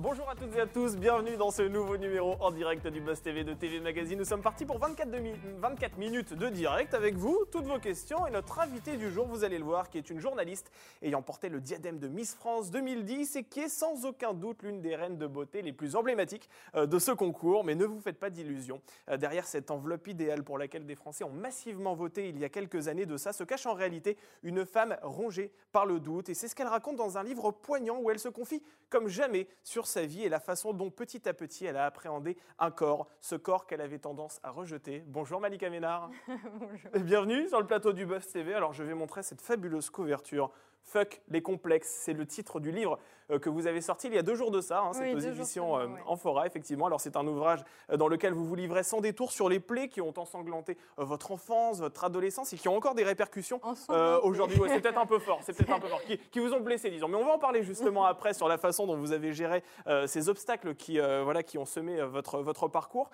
Bonjour 0.00 0.30
à 0.30 0.36
toutes 0.36 0.54
et 0.54 0.60
à 0.60 0.66
tous, 0.68 0.96
bienvenue 0.96 1.36
dans 1.36 1.50
ce 1.50 1.62
nouveau 1.62 1.96
numéro 1.96 2.36
en 2.38 2.52
direct 2.52 2.86
du 2.86 3.00
Buzz 3.00 3.20
TV 3.20 3.42
de 3.42 3.52
TV 3.52 3.80
Magazine. 3.80 4.16
Nous 4.16 4.24
sommes 4.24 4.42
partis 4.42 4.64
pour 4.64 4.78
24, 4.78 5.10
demi- 5.10 5.34
24 5.58 5.98
minutes 5.98 6.34
de 6.34 6.48
direct 6.50 6.94
avec 6.94 7.16
vous, 7.16 7.44
toutes 7.50 7.64
vos 7.64 7.80
questions 7.80 8.24
et 8.24 8.30
notre 8.30 8.60
invité 8.60 8.96
du 8.96 9.10
jour, 9.10 9.26
vous 9.26 9.42
allez 9.42 9.58
le 9.58 9.64
voir, 9.64 9.90
qui 9.90 9.98
est 9.98 10.08
une 10.08 10.20
journaliste 10.20 10.70
ayant 11.02 11.20
porté 11.20 11.48
le 11.48 11.60
diadème 11.60 11.98
de 11.98 12.06
Miss 12.06 12.36
France 12.36 12.70
2010 12.70 13.34
et 13.34 13.42
qui 13.42 13.58
est 13.58 13.68
sans 13.68 14.04
aucun 14.06 14.34
doute 14.34 14.62
l'une 14.62 14.80
des 14.80 14.94
reines 14.94 15.18
de 15.18 15.26
beauté 15.26 15.62
les 15.62 15.72
plus 15.72 15.96
emblématiques 15.96 16.48
euh, 16.76 16.86
de 16.86 17.00
ce 17.00 17.10
concours. 17.10 17.64
Mais 17.64 17.74
ne 17.74 17.84
vous 17.84 17.98
faites 17.98 18.20
pas 18.20 18.30
d'illusions. 18.30 18.80
Euh, 19.08 19.16
Derrière 19.16 19.48
cette 19.48 19.72
enveloppe 19.72 20.06
idéale 20.06 20.44
pour 20.44 20.58
laquelle 20.58 20.86
des 20.86 20.94
Français 20.94 21.24
ont 21.24 21.32
massivement 21.32 21.96
voté 21.96 22.28
il 22.28 22.38
y 22.38 22.44
a 22.44 22.48
quelques 22.48 22.86
années 22.86 23.06
de 23.06 23.16
ça, 23.16 23.32
se 23.32 23.42
cache 23.42 23.66
en 23.66 23.74
réalité 23.74 24.16
une 24.44 24.64
femme 24.64 24.96
rongée 25.02 25.50
par 25.72 25.86
le 25.86 25.98
doute. 25.98 26.28
Et 26.28 26.34
c'est 26.34 26.46
ce 26.46 26.54
qu'elle 26.54 26.68
raconte 26.68 26.94
dans 26.94 27.18
un 27.18 27.24
livre 27.24 27.50
poignant 27.50 27.98
où 28.00 28.12
elle 28.12 28.20
se 28.20 28.28
confie 28.28 28.62
comme 28.90 29.08
jamais 29.08 29.48
sur 29.64 29.87
sa 29.88 30.06
vie 30.06 30.22
et 30.22 30.28
la 30.28 30.40
façon 30.40 30.72
dont 30.72 30.90
petit 30.90 31.28
à 31.28 31.34
petit 31.34 31.66
elle 31.66 31.76
a 31.76 31.86
appréhendé 31.86 32.36
un 32.58 32.70
corps, 32.70 33.08
ce 33.20 33.34
corps 33.34 33.66
qu'elle 33.66 33.80
avait 33.80 33.98
tendance 33.98 34.40
à 34.42 34.50
rejeter. 34.50 35.02
Bonjour 35.06 35.40
Malika 35.40 35.70
Ménard. 35.70 36.10
Bonjour. 36.28 36.90
Bienvenue 36.94 37.48
sur 37.48 37.60
le 37.60 37.66
plateau 37.66 37.92
du 37.92 38.06
Buzz 38.06 38.26
TV. 38.26 38.54
Alors 38.54 38.72
je 38.72 38.82
vais 38.82 38.94
montrer 38.94 39.22
cette 39.22 39.40
fabuleuse 39.40 39.90
couverture. 39.90 40.52
Fuck 40.84 41.20
les 41.28 41.42
complexes, 41.42 41.88
c'est 42.00 42.14
le 42.14 42.24
titre 42.26 42.60
du 42.60 42.70
livre 42.72 42.98
euh, 43.30 43.38
que 43.38 43.50
vous 43.50 43.66
avez 43.66 43.82
sorti 43.82 44.06
il 44.06 44.14
y 44.14 44.18
a 44.18 44.22
deux 44.22 44.34
jours 44.34 44.50
de 44.50 44.62
ça. 44.62 44.80
hein. 44.80 44.92
c'est 44.94 45.02
Oui, 45.02 45.10
aux 45.10 45.14
deux 45.16 45.20
jours 45.20 45.30
éditions 45.32 45.76
seulement, 45.76 45.94
euh, 45.94 45.96
ouais. 45.98 46.02
Amphora, 46.06 46.46
effectivement. 46.46 46.86
Alors 46.86 46.98
c'est 47.00 47.14
un 47.16 47.26
ouvrage 47.26 47.62
euh, 47.90 47.98
dans 47.98 48.08
lequel 48.08 48.32
vous 48.32 48.46
vous 48.46 48.54
livrez 48.54 48.82
sans 48.82 49.02
détour 49.02 49.30
sur 49.30 49.50
les 49.50 49.60
plaies 49.60 49.88
qui 49.88 50.00
ont 50.00 50.14
ensanglanté 50.16 50.78
euh, 50.98 51.04
votre 51.04 51.30
enfance, 51.30 51.80
votre 51.80 52.04
adolescence 52.04 52.54
et 52.54 52.56
qui 52.56 52.68
ont 52.68 52.76
encore 52.76 52.94
des 52.94 53.04
répercussions 53.04 53.60
euh, 53.90 54.18
aujourd'hui, 54.22 54.58
ouais, 54.58 54.70
c'est 54.70 54.80
peut-être 54.80 54.98
un 54.98 55.04
peu 55.04 55.18
fort, 55.18 55.40
c'est 55.42 55.52
peut-être 55.52 55.72
un 55.72 55.78
peu 55.80 55.88
fort, 55.88 56.02
qui, 56.06 56.16
qui 56.16 56.38
vous 56.38 56.54
ont 56.54 56.60
blessé, 56.60 56.88
disons. 56.88 57.08
Mais 57.08 57.16
on 57.16 57.24
va 57.26 57.32
en 57.32 57.38
parler 57.38 57.62
justement 57.62 58.04
après 58.06 58.32
sur 58.32 58.48
la 58.48 58.56
façon 58.56 58.86
dont 58.86 58.96
vous 58.96 59.12
avez 59.12 59.34
géré 59.34 59.62
euh, 59.88 60.06
ces 60.06 60.30
obstacles 60.30 60.74
qui, 60.74 60.98
voilà, 60.98 61.42
qui 61.42 61.58
ont 61.58 61.66
semé 61.66 62.02
votre, 62.02 62.38
votre 62.40 62.66
parcours. 62.68 63.10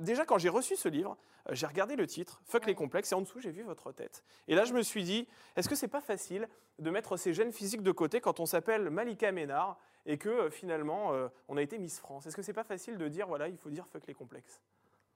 Déjà, 0.00 0.24
quand 0.24 0.38
j'ai 0.38 0.48
reçu 0.48 0.76
ce 0.76 0.88
livre, 0.88 1.16
j'ai 1.50 1.66
regardé 1.66 1.96
le 1.96 2.06
titre, 2.06 2.40
Fuck 2.46 2.66
les 2.66 2.74
complexes, 2.74 3.12
et 3.12 3.14
en 3.14 3.20
dessous, 3.20 3.40
j'ai 3.40 3.50
vu 3.50 3.62
votre 3.62 3.92
tête. 3.92 4.22
Et 4.48 4.54
là, 4.54 4.64
je 4.64 4.72
me 4.72 4.82
suis 4.82 5.02
dit, 5.02 5.26
est-ce 5.56 5.68
que 5.68 5.74
c'est 5.74 5.88
pas 5.88 6.00
facile 6.00 6.48
de 6.78 6.90
mettre 6.92 7.16
ces 7.16 7.32
gènes 7.34 7.52
physiques 7.52 7.82
de 7.82 7.90
côté 7.92 8.20
quand 8.20 8.38
on 8.40 8.46
s'appelle 8.46 8.88
Malika 8.90 9.32
Ménard 9.32 9.78
et 10.06 10.18
que 10.18 10.28
euh, 10.28 10.50
finalement, 10.50 11.12
euh, 11.12 11.28
on 11.48 11.56
a 11.56 11.62
été 11.62 11.78
Miss 11.78 11.98
France 11.98 12.26
Est-ce 12.26 12.36
que 12.36 12.42
c'est 12.42 12.52
pas 12.52 12.64
facile 12.64 12.98
de 12.98 13.08
dire, 13.08 13.26
voilà, 13.26 13.48
il 13.48 13.56
faut 13.56 13.70
dire 13.70 13.86
fuck 13.88 14.06
les 14.06 14.14
complexes? 14.14 14.60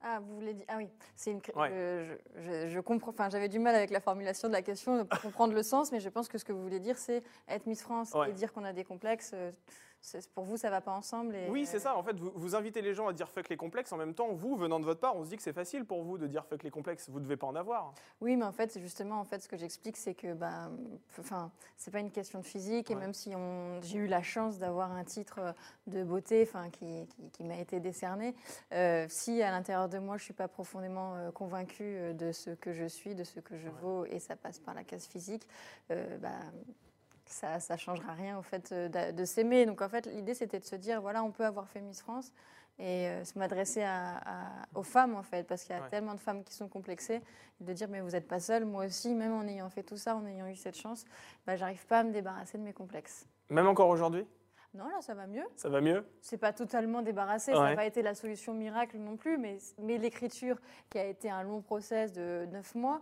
Ah, 0.02 0.20
vous 0.20 0.34
voulez 0.34 0.52
dire 0.55 0.66
Ah 0.68 0.77
oui, 0.77 0.88
c'est 1.14 1.30
une. 1.33 1.41
Je, 1.44 2.16
je- 2.36 2.68
je 2.68 2.80
comprends. 2.80 3.10
Enfin, 3.12 3.30
j'avais 3.30 3.48
du 3.48 3.58
mal 3.58 3.74
avec 3.74 3.91
la 3.91 3.98
formulation 4.00 4.46
de 4.48 4.52
la 4.52 4.60
question 4.62 5.06
pour 5.06 5.20
comprendre 5.22 5.55
le 5.55 5.62
sens, 5.62 5.91
mais 5.91 6.00
je 6.00 6.08
pense 6.10 6.28
que 6.28 6.36
ce 6.38 6.44
que 6.44 6.52
vous 6.52 6.62
voulez 6.62 6.80
dire, 6.80 6.98
c'est 6.98 7.22
être 7.48 7.66
Miss 7.66 7.83
France 7.83 8.12
Ouais. 8.12 8.28
et 8.30 8.33
dire 8.34 8.52
qu'on 8.52 8.64
a 8.64 8.72
des 8.74 8.84
complexes. 8.84 9.34
Pour 10.34 10.44
vous, 10.44 10.56
ça 10.56 10.70
va 10.70 10.80
pas 10.80 10.92
ensemble. 10.92 11.34
Et, 11.34 11.48
Oui, 11.50 11.66
c'est 11.66 11.78
ça. 11.80 11.97
En 11.97 12.02
fait, 12.02 12.19
vous, 12.19 12.30
vous 12.34 12.55
invitez 12.55 12.83
les 12.83 12.94
gens 12.94 13.08
à 13.08 13.12
dire 13.12 13.28
fuck 13.28 13.48
les 13.48 13.56
complexes. 13.56 13.92
En 13.92 13.97
même 13.97 14.14
temps, 14.14 14.33
vous, 14.33 14.56
venant 14.56 14.78
de 14.80 14.84
votre 14.84 15.00
part, 15.00 15.16
on 15.16 15.25
se 15.25 15.30
dit 15.30 15.36
que 15.36 15.42
c'est 15.42 15.52
facile 15.52 15.84
pour 15.84 16.02
vous 16.02 16.19
de 16.19 16.27
dire 16.27 16.44
fuck 16.47 16.62
les 16.62 16.70
complexes. 16.70 17.08
Vous 17.08 17.20
devez 17.20 17.36
pas 17.36 17.47
en 17.47 17.56
avoir. 17.56 17.92
Oui, 18.20 18.36
mais 18.36 18.44
en 18.44 18.52
fait, 18.52 18.70
c'est 18.72 18.80
justement, 18.80 19.19
en 19.20 19.24
fait, 19.24 19.42
ce 19.42 19.48
que 19.48 19.56
j'explique, 19.56 19.97
c'est 19.97 20.14
que, 20.14 20.33
bah, 20.34 20.70
enfin, 21.19 21.50
c'est 21.77 21.91
pas 21.91 22.00
une 22.00 22.11
question 22.11 22.39
de 22.41 22.44
physique, 22.44 22.91
et 22.91 22.94
Ouais. 22.94 23.00
même 23.00 23.14
si 23.14 23.34
on, 23.34 23.80
j'ai 23.83 23.98
eu 23.98 24.06
la 24.06 24.22
chance 24.22 24.58
d'avoir 24.58 24.92
un 24.92 25.05
titre 25.05 25.39
euh, 25.41 25.52
de 25.86 26.02
beauté, 26.05 26.42
enfin, 26.42 26.70
qui, 26.70 27.06
qui, 27.08 27.30
qui 27.30 27.44
m'a 27.44 27.58
été 27.58 27.80
décerné, 27.80 28.34
euh, 28.72 29.06
si 29.08 29.42
à 29.42 29.50
l'intérieur 29.50 29.89
de 29.89 29.98
moi, 29.98 30.17
je 30.19 30.24
suis 30.24 30.34
pas 30.34 30.48
profondément 30.48 31.14
euh, 31.17 31.30
convaincue 31.30 32.14
de 32.14 32.33
ce 32.33 32.50
que 32.50 32.72
je 32.72 32.86
suis, 32.86 33.14
de 33.14 33.24
ce 33.24 33.41
que 33.41 33.56
je 33.58 33.67
Ouais. 33.69 33.74
vaux, 33.83 34.05
et 34.06 34.20
ça 34.20 34.36
passe 34.36 34.58
par 34.61 34.74
la 34.74 34.84
case 34.84 35.06
physique, 35.06 35.47
euh, 35.91 36.19
bah, 36.19 36.30
ça, 37.28 37.60
ça 37.60 37.77
changera 37.77 38.12
rien 38.12 38.38
au 38.38 38.42
fait 38.42 38.72
euh, 38.72 39.12
de, 39.12 39.24
s'aimer. 39.24 39.66
Donc 39.66 39.82
en 39.82 39.88
fait, 39.88 40.06
l'idée 40.06 40.34
c'était 40.34 40.58
de 40.58 40.64
se 40.64 40.77
dire 40.77 41.00
voilà, 41.00 41.22
on 41.22 41.30
peut 41.30 41.44
avoir 41.44 41.68
fait 41.68 41.80
Miss 41.80 42.00
France 42.00 42.33
et 42.78 43.08
euh, 43.08 43.24
se 43.24 43.39
m'adresser 43.39 43.83
à- 43.83 44.18
à- 44.18 44.67
aux 44.74 44.83
femmes 44.83 45.14
en 45.14 45.23
fait, 45.23 45.45
parce 45.46 45.62
qu'il 45.64 45.74
y 45.74 45.78
a 45.78 45.83
Ouais. 45.83 45.89
tellement 45.89 46.14
de 46.14 46.20
femmes 46.20 46.45
qui 46.45 46.55
sont 46.55 46.68
complexées, 46.68 47.23
de 47.61 47.73
dire 47.73 47.89
mais 47.89 48.01
vous 48.01 48.11
n'êtes 48.11 48.28
pas 48.28 48.40
seule, 48.40 48.64
moi 48.64 48.84
aussi, 48.84 49.14
même 49.14 49.33
en 49.33 49.46
ayant 49.46 49.70
fait 49.70 49.83
tout 49.83 49.96
ça, 49.96 50.14
en 50.14 50.27
ayant 50.27 50.46
eu 50.46 50.56
cette 50.56 50.77
chance, 50.77 51.05
bah, 51.46 51.56
j'arrive 51.56 51.86
pas 51.86 52.01
à 52.01 52.05
me 52.05 52.12
débarrasser 52.12 52.58
de 52.58 52.62
mes 52.62 52.74
complexes. 52.74 53.27
Même 53.48 53.67
encore 53.67 53.89
aujourd'hui, 53.89 54.27
Non, 54.74 54.89
là 54.89 55.01
ça 55.01 55.14
va 55.14 55.27
mieux. 55.27 55.45
ça 55.56 55.70
va 55.70 55.80
mieux? 55.80 56.05
C'est 56.20 56.36
pas 56.36 56.52
totalement 56.52 57.01
débarrassé, 57.01 57.52
ça 57.55 57.62
n'a 57.70 57.77
pas 57.77 57.86
été 57.86 58.02
la 58.02 58.14
solution 58.14 58.52
miracle 58.52 58.98
non 58.98 59.17
plus, 59.17 59.39
mais, 59.39 59.56
mais 59.78 59.96
l'écriture, 59.96 60.61
qui 60.90 60.98
a 60.98 61.06
été 61.06 61.30
un 61.30 61.42
long 61.45 61.62
process 61.62 62.12
de 62.12 62.46
neuf 62.52 62.74
mois, 62.74 63.01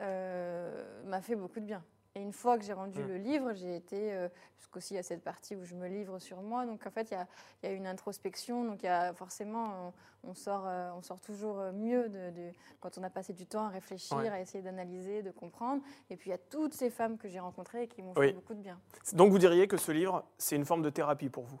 euh, 0.00 1.02
m'a 1.04 1.20
fait 1.20 1.34
beaucoup 1.34 1.58
de 1.58 1.64
bien. 1.64 1.82
Et 2.16 2.20
une 2.22 2.32
fois 2.32 2.56
que 2.56 2.64
j'ai 2.64 2.72
rendu 2.72 3.02
Mm. 3.02 3.06
le 3.08 3.16
livre, 3.18 3.52
j'ai 3.52 3.76
été, 3.76 4.14
euh, 4.14 4.28
jusqu'aussi 4.56 4.96
à 4.96 5.02
cette 5.02 5.22
partie 5.22 5.54
où 5.54 5.64
je 5.64 5.74
me 5.74 5.86
livre 5.86 6.18
sur 6.18 6.40
moi, 6.40 6.64
donc 6.64 6.86
en 6.86 6.90
fait 6.90 7.10
il 7.10 7.14
y 7.14 7.16
a, 7.18 7.26
il 7.62 7.68
y 7.68 7.72
a 7.72 7.74
une 7.74 7.86
introspection, 7.86 8.64
donc 8.64 8.82
y 8.82 8.86
a 8.88 9.12
forcément, 9.12 9.92
on, 10.24 10.30
on 10.30 10.34
sort, 10.34 10.64
euh, 10.66 10.90
on 10.96 11.02
sort 11.02 11.20
toujours 11.20 11.58
euh, 11.58 11.72
mieux 11.72 12.08
de, 12.08 12.30
de- 12.30 12.52
quand 12.80 12.96
on 12.96 13.02
a 13.02 13.10
passé 13.10 13.34
du 13.34 13.46
temps 13.46 13.66
à 13.66 13.68
réfléchir, 13.68 14.16
Ouais. 14.16 14.30
à 14.30 14.40
essayer 14.40 14.62
d'analyser, 14.62 15.22
de 15.22 15.30
comprendre. 15.30 15.82
Et 16.08 16.16
puis 16.16 16.30
il 16.30 16.32
y 16.32 16.34
a 16.34 16.38
toutes 16.38 16.72
ces 16.72 16.88
femmes 16.88 17.18
que 17.18 17.28
j'ai 17.28 17.38
rencontrées 17.38 17.82
et 17.82 17.88
qui 17.88 18.02
m'ont 18.02 18.14
Oui. 18.16 18.28
fait 18.28 18.32
beaucoup 18.32 18.54
de 18.54 18.62
bien. 18.62 18.80
Donc 19.12 19.30
vous 19.30 19.38
diriez 19.38 19.68
que 19.68 19.76
ce 19.76 19.92
livre, 19.92 20.24
c'est 20.38 20.56
une 20.56 20.64
forme 20.64 20.80
de 20.82 20.88
thérapie 20.90 21.28
pour 21.28 21.44
vous? 21.44 21.60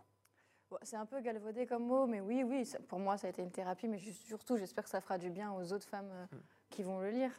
C'est 0.82 0.96
un 0.96 1.06
peu 1.06 1.20
galvaudé 1.20 1.66
comme 1.66 1.84
mot, 1.86 2.06
mais 2.06 2.20
oui, 2.22 2.42
oui, 2.44 2.66
pour 2.88 2.98
moi, 2.98 3.18
ça 3.18 3.26
a 3.26 3.30
été 3.30 3.42
une 3.42 3.52
thérapie. 3.52 3.88
Mais 3.88 3.98
surtout, 3.98 4.56
j'espère 4.56 4.84
que 4.84 4.90
ça 4.90 5.00
fera 5.02 5.16
du 5.18 5.28
bien 5.30 5.52
aux 5.52 5.70
autres 5.72 5.86
femmes 5.86 6.10
euh, 6.10 6.24
Mm. 6.32 6.38
qui 6.70 6.82
vont 6.82 6.98
le 7.00 7.10
lire. 7.10 7.30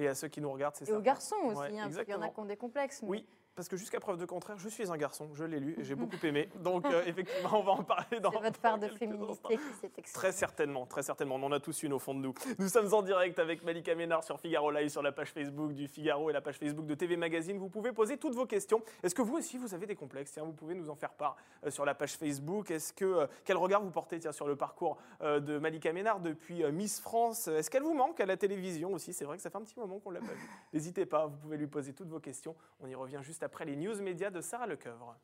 Et 0.00 0.08
à 0.08 0.14
ceux 0.14 0.28
qui 0.28 0.40
nous 0.40 0.50
regardent, 0.50 0.74
c'est 0.76 0.88
Et 0.88 0.92
ça. 0.92 0.96
aux 0.98 1.02
garçons 1.02 1.36
aussi, 1.44 1.58
Ouais, 1.58 1.78
hein, 1.78 1.90
parce 1.92 2.04
qu'il 2.04 2.14
y 2.14 2.16
en 2.16 2.22
a 2.22 2.28
qui 2.30 2.40
ont 2.40 2.46
des 2.46 2.56
complexes. 2.56 3.02
mais- 3.02 3.08
Oui, 3.08 3.26
parce 3.54 3.68
que 3.68 3.76
jusqu'à 3.76 4.00
preuve 4.00 4.16
de 4.16 4.24
contraire, 4.24 4.58
je 4.58 4.68
suis 4.68 4.90
un 4.90 4.96
garçon, 4.96 5.28
je 5.34 5.44
l'ai 5.44 5.60
lu 5.60 5.74
et 5.78 5.84
j'ai 5.84 5.94
beaucoup 5.96 6.16
aimé. 6.24 6.48
Donc 6.60 6.86
euh, 6.86 7.02
effectivement, 7.06 7.60
on 7.60 7.62
va 7.62 7.72
en 7.72 7.82
parler 7.82 8.20
dans 8.20 8.30
C'est 8.30 8.38
votre 8.40 8.60
part 8.60 8.78
de 8.78 8.88
féminité 8.88 9.30
instants. 9.30 9.48
qui 9.48 9.56
s'est 9.56 9.90
exprimée. 9.96 10.12
Très 10.12 10.32
certainement, 10.32 10.86
très 10.86 11.02
certainement. 11.02 11.36
On 11.36 11.42
en 11.42 11.52
a 11.52 11.60
tous 11.60 11.82
une 11.82 11.92
au 11.92 11.98
fond 11.98 12.14
de 12.14 12.20
nous. 12.20 12.34
Nous 12.58 12.68
sommes 12.68 12.92
en 12.94 13.02
direct 13.02 13.38
avec 13.38 13.62
Malika 13.64 13.94
Ménard 13.94 14.24
sur 14.24 14.40
Figaro 14.40 14.70
Live, 14.70 14.88
sur 14.88 15.02
la 15.02 15.12
page 15.12 15.30
Facebook 15.32 15.72
du 15.74 15.88
Figaro 15.88 16.30
et 16.30 16.32
la 16.32 16.40
page 16.40 16.58
Facebook 16.58 16.86
de 16.86 16.94
TV 16.94 17.16
Magazine. 17.16 17.58
Vous 17.58 17.68
pouvez 17.68 17.92
poser 17.92 18.16
toutes 18.16 18.34
vos 18.34 18.46
questions. 18.46 18.82
Est-ce 19.02 19.14
que 19.14 19.22
vous 19.22 19.36
aussi, 19.36 19.58
vous 19.58 19.74
avez 19.74 19.86
des 19.86 19.96
complexes? 19.96 20.32
Tiens, 20.32 20.44
vous 20.44 20.52
pouvez 20.52 20.74
nous 20.74 20.90
en 20.90 20.94
faire 20.94 21.12
part 21.12 21.36
euh, 21.64 21.70
sur 21.70 21.84
la 21.84 21.94
page 21.94 22.14
Facebook. 22.16 22.70
Est-ce 22.70 22.92
que 22.92 23.04
euh, 23.04 23.26
quel 23.44 23.56
regard 23.56 23.82
vous 23.82 23.90
portez 23.90 24.18
tiens, 24.18 24.32
sur 24.32 24.46
le 24.46 24.56
parcours 24.56 24.96
de 25.22 25.58
Malika 25.58 25.92
Ménard 25.92 26.20
depuis 26.20 26.64
Miss 26.72 27.00
France? 27.00 27.48
Est-ce 27.48 27.70
qu'elle 27.70 27.82
vous 27.82 27.94
manque 27.94 28.20
à 28.20 28.26
la 28.26 28.36
télévision 28.36 28.92
aussi? 28.92 29.12
C'est 29.12 29.24
vrai 29.24 29.36
que 29.36 29.42
ça 29.42 29.50
fait 29.50 29.58
un 29.58 29.62
petit 29.62 29.78
moment 29.78 29.98
qu'on 29.98 30.10
l'a 30.10 30.20
pas 30.20 30.26
vue. 30.26 30.50
N'hésitez 30.72 31.06
pas, 31.06 31.26
vous 31.26 31.36
pouvez 31.36 31.56
lui 31.56 31.66
poser 31.66 31.92
toutes 31.92 32.08
vos 32.08 32.20
questions. 32.20 32.54
On 32.80 32.86
y 32.86 32.94
revient 32.94 33.20
juste 33.22 33.39
après 33.42 33.64
les 33.64 33.76
news 33.76 34.00
médias 34.02 34.30
de 34.30 34.40
Sarah 34.40 34.66
Lecoeuvre. 34.66 35.16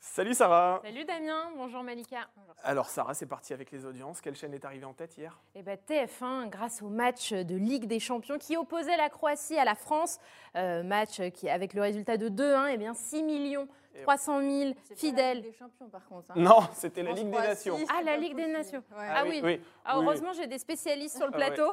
Salut 0.00 0.34
Sarah 0.34 0.80
Salut 0.82 1.04
Damien, 1.04 1.52
bonjour 1.56 1.82
Malika. 1.82 2.28
Alors 2.64 2.88
Sarah, 2.88 3.14
c'est 3.14 3.26
parti 3.26 3.52
avec 3.52 3.70
les 3.70 3.84
audiences. 3.84 4.20
Quelle 4.20 4.34
chaîne 4.34 4.52
est 4.52 4.64
arrivée 4.64 4.84
en 4.84 4.92
tête 4.92 5.16
hier? 5.16 5.38
Eh 5.54 5.62
ben, 5.62 5.78
TF1, 5.88 6.48
grâce 6.48 6.82
au 6.82 6.88
match 6.88 7.32
de 7.32 7.54
Ligue 7.56 7.86
des 7.86 8.00
Champions 8.00 8.36
qui 8.38 8.56
opposait 8.56 8.96
la 8.96 9.08
Croatie 9.08 9.56
à 9.58 9.64
la 9.64 9.74
France, 9.74 10.18
euh, 10.56 10.82
match 10.82 11.20
qui, 11.34 11.48
avec 11.48 11.72
le 11.72 11.82
résultat 11.82 12.16
de 12.16 12.28
2-1, 12.28 12.70
eh 12.72 12.76
bien 12.76 12.94
6 12.94 13.22
millions 13.22 13.68
Et 13.94 14.02
300 14.02 14.40
000 14.40 14.50
C'est 14.50 14.54
pas 14.54 14.66
la 14.68 14.72
Ligue 14.90 14.98
fidèles. 14.98 15.42
des 15.42 15.52
champions, 15.52 15.88
par 15.88 16.04
contre. 16.06 16.30
hein. 16.30 16.34
Non, 16.36 16.60
c'était 16.74 17.02
la 17.04 17.12
Ligue 17.12 17.30
des 17.30 17.38
Nations. 17.38 17.78
Ah, 17.88 18.02
la 18.02 18.16
Ligue 18.16 18.36
des. 18.36 18.46
Nations. 18.48 18.82
Ouais. 18.90 19.06
Ah 19.08 19.22
oui. 19.24 19.40
oui. 19.42 19.60
Ah, 19.84 19.98
oui, 19.98 20.04
heureusement, 20.04 20.32
j'ai 20.34 20.46
des 20.46 20.58
spécialistes 20.58 21.16
sur 21.16 21.26
le 21.26 21.32
Ah 21.34 21.36
plateau. 21.36 21.72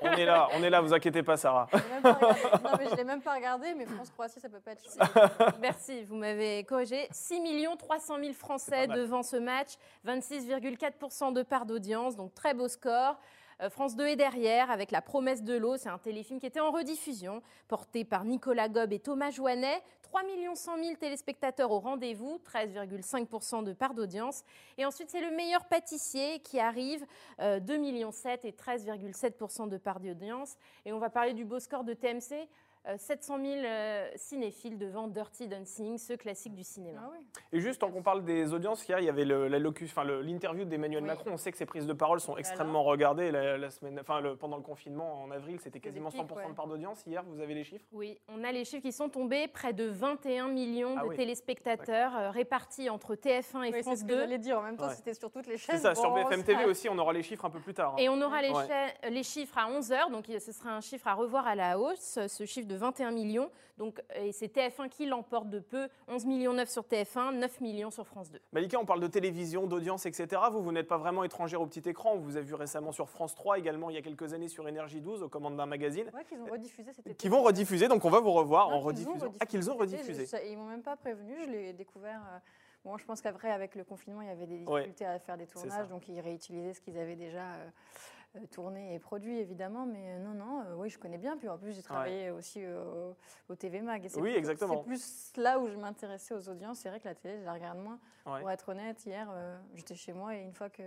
On 0.00 0.12
est 0.12 0.24
là, 0.24 0.48
on 0.56 0.62
est 0.62 0.70
là, 0.70 0.80
vous 0.80 0.92
inquiétez 0.92 1.22
pas 1.22 1.36
Sarah. 1.36 1.68
Je 1.72 1.78
l'ai 1.78 1.84
même 1.92 2.02
pas 2.02 2.12
regardé. 2.14 2.64
Non, 2.64 2.70
mais 2.78 2.88
je 2.90 2.96
l'ai 2.96 3.04
même 3.04 3.22
pas 3.22 3.34
regardé, 3.34 3.74
mais 3.74 3.86
France-Croatie, 3.86 4.40
ça 4.40 4.48
peut 4.48 4.60
pas 4.60 4.72
être. 4.72 5.58
Merci, 5.60 6.04
vous 6.04 6.16
m'avez 6.16 6.64
corrigé. 6.64 7.06
6 7.10 7.40
300 7.78 8.16
000 8.16 8.26
C'est 8.28 8.32
Français 8.32 8.86
devant 8.88 9.22
ce 9.22 9.36
match, 9.36 9.74
26,4% 10.22 11.32
de 11.32 11.42
part 11.42 11.66
d'audience, 11.66 12.16
donc 12.16 12.34
très 12.34 12.54
beau 12.54 12.68
score. 12.68 13.18
Euh, 13.60 13.70
France 13.70 13.96
2 13.96 14.06
est 14.06 14.16
derrière 14.16 14.70
avec 14.70 14.90
La 14.90 15.02
promesse 15.02 15.42
de 15.42 15.54
l'eau, 15.54 15.76
c'est 15.76 15.88
un 15.88 15.98
téléfilm 15.98 16.40
qui 16.40 16.46
était 16.46 16.60
en 16.60 16.70
rediffusion, 16.70 17.42
porté 17.68 18.04
par 18.04 18.24
Nicolas 18.24 18.68
Gob 18.68 18.92
et 18.92 18.98
Thomas 18.98 19.30
Joannet. 19.30 19.82
3 20.02 20.22
100 20.54 20.76
000 20.76 20.96
téléspectateurs 20.96 21.70
au 21.70 21.80
rendez-vous, 21.80 22.38
13,5% 22.44 23.64
de 23.64 23.72
part 23.72 23.94
d'audience. 23.94 24.44
Et 24.76 24.84
ensuite, 24.84 25.08
c'est 25.10 25.22
le 25.22 25.34
meilleur 25.34 25.64
pâtissier 25.64 26.40
qui 26.40 26.60
arrive, 26.60 27.06
euh, 27.40 27.60
2 27.60 27.78
millions 27.78 28.12
7 28.12 28.44
et 28.44 28.52
13,7% 28.52 29.70
de 29.70 29.78
part 29.78 30.00
d'audience. 30.00 30.56
Et 30.84 30.92
on 30.92 30.98
va 30.98 31.08
parler 31.08 31.32
du 31.32 31.46
beau 31.46 31.58
score 31.60 31.84
de 31.84 31.94
TMC. 31.94 32.46
Euh, 32.88 32.96
700 32.98 33.38
000 33.38 33.46
euh, 33.64 34.08
cinéphiles 34.16 34.76
devant 34.78 35.06
Dirty 35.08 35.46
Dancing, 35.46 35.98
ce 35.98 36.14
classique 36.14 36.54
du 36.54 36.64
cinéma. 36.64 37.00
Ah 37.04 37.10
oui. 37.12 37.24
Et 37.52 37.60
juste, 37.60 37.80
tant 37.80 37.90
qu'on 37.90 38.02
parle 38.02 38.24
des 38.24 38.52
audiences, 38.52 38.86
hier, 38.88 38.98
il 38.98 39.04
y 39.04 39.08
avait 39.08 39.24
l'interview 39.24 40.64
d'Emmanuel 40.64 41.02
Oui. 41.02 41.06
Macron. 41.08 41.30
On 41.32 41.36
sait 41.36 41.52
que 41.52 41.58
ses 41.58 41.66
prises 41.66 41.86
de 41.86 41.92
parole 41.92 42.20
sont 42.20 42.32
alors 42.32 42.40
extrêmement 42.40 42.82
regardées 42.82 43.30
la, 43.30 43.56
la 43.58 43.70
semaine, 43.70 43.98
enfin, 44.00 44.20
le- 44.20 44.36
pendant 44.36 44.56
le 44.56 44.62
confinement 44.62 45.22
en 45.22 45.30
avril, 45.30 45.58
c'était 45.60 45.80
quasiment 45.80 46.10
pics, 46.10 46.20
100% 46.22 46.34
ouais. 46.34 46.48
de 46.48 46.52
part 46.54 46.66
d'audience. 46.66 47.04
Hier, 47.06 47.22
vous 47.24 47.40
avez 47.40 47.54
les 47.54 47.64
chiffres? 47.64 47.84
Oui, 47.92 48.18
on 48.28 48.42
a 48.44 48.50
les 48.52 48.64
chiffres 48.64 48.82
qui 48.82 48.92
sont 48.92 49.08
tombés, 49.08 49.46
près 49.48 49.72
de 49.72 49.84
21 49.84 50.48
millions 50.48 50.96
Ah 50.98 51.02
de 51.04 51.08
oui. 51.08 51.16
téléspectateurs 51.16 52.16
euh, 52.16 52.30
répartis 52.30 52.90
entre 52.90 53.14
TF1 53.14 53.62
et 53.64 53.66
Oui, 53.66 53.70
c'est 53.72 53.82
France 53.82 53.98
ce 54.00 54.04
que 54.04 54.08
2. 54.08 54.18
j'allais 54.18 54.38
dire. 54.38 54.58
En 54.58 54.62
même 54.62 54.76
temps, 54.76 54.88
Ouais. 54.88 54.94
c'était 54.94 55.14
sur 55.14 55.30
toutes 55.30 55.46
les 55.46 55.56
chaînes. 55.56 55.76
C'est 55.76 55.82
ça, 55.82 55.94
sur 55.94 56.12
BFM 56.12 56.42
TV 56.42 56.64
aussi, 56.64 56.88
on 56.88 56.98
aura 56.98 57.12
les 57.12 57.22
chiffres 57.22 57.44
un 57.44 57.50
peu 57.50 57.60
plus 57.60 57.74
tard. 57.74 57.92
hein. 57.92 57.96
Et 57.98 58.08
on 58.08 58.20
aura 58.20 58.42
les, 58.42 58.50
Ouais. 58.50 59.10
les 59.10 59.22
chiffres 59.22 59.56
à 59.56 59.70
11h, 59.70 60.10
donc 60.10 60.26
ce 60.26 60.52
sera 60.52 60.70
un 60.74 60.80
chiffre 60.80 61.06
à 61.06 61.14
revoir 61.14 61.46
à 61.46 61.54
la 61.54 61.78
hausse, 61.78 62.18
ce 62.26 62.44
chiffre 62.44 62.66
de 62.68 62.71
21 62.76 63.10
millions. 63.10 63.50
Donc, 63.78 64.00
et 64.14 64.32
c'est 64.32 64.54
TF1 64.54 64.88
qui 64.88 65.06
l'emporte 65.06 65.48
de 65.50 65.58
peu. 65.58 65.88
11 66.08 66.26
millions 66.26 66.52
9 66.52 66.68
sur 66.68 66.82
TF1, 66.84 67.32
9 67.38 67.60
millions 67.60 67.90
sur 67.90 68.06
France 68.06 68.30
2. 68.30 68.38
Malika, 68.52 68.78
on 68.78 68.84
parle 68.84 69.00
de 69.00 69.06
télévision, 69.06 69.66
d'audience, 69.66 70.04
etc. 70.06 70.40
Vous, 70.52 70.62
vous 70.62 70.72
n'êtes 70.72 70.86
pas 70.88 70.98
vraiment 70.98 71.24
étrangère 71.24 71.60
au 71.62 71.66
petit 71.66 71.88
écran. 71.88 72.12
On 72.14 72.18
vous 72.18 72.36
a 72.36 72.40
vu 72.40 72.54
récemment 72.54 72.92
sur 72.92 73.08
France 73.08 73.34
3, 73.34 73.58
également 73.58 73.88
il 73.90 73.94
y 73.94 73.98
a 73.98 74.02
quelques 74.02 74.34
années 74.34 74.48
sur 74.48 74.68
Énergie 74.68 75.00
12, 75.00 75.22
aux 75.22 75.28
commandes 75.28 75.56
d'un 75.56 75.66
magazine. 75.66 76.10
Ouais, 76.14 76.24
qu'ils 76.24 76.40
ont 76.40 76.46
rediffusé 76.52 76.92
cet 76.92 77.06
été. 77.06 77.14
Qui 77.16 77.28
vont 77.28 77.42
rediffuser, 77.42 77.88
donc 77.88 78.04
on 78.04 78.10
va 78.10 78.20
vous 78.20 78.32
revoir 78.32 78.68
Non, 78.70 78.76
en 78.76 78.80
rediffusion. 78.80 79.32
Ah, 79.40 79.46
qu'ils 79.46 79.70
ont 79.70 79.76
rediffusé. 79.76 80.26
je- 80.26 80.50
Ils 80.50 80.56
m'ont 80.56 80.66
même 80.68 80.82
pas 80.82 80.96
prévenu, 80.96 81.34
je 81.44 81.50
l'ai 81.50 81.72
découvert. 81.72 82.20
euh, 82.34 82.38
Bon, 82.84 82.98
je 82.98 83.04
pense 83.04 83.20
qu'après, 83.20 83.52
avec 83.52 83.76
le 83.76 83.84
confinement, 83.84 84.22
il 84.22 84.26
y 84.28 84.30
avait 84.32 84.44
des 84.46 84.64
Ouais. 84.66 84.80
difficultés 84.80 85.06
à 85.06 85.18
faire 85.20 85.36
des 85.38 85.46
tournages, 85.46 85.88
donc 85.88 86.08
ils 86.08 86.18
réutilisaient 86.20 86.74
ce 86.74 86.80
qu'ils 86.80 86.98
avaient 86.98 87.14
déjà 87.14 87.38
euh, 87.38 87.64
euh, 87.64 88.21
tourné 88.50 88.94
et 88.94 88.98
produit, 88.98 89.38
évidemment. 89.38 89.86
Mais 89.86 90.14
euh, 90.14 90.18
non, 90.18 90.34
non, 90.34 90.60
euh, 90.62 90.74
oui, 90.76 90.88
je 90.88 90.98
connais 90.98 91.18
bien. 91.18 91.36
Puis 91.36 91.48
en 91.48 91.58
plus, 91.58 91.72
j'ai 91.72 91.82
travaillé 91.82 92.30
aussi 92.30 92.64
euh, 92.64 93.10
au, 93.48 93.52
au 93.52 93.54
TV 93.56 93.80
Mag. 93.80 94.04
et 94.04 94.08
c'est 94.08 94.20
Oui, 94.20 94.30
plus- 94.30 94.38
exactement. 94.38 94.78
C'est 94.82 94.88
plus 94.88 95.32
là 95.36 95.58
où 95.58 95.68
je 95.68 95.76
m'intéressais 95.76 96.34
aux 96.34 96.48
audiences. 96.48 96.78
C'est 96.80 96.88
vrai 96.88 97.00
que 97.00 97.08
la 97.08 97.14
télé, 97.14 97.38
je 97.40 97.44
la 97.44 97.52
regarde 97.52 97.78
moins. 97.78 97.98
Ouais. 98.26 98.40
Pour 98.40 98.50
être 98.50 98.68
honnête, 98.70 99.04
hier, 99.04 99.28
euh, 99.32 99.56
j'étais 99.74 99.94
chez 99.94 100.12
moi 100.12 100.34
et 100.36 100.40
une 100.42 100.52
fois 100.54 100.70
que 100.70 100.82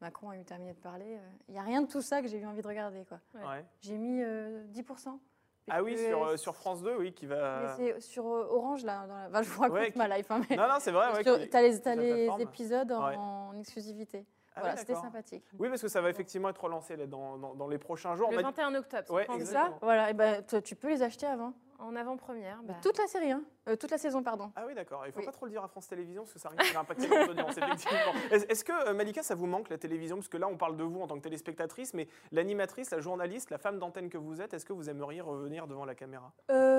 Macron 0.00 0.30
a 0.30 0.36
eu 0.36 0.44
terminé 0.44 0.72
de 0.72 0.78
parler, 0.80 1.16
euh, 1.16 1.28
il 1.48 1.52
n'y 1.52 1.58
a 1.60 1.62
rien 1.62 1.82
de 1.82 1.86
tout 1.88 2.02
ça 2.02 2.22
que 2.22 2.28
j'ai 2.28 2.38
eu 2.38 2.46
envie 2.46 2.62
de 2.62 2.68
regarder. 2.68 3.04
quoi. 3.04 3.20
Ouais. 3.34 3.46
Ouais. 3.46 3.64
J'ai 3.80 3.96
mis 3.98 4.22
euh, 4.22 4.64
10%. 4.72 5.18
Ah 5.72 5.82
oui, 5.84 5.96
sur, 5.96 6.24
euh, 6.24 6.32
euh, 6.32 6.36
sur 6.36 6.56
France 6.56 6.82
2, 6.82 6.96
oui, 6.96 7.12
qui 7.12 7.26
va. 7.26 7.60
mais 7.60 7.92
c'est 7.94 8.00
sur 8.00 8.26
euh, 8.26 8.48
Orange, 8.50 8.82
là. 8.82 9.06
Dans 9.06 9.14
la... 9.14 9.26
enfin, 9.28 9.42
je 9.42 9.48
vous 9.50 9.60
raconte 9.60 9.78
Ouais, 9.78 9.92
qui- 9.92 9.98
ma 9.98 10.08
life. 10.16 10.28
hein, 10.30 10.40
mais 10.50 10.56
Non, 10.56 10.66
non, 10.66 10.76
c'est 10.80 10.90
vrai. 10.90 11.12
ouais, 11.12 11.18
qui- 11.22 11.48
T'as 11.50 11.62
les, 11.62 11.80
t'as 11.80 11.94
les 11.94 12.28
épisodes 12.40 12.90
en, 12.90 13.06
Ouais. 13.06 13.14
en 13.16 13.54
exclusivité. 13.56 14.26
Ah 14.56 14.60
voilà, 14.60 14.74
ouais, 14.74 14.80
c'était 14.80 14.94
sympathique. 14.94 15.44
Oui, 15.58 15.68
parce 15.68 15.80
que 15.82 15.88
ça 15.88 16.00
va 16.00 16.10
effectivement 16.10 16.48
être 16.48 16.62
relancé 16.62 16.96
là, 16.96 17.06
dans, 17.06 17.38
dans- 17.38 17.54
dans 17.54 17.68
les 17.68 17.78
prochains 17.78 18.16
jours. 18.16 18.30
Le 18.30 18.38
On 18.38 18.42
m'a- 18.42 18.48
21 18.48 18.74
octobre, 18.74 19.10
Ouais, 19.14 19.26
C'est 19.30 19.38
2, 19.38 19.44
ça. 19.44 19.72
Voilà, 19.80 20.10
et 20.10 20.14
ben, 20.14 20.42
toi, 20.42 20.60
tu 20.60 20.74
peux 20.76 20.88
les 20.88 21.02
acheter 21.02 21.26
avant. 21.26 21.52
en 21.78 21.96
avant-première. 21.96 22.60
bah, 22.64 22.74
Toute 22.82 22.98
la 22.98 23.06
série, 23.06 23.30
hein. 23.30 23.42
Euh, 23.66 23.74
toute 23.74 23.90
la 23.90 23.96
saison, 23.96 24.22
pardon. 24.22 24.52
Ah 24.54 24.64
oui, 24.66 24.74
d'accord. 24.74 25.02
Il 25.06 25.08
ne 25.08 25.12
faut 25.12 25.20
Oui. 25.20 25.24
pas 25.24 25.32
trop 25.32 25.46
le 25.46 25.50
dire 25.52 25.64
à 25.64 25.68
France 25.68 25.88
Télévisions 25.88 26.24
parce 26.24 26.34
que 26.34 26.38
ça 26.38 26.50
risque 26.50 26.74
d'impacter 26.74 27.04
effectivement. 27.06 28.12
Est-ce 28.30 28.44
est-ce 28.50 28.64
que, 28.64 28.88
euh, 28.88 28.92
Malika, 28.92 29.22
ça 29.22 29.34
vous 29.34 29.46
manque 29.46 29.70
la 29.70 29.78
télévision? 29.78 30.16
Parce 30.16 30.28
que 30.28 30.36
là, 30.36 30.46
on 30.48 30.58
parle 30.58 30.76
de 30.76 30.84
vous 30.84 31.00
en 31.00 31.06
tant 31.06 31.16
que 31.16 31.22
téléspectatrice, 31.22 31.94
mais 31.94 32.06
l'animatrice, 32.32 32.90
la 32.90 33.00
journaliste, 33.00 33.48
la 33.50 33.56
femme 33.56 33.78
d'antenne 33.78 34.10
que 34.10 34.18
vous 34.18 34.42
êtes, 34.42 34.52
est-ce 34.52 34.66
que 34.66 34.74
vous 34.74 34.90
aimeriez 34.90 35.22
revenir 35.22 35.66
devant 35.66 35.86
la 35.86 35.94
caméra? 35.94 36.32
Euh, 36.50 36.69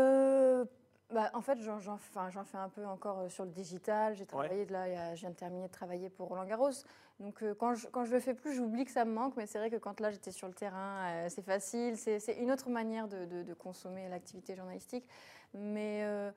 bah, 1.13 1.29
en 1.33 1.41
fait, 1.41 1.59
j'en 1.59 1.79
j'en- 1.79 1.93
enfin, 1.93 2.29
j'en 2.29 2.43
fais 2.43 2.57
un 2.57 2.69
peu 2.69 2.85
encore 2.85 3.19
euh, 3.19 3.29
sur 3.29 3.45
le 3.45 3.51
digital. 3.51 4.15
J'ai 4.15 4.25
travaillé, 4.25 4.65
de 4.65 4.73
là, 4.73 5.15
je 5.15 5.21
viens 5.21 5.29
de 5.29 5.35
terminer 5.35 5.67
de 5.67 5.71
travailler 5.71 6.09
pour 6.09 6.27
Roland 6.29 6.45
Garros. 6.45 6.71
Donc, 7.19 7.43
euh, 7.43 7.53
quand 7.53 7.75
je, 7.75 7.87
quand 7.87 8.03
je 8.05 8.11
le 8.13 8.19
fais 8.19 8.33
plus, 8.33 8.53
j'oublie 8.53 8.85
que 8.85 8.91
ça 8.91 9.05
me 9.05 9.11
manque. 9.13 9.35
Mais 9.37 9.45
c'est 9.45 9.57
vrai 9.59 9.69
que 9.69 9.75
quand 9.75 9.99
là, 9.99 10.11
j'étais 10.11 10.31
sur 10.31 10.47
le 10.47 10.53
terrain, 10.53 11.05
euh, 11.11 11.29
c'est 11.29 11.41
facile. 11.43 11.97
C'est 11.97 12.19
c'est 12.19 12.33
une 12.33 12.51
autre 12.51 12.69
manière 12.69 13.07
de, 13.07 13.25
de- 13.25 13.43
de 13.43 13.53
consommer 13.53 14.07
l'activité 14.09 14.55
journalistique. 14.55 15.05
Mais 15.53 16.01
euh, 16.03 16.31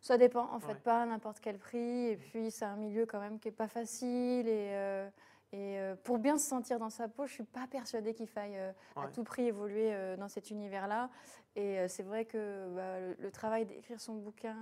ça 0.00 0.16
dépend, 0.18 0.48
en 0.52 0.60
fait, 0.60 0.68
Ouais. 0.72 0.78
pas 0.80 1.02
à 1.02 1.06
n'importe 1.06 1.40
quel 1.40 1.58
prix. 1.58 2.06
Et 2.08 2.16
puis, 2.16 2.50
c'est 2.50 2.64
un 2.64 2.76
milieu 2.76 3.06
quand 3.06 3.20
même 3.20 3.38
qui 3.38 3.48
n'est 3.48 3.52
pas 3.54 3.68
facile. 3.68 4.48
Et. 4.48 4.72
et 5.54 5.78
pour 6.04 6.18
bien 6.18 6.38
se 6.38 6.48
sentir 6.48 6.78
dans 6.78 6.88
sa 6.88 7.08
peau, 7.08 7.26
je 7.26 7.32
suis 7.34 7.44
pas 7.44 7.66
persuadée 7.70 8.14
qu'il 8.14 8.26
faille 8.26 8.56
à 8.56 9.00
Ouais. 9.00 9.12
tout 9.12 9.22
prix 9.22 9.46
évoluer 9.46 9.92
dans 10.16 10.28
cet 10.28 10.50
univers-là. 10.50 11.10
Et 11.56 11.78
euh, 11.80 11.88
c'est 11.88 12.02
vrai 12.02 12.24
que 12.24 12.68
bah, 12.74 12.98
le, 13.00 13.16
le 13.18 13.30
travail 13.30 13.64
d'écrire 13.66 14.00
son 14.00 14.14
bouquin, 14.14 14.56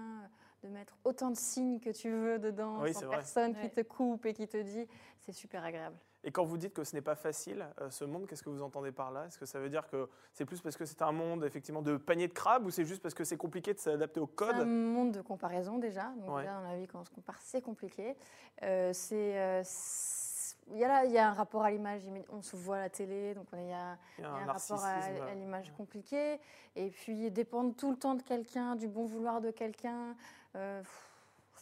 de 0.62 0.68
mettre 0.68 0.94
autant 1.04 1.30
de 1.30 1.36
signes 1.36 1.80
que 1.80 1.90
tu 1.90 2.10
veux 2.10 2.38
dedans, 2.38 2.82
Oui, 2.82 2.92
sans 2.92 3.00
vrai. 3.06 3.16
personne 3.16 3.52
Ouais. 3.52 3.60
qui 3.62 3.70
te 3.70 3.80
coupe 3.82 4.26
et 4.26 4.34
qui 4.34 4.46
te 4.46 4.56
dit, 4.58 4.86
c'est 5.20 5.32
super 5.32 5.64
agréable. 5.64 5.96
Et 6.22 6.30
quand 6.32 6.44
vous 6.44 6.58
dites 6.58 6.74
que 6.74 6.84
ce 6.84 6.94
n'est 6.94 7.00
pas 7.00 7.14
facile, 7.14 7.66
euh, 7.80 7.88
ce 7.88 8.04
monde, 8.04 8.26
qu'est-ce 8.26 8.42
que 8.42 8.50
vous 8.50 8.60
entendez 8.60 8.92
par 8.92 9.10
là? 9.10 9.24
Est-ce 9.26 9.38
que 9.38 9.46
ça 9.46 9.58
veut 9.58 9.70
dire 9.70 9.86
que 9.88 10.06
c'est 10.34 10.44
plus 10.44 10.60
parce 10.60 10.76
que 10.76 10.84
c'est 10.84 11.00
un 11.00 11.12
monde 11.12 11.44
effectivement 11.44 11.80
de 11.80 11.96
panier 11.96 12.28
de 12.28 12.34
crabes 12.34 12.66
ou 12.66 12.70
c'est 12.70 12.84
juste 12.84 13.00
parce 13.00 13.14
que 13.14 13.24
c'est 13.24 13.38
compliqué 13.38 13.72
de 13.72 13.78
s'adapter 13.78 14.20
au 14.20 14.26
C'est 14.26 14.44
un 14.44 14.52
code? 14.58 14.66
monde 14.66 15.12
de 15.12 15.22
comparaison 15.22 15.78
déjà. 15.78 16.12
Donc 16.20 16.34
Ouais. 16.34 16.42
déjà 16.42 16.52
dans 16.60 16.68
la 16.68 16.76
vie, 16.76 16.86
quand 16.86 17.00
on 17.00 17.04
se 17.06 17.10
compare, 17.10 17.40
c'est 17.40 17.62
compliqué. 17.62 18.16
Euh, 18.62 18.92
c'est, 18.92 19.38
euh, 19.38 19.62
c'est- 19.64 20.29
il 20.72 20.78
y, 20.78 20.84
a 20.84 20.88
là, 20.88 21.04
il 21.04 21.12
y 21.12 21.18
a 21.18 21.28
un 21.28 21.32
rapport 21.32 21.62
à 21.62 21.70
l'image. 21.70 22.02
On 22.30 22.42
se 22.42 22.56
voit 22.56 22.76
à 22.76 22.80
la 22.80 22.90
télé, 22.90 23.34
donc 23.34 23.46
il 23.52 23.58
y 23.58 23.62
a, 23.62 23.66
Il 23.66 23.70
y 23.70 23.72
a 23.72 23.96
Il 24.18 24.22
y 24.22 24.24
a 24.24 24.28
un 24.30 24.48
un 24.48 24.52
rapport 24.52 24.84
à, 24.84 25.34
l'image 25.34 25.72
compliquée. 25.76 26.40
Et 26.76 26.90
puis 26.90 27.30
dépendre 27.30 27.74
tout 27.74 27.90
le 27.90 27.96
temps 27.96 28.14
de 28.14 28.22
quelqu'un, 28.22 28.76
du 28.76 28.88
bon 28.88 29.04
vouloir 29.06 29.40
de 29.40 29.50
quelqu'un. 29.50 30.14
euh, 30.56 30.80
pff, 30.80 31.09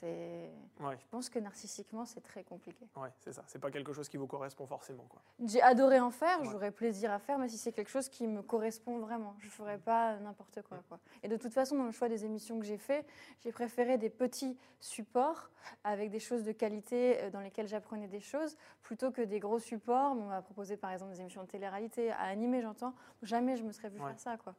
c'est... 0.01 0.51
Ouais, 0.81 0.97
Je 0.99 1.07
pense 1.11 1.29
que 1.29 1.39
narcissiquement, 1.39 2.05
c'est 2.05 2.21
très 2.21 2.45
compliqué. 2.45 2.87
ouais, 2.97 3.11
c'est 3.21 3.33
ça. 3.33 3.43
C'est 3.47 3.59
pas 3.59 3.71
quelque 3.71 3.93
chose 3.93 4.09
qui 4.09 4.17
vous 4.17 4.27
correspond 4.27 4.67
forcément. 4.67 5.05
Quoi. 5.09 5.21
J'ai 5.45 5.63
adoré 5.63 6.01
en 6.01 6.11
faire, 6.11 6.41
Ouais. 6.41 6.49
j'aurais 6.51 6.71
plaisir 6.71 7.11
à 7.11 7.19
faire, 7.19 7.39
mais 7.39 7.49
si 7.49 7.59
c'est 7.59 7.73
quelque 7.73 7.91
chose 7.91 8.09
qui 8.09 8.27
me 8.27 8.43
correspond 8.43 8.99
vraiment, 8.99 9.35
je 9.41 9.47
ne 9.47 9.51
ferais 9.51 9.79
pas 9.79 10.17
n'importe 10.19 10.63
quoi, 10.63 10.79
quoi. 10.89 10.99
Et 11.23 11.29
de 11.29 11.37
toute 11.37 11.53
façon, 11.53 11.77
dans 11.77 11.85
le 11.85 11.93
choix 11.93 12.09
des 12.09 12.25
émissions 12.25 12.59
que 12.59 12.65
j'ai 12.67 12.79
fait, 12.79 13.05
j'ai 13.41 13.53
préféré 13.53 13.99
des 13.99 14.11
petits 14.11 14.57
supports 14.81 15.51
avec 15.85 16.11
des 16.11 16.21
choses 16.21 16.45
de 16.45 16.53
qualité 16.53 17.21
euh, 17.23 17.31
dans 17.31 17.41
lesquelles 17.41 17.69
j'apprenais 17.69 18.09
des 18.09 18.21
choses, 18.21 18.57
plutôt 18.83 19.11
que 19.11 19.23
des 19.23 19.41
gros 19.41 19.59
supports. 19.59 20.13
On 20.13 20.27
m'a 20.29 20.43
proposé 20.43 20.77
par 20.77 20.93
exemple 20.93 21.13
des 21.13 21.21
émissions 21.21 21.43
de 21.43 21.49
télé-réalité, 21.49 22.11
à 22.13 22.23
animer, 22.23 22.63
j'entends. 22.63 22.95
Jamais 23.23 23.57
je 23.57 23.65
me 23.65 23.73
serais 23.73 23.89
vu 23.89 23.99
faire 23.99 24.19
ça, 24.19 24.37
quoi. 24.37 24.55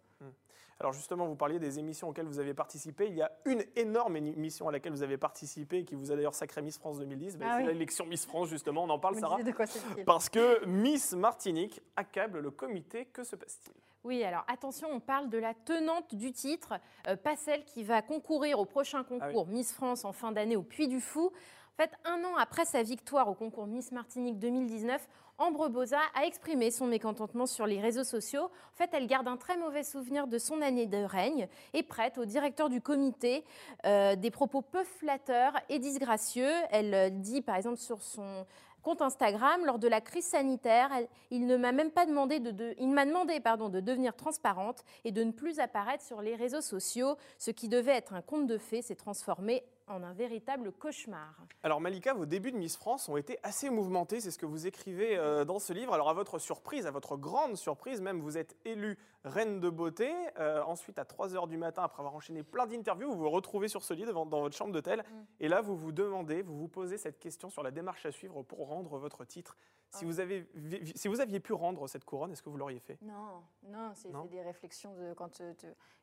Alors 0.81 0.93
justement, 0.93 1.25
vous 1.27 1.35
parliez 1.35 1.59
des 1.59 1.77
émissions 1.77 2.07
auxquelles 2.07 2.25
vous 2.27 2.39
avez 2.39 2.53
participé. 2.53 3.07
Il 3.07 3.15
y 3.15 3.21
a 3.21 3.29
une 3.45 3.65
énorme 3.75 4.15
émission 4.15 4.69
à 4.69 4.71
laquelle 4.71 4.93
vous 4.93 5.03
avez 5.03 5.17
participé, 5.17 5.83
qui 5.83 5.93
vous 5.95 6.09
a 6.11 6.15
d'ailleurs 6.15 6.33
sacré 6.35 6.61
Miss 6.61 6.77
France 6.77 6.99
2010. 6.99 7.37
Ben, 7.37 7.45
Ah 7.49 7.55
c'est 7.57 7.63
oui. 7.65 7.73
l'élection 7.73 8.05
Miss 8.05 8.25
France, 8.25 8.47
justement. 8.47 8.85
On 8.85 8.89
en 8.89 8.97
parle, 8.99 9.15
me 9.15 9.19
Sarah. 9.19 9.43
de 9.43 9.51
quoi 9.51 9.65
Parce 10.05 10.29
que 10.29 10.65
Miss 10.65 11.11
Martinique 11.13 11.81
accable 11.97 12.39
le 12.39 12.51
comité. 12.51 13.05
Que 13.07 13.25
se 13.25 13.35
passe-t-il? 13.35 13.73
Oui, 14.05 14.23
alors 14.23 14.45
attention, 14.47 14.87
on 14.89 15.01
parle 15.01 15.29
de 15.29 15.37
la 15.37 15.53
tenante 15.53 16.15
du 16.15 16.31
titre, 16.31 16.75
euh, 17.09 17.17
pas 17.17 17.35
celle 17.35 17.65
qui 17.65 17.83
va 17.83 18.01
concourir 18.01 18.57
au 18.57 18.63
prochain 18.65 19.03
concours 19.03 19.47
Miss 19.47 19.73
France 19.73 20.05
en 20.05 20.13
fin 20.13 20.31
d'année 20.31 20.55
au 20.55 20.63
Puy 20.63 20.87
du 20.87 21.01
Fou. 21.01 21.33
Fait, 21.79 21.91
un 22.03 22.21
an 22.25 22.35
après 22.37 22.65
sa 22.65 22.83
victoire 22.83 23.29
au 23.29 23.33
concours 23.33 23.65
Miss 23.65 23.93
Martinique 23.93 24.37
2019, 24.37 25.07
Ambre 25.37 25.69
Boza 25.69 26.01
a 26.13 26.25
exprimé 26.25 26.71
son 26.71 26.87
mécontentement 26.87 27.45
sur 27.45 27.65
les 27.65 27.79
réseaux 27.79 28.03
sociaux. 28.03 28.43
En 28.43 28.75
fait, 28.75 28.89
elle 28.91 29.07
garde 29.07 29.29
un 29.29 29.37
très 29.37 29.55
mauvais 29.55 29.83
souvenir 29.83 30.27
de 30.27 30.37
son 30.39 30.61
année 30.61 30.87
de 30.87 30.97
règne 30.97 31.47
et 31.73 31.81
prête 31.81 32.17
au 32.17 32.25
directeur 32.25 32.67
du 32.67 32.81
comité 32.81 33.45
euh, 33.85 34.17
des 34.17 34.29
propos 34.29 34.61
peu 34.61 34.83
flatteurs 34.83 35.53
et 35.69 35.79
disgracieux. 35.79 36.51
Elle 36.71 36.93
euh, 36.93 37.09
dit 37.09 37.41
par 37.41 37.55
exemple 37.55 37.77
sur 37.77 38.01
son 38.01 38.45
compte 38.81 39.01
Instagram, 39.01 39.65
lors 39.65 39.79
de 39.79 39.87
la 39.87 40.01
crise 40.01 40.25
sanitaire, 40.25 40.89
il 41.31 41.45
ne 41.47 41.55
m'a 41.55 41.71
même 41.71 41.91
pas 41.91 42.05
demandé 42.05 42.41
de, 42.41 42.51
de- 42.51 42.75
il 42.77 42.89
m'a 42.89 43.05
demandé 43.05 43.39
pardon 43.39 43.69
de 43.69 43.79
devenir 43.79 44.15
transparente 44.17 44.83
et 45.05 45.11
de 45.11 45.23
ne 45.23 45.31
plus 45.31 45.59
apparaître 45.59 46.03
sur 46.03 46.21
les 46.21 46.35
réseaux 46.35 46.61
sociaux. 46.61 47.15
Ce 47.37 47.51
qui 47.51 47.69
devait 47.69 47.95
être 47.95 48.13
un 48.13 48.21
conte 48.21 48.47
de 48.47 48.57
fées 48.57 48.81
s'est 48.81 48.95
transformé 48.95 49.63
en 49.89 50.03
un 50.03 50.13
véritable 50.13 50.71
cauchemar. 50.71 51.35
Alors 51.63 51.81
Malika, 51.81 52.13
vos 52.13 52.25
débuts 52.25 52.51
de 52.51 52.57
Miss 52.57 52.77
France 52.77 53.09
ont 53.09 53.17
été 53.17 53.37
assez 53.43 53.69
mouvementés, 53.69 54.19
c'est 54.21 54.31
ce 54.31 54.37
que 54.37 54.45
vous 54.45 54.67
écrivez 54.67 55.17
euh, 55.17 55.43
dans 55.45 55.59
ce 55.59 55.73
livre. 55.73 55.93
Alors 55.93 56.09
à 56.09 56.13
votre 56.13 56.39
surprise, 56.39 56.85
à 56.87 56.91
votre 56.91 57.17
grande 57.17 57.57
surprise 57.57 57.99
même, 58.01 58.21
vous 58.21 58.37
êtes 58.37 58.55
élue 58.65 58.97
reine 59.25 59.59
de 59.59 59.69
beauté. 59.69 60.11
Euh, 60.39 60.63
ensuite, 60.63 60.97
à 60.99 61.03
3h 61.03 61.47
du 61.47 61.57
matin, 61.57 61.83
après 61.83 61.99
avoir 62.01 62.15
enchaîné 62.15 62.43
plein 62.43 62.67
d'interviews, 62.67 63.11
vous 63.11 63.17
vous 63.19 63.29
retrouvez 63.29 63.67
sur 63.67 63.83
ce 63.83 63.93
lit 63.93 64.05
devant, 64.05 64.25
dans 64.25 64.39
votre 64.41 64.55
chambre 64.55 64.71
d'hôtel. 64.71 65.03
Et 65.39 65.47
là, 65.49 65.61
vous 65.61 65.75
vous 65.75 65.91
demandez, 65.91 66.41
vous 66.41 66.57
vous 66.57 66.67
posez 66.69 66.97
cette 66.97 67.19
question 67.19 67.49
sur 67.49 67.63
la 67.63 67.71
démarche 67.71 68.05
à 68.05 68.11
suivre 68.11 68.43
pour 68.43 68.67
rendre 68.67 68.97
votre 68.97 69.25
titre. 69.25 69.57
Si, 69.91 70.03
Ah. 70.03 70.07
vous, 70.07 70.19
avez, 70.19 70.47
si 70.95 71.07
vous 71.07 71.19
aviez 71.19 71.39
pu 71.39 71.51
rendre 71.53 71.87
cette 71.87 72.05
couronne, 72.05 72.31
est-ce 72.31 72.43
que 72.43 72.49
vous 72.49 72.57
l'auriez 72.57 72.79
fait? 72.79 72.97
Non, 73.01 73.41
non, 73.63 73.91
c'est 73.95 74.11
des 74.29 74.41
réflexions 74.43 74.93
de 74.95 75.13
quand 75.15 75.41
euh, 75.41 75.53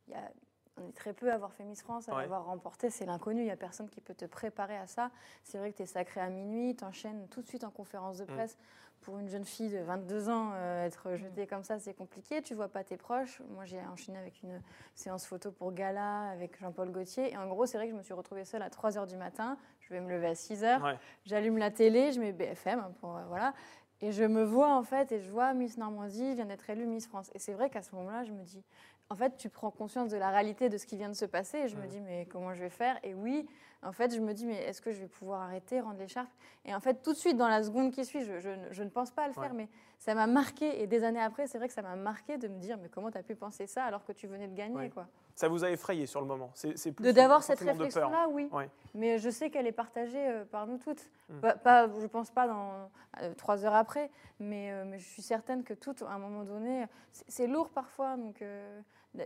il 0.08 0.12
y 0.12 0.16
a- 0.16 0.32
on 0.76 0.88
est 0.88 0.92
très 0.92 1.12
peu 1.12 1.30
à 1.30 1.34
avoir 1.34 1.52
fait 1.52 1.64
Miss 1.64 1.82
France, 1.82 2.08
à 2.08 2.14
Ouais. 2.14 2.22
l'avoir 2.22 2.44
remporté, 2.46 2.90
c'est 2.90 3.06
l'inconnu, 3.06 3.40
il 3.42 3.44
n'y 3.44 3.50
a 3.50 3.56
personne 3.56 3.88
qui 3.88 4.00
peut 4.00 4.14
te 4.14 4.24
préparer 4.26 4.76
à 4.76 4.86
ça. 4.86 5.10
C'est 5.44 5.58
vrai 5.58 5.72
que 5.72 5.76
tu 5.78 5.82
es 5.82 5.86
sacré 5.86 6.20
à 6.20 6.28
minuit, 6.28 6.76
tu 6.76 6.84
enchaînes 6.84 7.26
tout 7.28 7.42
de 7.42 7.46
suite 7.48 7.64
en 7.64 7.70
conférence 7.70 8.18
de 8.18 8.24
Mm. 8.24 8.28
presse. 8.28 8.58
Pour 9.02 9.18
une 9.18 9.28
jeune 9.28 9.44
fille 9.44 9.68
de 9.70 9.78
22 9.78 10.28
ans, 10.30 10.50
euh, 10.54 10.84
être 10.84 11.14
jetée 11.16 11.46
comme 11.46 11.62
ça, 11.62 11.78
c'est 11.78 11.94
compliqué. 11.94 12.42
Tu 12.42 12.54
vois 12.54 12.68
pas 12.68 12.82
tes 12.82 12.96
proches. 12.96 13.40
Moi, 13.50 13.64
j'ai 13.64 13.78
enchaîné 13.80 14.18
avec 14.18 14.42
une 14.42 14.60
séance 14.94 15.26
photo 15.26 15.52
pour 15.52 15.72
Gala 15.72 16.30
avec 16.30 16.58
Jean-Paul 16.58 16.90
Gaultier. 16.90 17.30
Et 17.32 17.36
en 17.36 17.46
gros, 17.46 17.66
c'est 17.66 17.76
vrai 17.76 17.86
que 17.86 17.92
je 17.92 17.96
me 17.96 18.02
suis 18.02 18.14
retrouvée 18.14 18.44
seule 18.44 18.62
à 18.62 18.70
3 18.70 18.92
h 18.92 19.06
du 19.06 19.16
matin. 19.16 19.58
Je 19.80 19.90
vais 19.94 20.00
me 20.00 20.10
lever 20.10 20.26
à 20.28 20.34
6 20.34 20.62
h. 20.62 20.82
Ouais. 20.82 20.98
J'allume 21.24 21.58
la 21.58 21.70
télé, 21.70 22.10
je 22.10 22.20
mets 22.20 22.32
BFM, 22.32 22.80
hein, 22.80 22.92
pour, 23.00 23.16
euh, 23.16 23.24
voilà, 23.28 23.54
et 24.00 24.10
je 24.12 24.24
me 24.24 24.42
vois 24.42 24.74
en 24.74 24.82
fait, 24.82 25.12
et 25.12 25.20
je 25.20 25.30
vois 25.30 25.54
Miss 25.54 25.78
Normandie 25.78 26.34
vient 26.34 26.46
d'être 26.46 26.68
élue 26.68 26.86
Miss 26.86 27.06
France. 27.06 27.30
Et 27.34 27.38
c'est 27.38 27.52
vrai 27.54 27.70
qu'à 27.70 27.82
ce 27.82 27.94
moment-là, 27.94 28.24
je 28.24 28.32
me 28.32 28.42
dis, 28.42 28.64
en 29.08 29.16
fait, 29.16 29.36
tu 29.36 29.48
prends 29.48 29.70
conscience 29.70 30.10
de 30.10 30.16
la 30.16 30.30
réalité 30.30 30.68
de 30.68 30.78
ce 30.78 30.86
qui 30.86 30.96
vient 30.96 31.08
de 31.08 31.14
se 31.14 31.24
passer, 31.24 31.58
et 31.58 31.68
je 31.68 31.76
me 31.76 31.86
dis, 31.86 32.00
mais 32.00 32.26
comment 32.26 32.54
je 32.54 32.60
vais 32.60 32.70
faire? 32.70 32.98
Et 33.02 33.14
oui, 33.14 33.46
en 33.82 33.92
fait, 33.92 34.14
je 34.14 34.20
me 34.20 34.32
dis, 34.34 34.46
mais 34.46 34.62
est-ce 34.64 34.80
que 34.80 34.90
je 34.92 35.00
vais 35.00 35.06
pouvoir 35.08 35.42
arrêter, 35.42 35.80
rendre 35.80 35.98
l'écharpe? 35.98 36.30
Et 36.64 36.74
en 36.74 36.80
fait, 36.80 37.02
tout 37.02 37.12
de 37.12 37.18
suite, 37.18 37.36
dans 37.36 37.48
la 37.48 37.62
seconde 37.62 37.92
qui 37.92 38.04
suit, 38.04 38.24
je, 38.24 38.40
je 38.40 38.48
ne- 38.50 38.72
je 38.72 38.82
ne 38.82 38.88
pense 38.88 39.10
pas 39.10 39.24
à 39.24 39.28
le 39.28 39.32
faire, 39.34 39.54
mais 39.54 39.68
ça 39.98 40.14
m'a 40.14 40.26
marqué. 40.26 40.82
Et 40.82 40.86
des 40.86 41.04
années 41.04 41.20
après, 41.20 41.46
c'est 41.46 41.58
vrai 41.58 41.68
que 41.68 41.74
ça 41.74 41.82
m'a 41.82 41.94
marqué 41.94 42.38
de 42.38 42.48
me 42.48 42.58
dire, 42.58 42.78
mais 42.82 42.88
comment 42.88 43.10
tu 43.10 43.18
as 43.18 43.22
pu 43.22 43.34
penser 43.36 43.66
ça 43.66 43.84
alors 43.84 44.04
que 44.04 44.12
tu 44.12 44.26
venais 44.26 44.48
de 44.48 44.54
gagner 44.54 44.74
Ouais. 44.76 44.90
quoi? 44.90 45.06
Ça 45.34 45.48
vous 45.48 45.64
a 45.64 45.70
effrayé 45.70 46.06
sur 46.06 46.20
le 46.22 46.26
moment 46.26 46.50
C'est 46.54 46.92
plus 46.92 47.04
De 47.04 47.12
d'avoir 47.12 47.42
cette 47.42 47.60
réflexion-là, 47.60 48.26
oui. 48.30 48.48
Ouais. 48.52 48.70
Mais 48.94 49.18
je 49.18 49.28
sais 49.30 49.50
qu'elle 49.50 49.66
est 49.66 49.72
partagée 49.72 50.26
euh, 50.28 50.44
par 50.46 50.66
nous 50.66 50.78
toutes. 50.78 51.10
Mm. 51.28 51.40
Pas, 51.40 51.54
pas- 51.54 51.88
je 52.00 52.06
pense 52.06 52.30
pas 52.30 52.48
dans 52.48 52.90
euh, 53.20 53.34
trois 53.34 53.64
heures 53.66 53.74
après, 53.74 54.10
mais, 54.40 54.72
euh, 54.72 54.84
mais 54.86 54.98
je 54.98 55.06
suis 55.06 55.22
certaine 55.22 55.62
que 55.62 55.74
toutes, 55.74 56.02
à 56.02 56.10
un 56.12 56.18
moment 56.18 56.42
donné, 56.44 56.86
c'est 57.12 57.46
lourd 57.46 57.68
parfois, 57.70 58.16
donc 58.16 58.42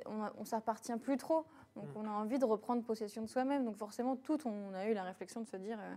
on, 0.07 0.31
on 0.39 0.45
s'appartient 0.45 0.97
plus 0.99 1.17
trop. 1.17 1.45
Donc 1.77 1.87
Mm. 1.95 1.99
on 1.99 2.05
a 2.07 2.11
envie 2.11 2.39
de 2.39 2.45
reprendre 2.45 2.83
possession 2.83 3.23
de 3.23 3.29
soi-même. 3.29 3.65
Donc 3.65 3.77
forcément, 3.77 4.17
toutes, 4.17 4.47
on 4.47 4.75
a 4.75 4.87
eu 4.87 4.95
la 4.95 5.05
réflexion 5.05 5.41
de 5.41 5.47
se 5.49 5.57
dire, 5.57 5.79
euh, 5.81 5.95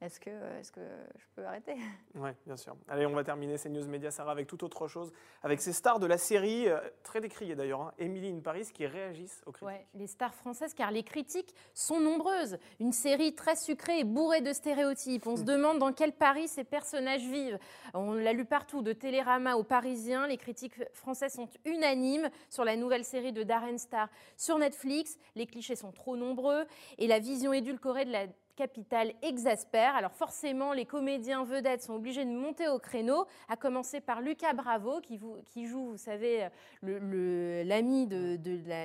est-ce 0.00 0.20
que, 0.20 0.30
est 0.30 0.70
que 0.70 0.80
je 1.16 1.24
peux 1.34 1.44
arrêter? 1.44 1.74
Oui, 2.16 2.30
bien 2.46 2.56
sûr. 2.56 2.76
Allez, 2.88 3.06
on 3.06 3.12
va 3.12 3.24
terminer 3.24 3.56
ces 3.58 3.68
news 3.68 3.86
médias, 3.88 4.10
Sarah, 4.10 4.32
avec 4.32 4.46
toute 4.46 4.62
autre 4.62 4.86
chose, 4.86 5.12
avec 5.42 5.60
ces 5.60 5.72
stars 5.72 5.98
de 5.98 6.06
la 6.06 6.18
série, 6.18 6.68
euh, 6.68 6.78
très 7.02 7.20
décriées 7.20 7.56
d'ailleurs, 7.56 7.80
hein, 7.80 7.92
Emily 7.98 8.30
in 8.30 8.40
Paris, 8.40 8.68
qui 8.72 8.86
réagissent 8.86 9.42
aux 9.46 9.52
critiques. 9.52 9.66
Ouais, 9.66 9.86
les 9.94 10.06
stars 10.06 10.34
françaises, 10.34 10.74
car 10.74 10.90
les 10.90 11.02
critiques 11.02 11.54
sont 11.72 12.00
nombreuses. 12.00 12.58
Une 12.80 12.92
série 12.92 13.34
très 13.34 13.56
sucrée 13.56 14.00
et 14.00 14.04
bourrée 14.04 14.42
de 14.42 14.52
stéréotypes. 14.52 15.26
On 15.26 15.36
se 15.36 15.42
demande 15.42 15.78
dans 15.78 15.92
quel 15.92 16.12
Paris 16.12 16.48
ces 16.48 16.64
personnages 16.64 17.26
vivent. 17.26 17.58
On 17.94 18.14
l'a 18.14 18.32
lu 18.32 18.44
partout, 18.44 18.82
de 18.82 18.92
Télérama 18.92 19.56
aux 19.56 19.64
Parisiens. 19.64 20.26
Les 20.26 20.36
critiques 20.36 20.74
françaises 20.92 21.34
sont 21.34 21.48
unanimes 21.64 22.30
sur 22.50 22.64
la 22.64 22.76
nouvelle 22.76 23.04
série 23.04 23.32
de 23.32 23.42
Darren 23.42 23.78
Star 23.78 24.08
sur 24.36 24.58
Netflix. 24.58 25.18
Les 25.34 25.46
clichés 25.46 25.76
sont 25.76 25.92
trop 25.92 26.16
nombreux 26.16 26.66
et 26.98 27.06
la 27.06 27.18
vision 27.18 27.52
édulcorée 27.52 28.04
de 28.04 28.12
la 28.12 28.26
capitale 28.56 29.12
exaspère. 29.22 29.94
Alors 29.96 30.12
forcément, 30.12 30.72
les 30.72 30.84
comédiens 30.84 31.44
vedettes 31.44 31.82
sont 31.82 31.94
obligés 31.94 32.24
de 32.24 32.30
monter 32.30 32.68
au 32.68 32.78
créneau, 32.78 33.26
à 33.48 33.56
commencer 33.56 34.00
par 34.00 34.20
Lucas 34.20 34.52
Bravo, 34.52 35.00
qui, 35.00 35.66
joue, 35.66 35.90
vous 35.90 35.96
savez, 35.96 36.48
l'ami 36.82 38.06
de, 38.06 38.38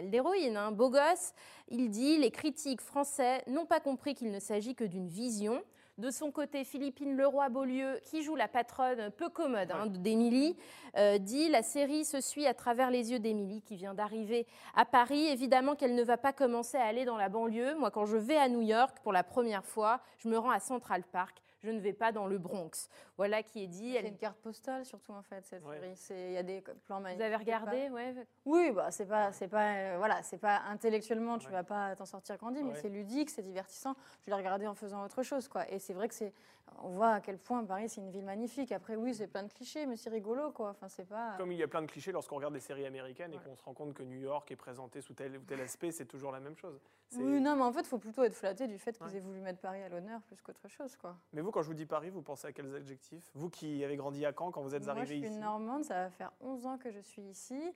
l'héroïne, 0.09 0.57
un 0.57 0.71
beau 0.71 0.89
gosse. 0.89 1.33
Il 1.69 1.89
dit 1.89 2.17
Les 2.17 2.31
critiques 2.31 2.81
français 2.81 3.43
n'ont 3.47 3.65
pas 3.65 3.79
compris 3.79 4.15
qu'il 4.15 4.31
ne 4.31 4.39
s'agit 4.39 4.75
que 4.75 4.83
d'une 4.83 5.07
vision. 5.07 5.61
De 5.99 6.11
son 6.11 6.31
côté, 6.31 6.63
Philippine 6.63 7.17
Leroy-Beaulieu, 7.17 7.99
qui 8.05 8.23
joue 8.23 8.37
la 8.37 8.47
patronne 8.47 9.11
peu 9.11 9.27
commode 9.27 9.69
hein, 9.69 9.87
d'Émilie, 9.87 10.55
euh, 10.95 11.17
dit 11.17 11.49
La 11.49 11.61
série 11.61 12.05
se 12.05 12.21
suit 12.21 12.47
à 12.47 12.53
travers 12.53 12.89
les 12.89 13.11
yeux 13.11 13.19
d'Émilie, 13.19 13.61
qui 13.61 13.75
vient 13.75 13.93
d'arriver 13.93 14.47
à 14.77 14.85
Paris. 14.85 15.27
Évidemment 15.27 15.75
qu'elle 15.75 15.95
ne 15.95 16.03
va 16.03 16.15
pas 16.15 16.31
commencer 16.31 16.77
à 16.77 16.85
aller 16.85 17.03
dans 17.03 17.17
la 17.17 17.27
banlieue. 17.27 17.75
Moi, 17.75 17.91
quand 17.91 18.05
je 18.05 18.15
vais 18.15 18.37
à 18.37 18.47
New 18.47 18.61
York 18.61 18.99
pour 19.03 19.11
la 19.11 19.23
première 19.23 19.65
fois, 19.65 19.99
je 20.19 20.29
me 20.29 20.37
rends 20.37 20.51
à 20.51 20.61
Central 20.61 21.03
Park. 21.03 21.41
Je 21.61 21.69
ne 21.71 21.79
vais 21.79 21.93
pas 21.93 22.11
dans 22.11 22.25
le 22.25 22.37
Bronx. 22.37 22.89
Voilà 23.17 23.43
qui 23.43 23.63
est 23.63 23.67
dit. 23.67 23.91
C'est 23.93 23.99
Elle- 23.99 24.07
une 24.07 24.17
carte 24.17 24.37
postale 24.39 24.85
surtout 24.85 25.11
en 25.11 25.21
fait 25.21 25.45
cette 25.45 25.63
série. 25.95 26.19
Il 26.29 26.33
y 26.33 26.37
a 26.37 26.43
des 26.43 26.61
plans 26.61 26.97
Vous 26.97 27.03
magnifiques. 27.03 27.21
avez 27.25 27.35
regardé 27.35 27.89
ouais. 27.89 28.15
Oui, 28.45 28.71
bah 28.71 28.91
c'est 28.91 29.05
pas, 29.05 29.31
c'est 29.31 29.47
pas, 29.47 29.73
euh, 29.75 29.95
voilà, 29.97 30.23
c'est 30.23 30.37
pas 30.37 30.61
intellectuellement, 30.69 31.37
tu 31.37 31.47
Ouais. 31.47 31.51
vas 31.53 31.63
pas 31.63 31.95
t'en 31.95 32.05
sortir 32.05 32.37
grandi, 32.37 32.63
mais 32.63 32.75
c'est 32.75 32.89
ludique, 32.89 33.29
c'est 33.29 33.41
divertissant. 33.43 33.95
Je 34.25 34.29
l'ai 34.31 34.35
regardé 34.35 34.67
en 34.67 34.75
faisant 34.75 35.03
autre 35.03 35.23
chose, 35.23 35.47
quoi. 35.47 35.69
Et 35.69 35.79
c'est 35.79 35.93
vrai 35.93 36.07
que 36.07 36.13
c'est, 36.15 36.33
on 36.81 36.89
voit 36.89 37.13
à 37.13 37.19
quel 37.21 37.37
point 37.37 37.63
Paris 37.65 37.89
c'est 37.89 37.99
une 38.01 38.11
ville 38.11 38.23
magnifique. 38.25 38.71
Après, 38.71 38.95
oui, 38.95 39.13
c'est 39.13 39.27
plein 39.27 39.43
de 39.43 39.51
clichés, 39.51 39.85
mais 39.85 39.97
c'est 39.97 40.09
rigolo, 40.09 40.51
quoi. 40.51 40.69
Enfin, 40.69 40.87
c'est 40.87 41.05
pas. 41.07 41.35
Comme 41.37 41.51
il 41.51 41.57
y 41.57 41.63
a 41.63 41.67
plein 41.67 41.81
de 41.81 41.87
clichés 41.87 42.11
lorsqu'on 42.11 42.35
regarde 42.37 42.53
des 42.53 42.59
séries 42.59 42.85
américaines 42.85 43.33
et 43.33 43.37
qu'on 43.39 43.55
se 43.55 43.63
rend 43.63 43.73
compte 43.73 43.93
que 43.93 44.03
New 44.03 44.19
York 44.19 44.49
est 44.51 44.55
présenté 44.55 45.01
sous 45.01 45.13
tel 45.13 45.35
ou 45.37 45.41
tel 45.41 45.59
aspect, 45.61 45.91
c'est 45.91 46.05
toujours 46.05 46.31
la 46.31 46.39
même 46.39 46.55
chose. 46.55 46.79
Oui, 47.15 47.41
non, 47.41 47.55
mais 47.55 47.63
en 47.63 47.71
fait, 47.73 47.81
il 47.81 47.87
faut 47.87 47.97
plutôt 47.97 48.23
être 48.23 48.35
flatté 48.35 48.67
du 48.67 48.77
fait 48.77 48.95
qu'ils 48.97 49.15
aient 49.15 49.19
voulu 49.19 49.39
mettre 49.41 49.59
Paris 49.59 49.81
à 49.81 49.89
l'honneur 49.89 50.21
plus 50.21 50.39
qu'autre 50.41 50.67
chose, 50.67 50.95
quoi. 50.95 51.15
Mais 51.33 51.41
vous, 51.41 51.48
quand 51.51 51.61
je 51.61 51.67
vous 51.67 51.73
dis 51.73 51.85
Paris, 51.85 52.09
vous 52.09 52.21
pensez 52.21 52.47
à 52.47 52.51
quels 52.51 52.73
adjectifs? 52.75 53.29
Vous 53.33 53.49
qui 53.49 53.83
avez 53.83 53.95
grandi 53.95 54.25
à 54.25 54.33
Caen, 54.37 54.51
quand 54.51 54.61
vous 54.61 54.75
êtes 54.75 54.83
Moi, 54.83 54.93
je 54.95 54.99
arrivé 54.99 55.17
suis 55.19 55.27
ici 55.29 55.39
Normande, 55.39 55.83
ça 55.83 55.95
va 56.05 56.09
faire 56.09 56.31
11 56.41 56.65
ans 56.65 56.77
que 56.77 56.91
je 56.91 56.99
suis 56.99 57.21
ici. 57.23 57.73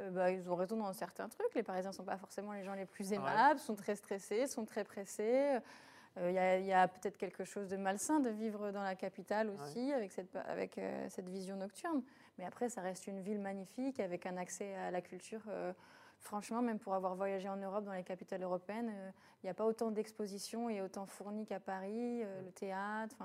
Euh, 0.00 0.10
bah, 0.10 0.30
ils 0.30 0.48
ont 0.50 0.56
raison 0.56 0.76
dans 0.76 0.92
certains 0.92 1.28
trucs. 1.28 1.54
Les 1.54 1.62
Parisiens 1.62 1.90
ne 1.90 1.94
sont 1.94 2.04
pas 2.04 2.16
forcément 2.16 2.52
les 2.52 2.62
gens 2.62 2.74
les 2.74 2.86
plus 2.86 3.10
Ouais. 3.10 3.16
aimables, 3.16 3.60
sont 3.60 3.74
très 3.76 3.96
stressés, 3.96 4.46
sont 4.46 4.64
très 4.64 4.84
pressés. 4.84 5.58
Euh, 6.18 6.30
Il 6.60 6.66
y 6.66 6.72
a, 6.72 6.88
peut-être 6.88 7.16
quelque 7.16 7.44
chose 7.44 7.68
de 7.68 7.76
malsain 7.76 8.18
de 8.20 8.30
vivre 8.30 8.72
dans 8.72 8.82
la 8.82 8.96
capitale 8.96 9.48
aussi, 9.50 9.92
avec, 9.92 10.10
cette, 10.12 10.34
avec 10.34 10.76
euh, 10.78 11.06
cette 11.08 11.28
vision 11.28 11.56
nocturne. 11.56 12.02
Mais 12.38 12.44
après, 12.44 12.68
ça 12.68 12.80
reste 12.80 13.06
une 13.06 13.20
ville 13.20 13.38
magnifique, 13.40 14.00
avec 14.00 14.26
un 14.26 14.36
accès 14.36 14.74
à 14.74 14.90
la 14.90 15.02
culture. 15.02 15.42
Franchement, 16.20 16.62
même 16.62 16.78
pour 16.78 16.94
avoir 16.94 17.14
voyagé 17.14 17.48
en 17.48 17.56
Europe, 17.56 17.84
dans 17.84 17.92
les 17.92 18.04
capitales 18.04 18.42
européennes, 18.42 18.90
euh, 18.94 19.10
il 19.42 19.46
n'y 19.46 19.50
a 19.50 19.54
pas 19.54 19.64
autant 19.64 19.90
d'expositions 19.90 20.68
et 20.70 20.80
autant 20.82 21.06
fournies 21.06 21.46
qu'à 21.46 21.60
Paris, 21.60 22.22
euh, 22.22 22.42
le 22.42 22.52
théâtre. 22.52 23.16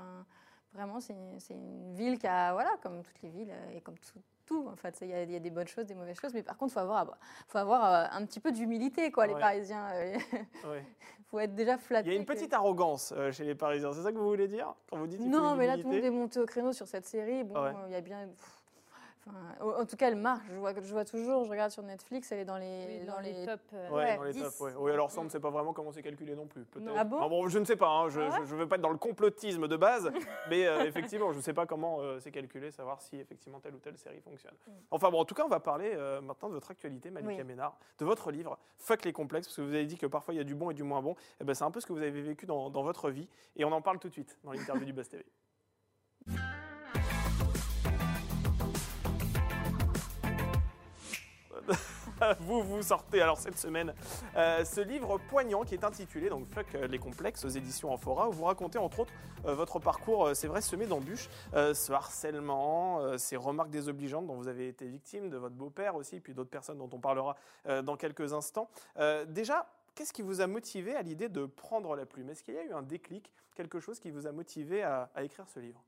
Vraiment, 0.74 1.00
c'est 1.00 1.14
une, 1.14 1.94
ville 1.94 2.18
qui 2.20 2.28
a, 2.28 2.52
voilà, 2.54 2.72
comme 2.84 3.02
toutes 3.02 3.22
les 3.22 3.30
villes 3.30 3.52
euh, 3.52 3.78
et 3.78 3.82
comme 3.82 3.98
tout. 3.98 4.20
tout, 4.46 4.68
en 4.68 4.76
fait, 4.76 4.98
il 5.02 5.08
y, 5.08 5.14
a- 5.14 5.24
il 5.24 5.32
y 5.32 5.36
a 5.36 5.40
des 5.40 5.50
bonnes 5.50 5.68
choses, 5.68 5.86
des 5.86 5.96
mauvaises 5.96 6.20
choses, 6.20 6.34
mais 6.34 6.44
par 6.44 6.58
contre, 6.58 6.72
il 6.72 6.74
faut 6.76 6.80
avoir, 6.82 7.18
faut 7.48 7.58
avoir 7.58 8.14
un 8.14 8.26
petit 8.26 8.40
peu 8.42 8.52
d'humilité, 8.52 9.10
quoi, 9.12 9.26
les. 9.26 9.34
Parisiens. 9.36 9.88
Il 10.04 10.18
Ouais. 10.70 10.84
faut 11.28 11.40
être 11.40 11.56
déjà 11.56 11.78
flatté. 11.78 12.10
Il 12.10 12.14
y 12.14 12.16
a 12.18 12.20
une 12.20 12.26
que- 12.26 12.34
petite 12.34 12.54
arrogance 12.54 13.14
euh, 13.16 13.32
chez 13.32 13.46
les 13.46 13.56
Parisiens, 13.56 13.92
c'est 13.94 14.04
ça 14.04 14.12
que 14.12 14.18
vous 14.18 14.28
voulez 14.28 14.48
dire? 14.50 14.74
Quand 14.90 14.98
vous 14.98 15.08
dites 15.08 15.22
Non, 15.22 15.56
mais 15.56 15.66
là, 15.68 15.78
tout 15.78 15.88
le 15.90 15.96
monde 15.96 16.04
est 16.04 16.10
monté 16.10 16.40
au 16.42 16.46
créneau 16.46 16.74
sur 16.74 16.88
cette 16.88 17.06
série. 17.06 17.44
Bon, 17.46 17.62
Ouais. 17.64 17.72
il 17.88 17.94
y 17.94 17.96
a 17.96 18.02
bien. 18.02 18.28
pff, 18.28 18.62
enfin, 19.28 19.80
en 19.82 19.86
tout 19.86 19.96
cas, 19.96 20.08
elle 20.10 20.16
marche. 20.16 20.44
Je 20.50 20.56
vois, 20.56 20.74
je 20.74 20.92
vois 20.92 21.06
toujours, 21.06 21.44
je 21.46 21.50
regarde 21.50 21.72
sur 21.72 21.84
Netflix, 21.84 22.32
elle 22.32 22.40
est 22.40 22.46
dans 22.46 22.58
les, 22.58 23.00
Oui, 23.02 23.06
dans 23.06 23.20
les 23.20 23.46
top. 23.46 23.60
euh, 23.74 23.90
Ouais, 23.90 23.96
Ouais, 23.96 24.16
dans 24.18 24.24
les 24.24 24.34
10. 24.34 24.42
tops, 24.44 24.60
ouais. 24.62 24.72
Oui, 24.78 24.92
alors 24.92 25.12
ça, 25.12 25.22
on 25.22 25.24
ne 25.26 25.30
sait 25.30 25.40
pas 25.40 25.50
vraiment 25.50 25.74
comment 25.74 25.92
c'est 25.92 26.02
calculé 26.04 26.36
non 26.36 26.46
plus. 26.48 26.64
peut-être. 26.66 26.84
Non. 26.86 26.94
Ah 26.98 27.04
bon 27.04 27.48
je 27.48 27.60
ne 27.60 27.66
sais 27.66 27.76
pas, 27.76 27.88
hein, 27.90 28.10
je 28.10 28.22
Ah 28.22 28.30
ouais 28.30 28.40
ne 28.42 28.46
veux 28.46 28.68
pas 28.68 28.76
être 28.76 28.82
dans 28.82 28.90
le 28.92 28.98
complotisme 28.98 29.68
de 29.68 29.76
base, 29.78 30.12
mais 30.50 30.66
euh, 30.68 30.84
effectivement, 30.86 31.32
je 31.32 31.38
ne 31.38 31.42
sais 31.42 31.54
pas 31.54 31.66
comment 31.66 32.00
euh, 32.02 32.20
c'est 32.20 32.32
calculé, 32.32 32.72
savoir 32.72 33.02
si 33.02 33.18
effectivement 33.20 33.60
telle 33.60 33.76
ou 33.76 33.80
telle 33.80 33.98
série 33.98 34.22
fonctionne. 34.22 34.54
Mm. 34.68 34.72
Enfin 34.92 35.10
bon, 35.10 35.20
en 35.20 35.26
tout 35.26 35.36
cas, 35.36 35.44
on 35.46 35.50
va 35.50 35.60
parler 35.60 35.92
euh, 35.96 36.22
maintenant 36.22 36.50
de 36.50 36.54
votre 36.54 36.72
actualité, 36.72 37.10
Malika 37.10 37.34
Oui. 37.42 37.44
Ménard, 37.44 37.78
de 38.00 38.06
votre 38.06 38.32
livre 38.32 38.58
Fuck 38.78 39.06
les 39.06 39.14
complexes, 39.14 39.48
parce 39.48 39.58
que 39.58 39.62
vous 39.62 39.74
avez 39.74 39.86
dit 39.86 39.98
que 39.98 40.06
parfois 40.06 40.34
il 40.34 40.38
y 40.38 40.42
a 40.42 40.44
du 40.44 40.56
bon 40.56 40.70
et 40.72 40.74
du 40.74 40.84
moins 40.84 41.02
bon. 41.02 41.16
Eh 41.42 41.44
ben, 41.44 41.54
c'est 41.54 41.64
un 41.64 41.72
peu 41.72 41.80
ce 41.80 41.86
que 41.88 41.94
vous 41.94 42.02
avez 42.02 42.22
vécu 42.22 42.46
dans, 42.46 42.70
dans 42.70 42.84
votre 42.84 43.10
vie, 43.10 43.28
et 43.56 43.66
on 43.66 43.72
en 43.72 43.82
parle 43.82 44.00
tout 44.00 44.08
de 44.08 44.14
suite 44.14 44.38
dans 44.44 44.52
l'interview 44.52 44.86
du 44.86 44.94
Buzz 44.94 45.10
TV. 45.10 45.26
vous 52.40 52.64
vous 52.64 52.84
sortez 52.84 53.22
alors 53.22 53.38
cette 53.38 53.58
semaine 53.58 53.94
euh, 54.36 54.64
ce 54.64 54.82
livre 54.82 55.18
poignant 55.30 55.64
qui 55.64 55.74
est 55.74 55.84
intitulé 55.84 56.30
donc 56.30 56.48
Fuck 56.54 56.76
euh, 56.76 56.88
les 56.88 57.00
complexes 57.00 57.46
aux 57.46 57.50
éditions 57.50 57.92
Amphora. 57.94 58.30
Où 58.30 58.32
vous 58.32 58.46
racontez 58.46 58.78
entre 58.78 59.02
autres 59.02 59.14
euh, 59.46 59.54
votre 59.54 59.80
parcours, 59.80 60.32
c'est 60.34 60.48
vrai, 60.48 60.62
semé 60.62 60.86
d'embûches, 60.86 61.30
ce 61.54 61.92
harcèlement, 61.92 63.18
ces 63.18 63.36
remarques 63.36 63.70
désobligeantes 63.70 64.28
dont 64.28 64.36
vous 64.36 64.48
avez 64.48 64.68
été 64.68 64.88
victime, 64.88 65.30
de 65.30 65.38
votre 65.38 65.56
beau-père 65.56 65.96
aussi, 65.96 66.20
puis 66.20 66.34
d'autres 66.34 66.50
personnes 66.50 66.78
dont 66.78 66.90
on 66.92 67.00
parlera 67.00 67.36
dans 67.84 67.96
quelques 67.96 68.34
instants. 68.34 68.70
Déjà, 69.28 69.68
qu'est-ce 69.94 70.14
qui 70.14 70.22
vous 70.22 70.42
a 70.42 70.48
motivé 70.48 70.96
à 70.96 71.02
l'idée 71.02 71.30
de 71.30 71.46
prendre 71.46 71.96
la 71.96 72.06
plume? 72.06 72.30
Est-ce 72.30 72.44
qu'il 72.44 72.56
y 72.56 72.60
a 72.60 72.64
eu 72.64 72.74
un 72.74 72.82
déclic, 72.82 73.32
quelque 73.56 73.80
chose 73.80 74.00
qui 74.00 74.12
vous 74.12 74.28
a 74.28 74.32
motivé 74.32 74.84
à 74.84 75.10
écrire 75.22 75.48
ce 75.48 75.60
livre? 75.60 75.84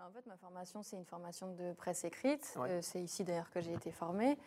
En 0.00 0.10
fait, 0.10 0.24
ma 0.26 0.36
formation, 0.36 0.82
c'est 0.82 0.96
une 0.96 1.04
formation 1.04 1.52
de 1.54 1.72
presse 1.72 2.04
écrite. 2.04 2.54
Ouais. 2.56 2.70
Euh, 2.70 2.82
c'est 2.82 3.00
ici 3.00 3.24
d'ailleurs 3.24 3.50
que 3.50 3.60
j'ai 3.60 3.72
été 3.72 3.90
formée. 3.90 4.38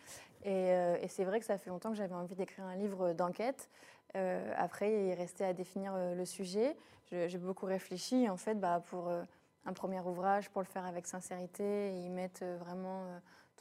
Et, 0.44 0.72
euh, 0.72 0.98
et 1.02 1.08
c'est 1.08 1.26
vrai 1.26 1.40
que 1.40 1.46
ça 1.46 1.58
fait 1.58 1.70
longtemps 1.70 1.90
que 1.90 1.98
j'avais 1.98 2.16
envie 2.16 2.36
d'écrire 2.36 2.66
un 2.66 2.76
livre 2.76 3.14
d'enquête. 3.14 3.70
Euh, 4.16 4.54
après, 4.58 5.08
il 5.08 5.14
restait 5.14 5.44
à 5.46 5.54
définir 5.54 5.94
le 5.98 6.26
sujet. 6.26 6.76
Je- 7.12 7.28
J'ai 7.28 7.38
beaucoup 7.38 7.66
réfléchi. 7.66 8.30
En 8.30 8.38
fait, 8.38 8.56
bah, 8.56 8.82
pour 8.90 9.10
un 9.66 9.74
premier 9.74 10.00
ouvrage, 10.00 10.50
pour 10.50 10.62
le 10.62 10.68
faire 10.68 10.86
avec 10.86 11.06
sincérité 11.06 11.90
et 11.94 11.98
y 12.00 12.10
mettre 12.10 12.44
vraiment 12.60 13.04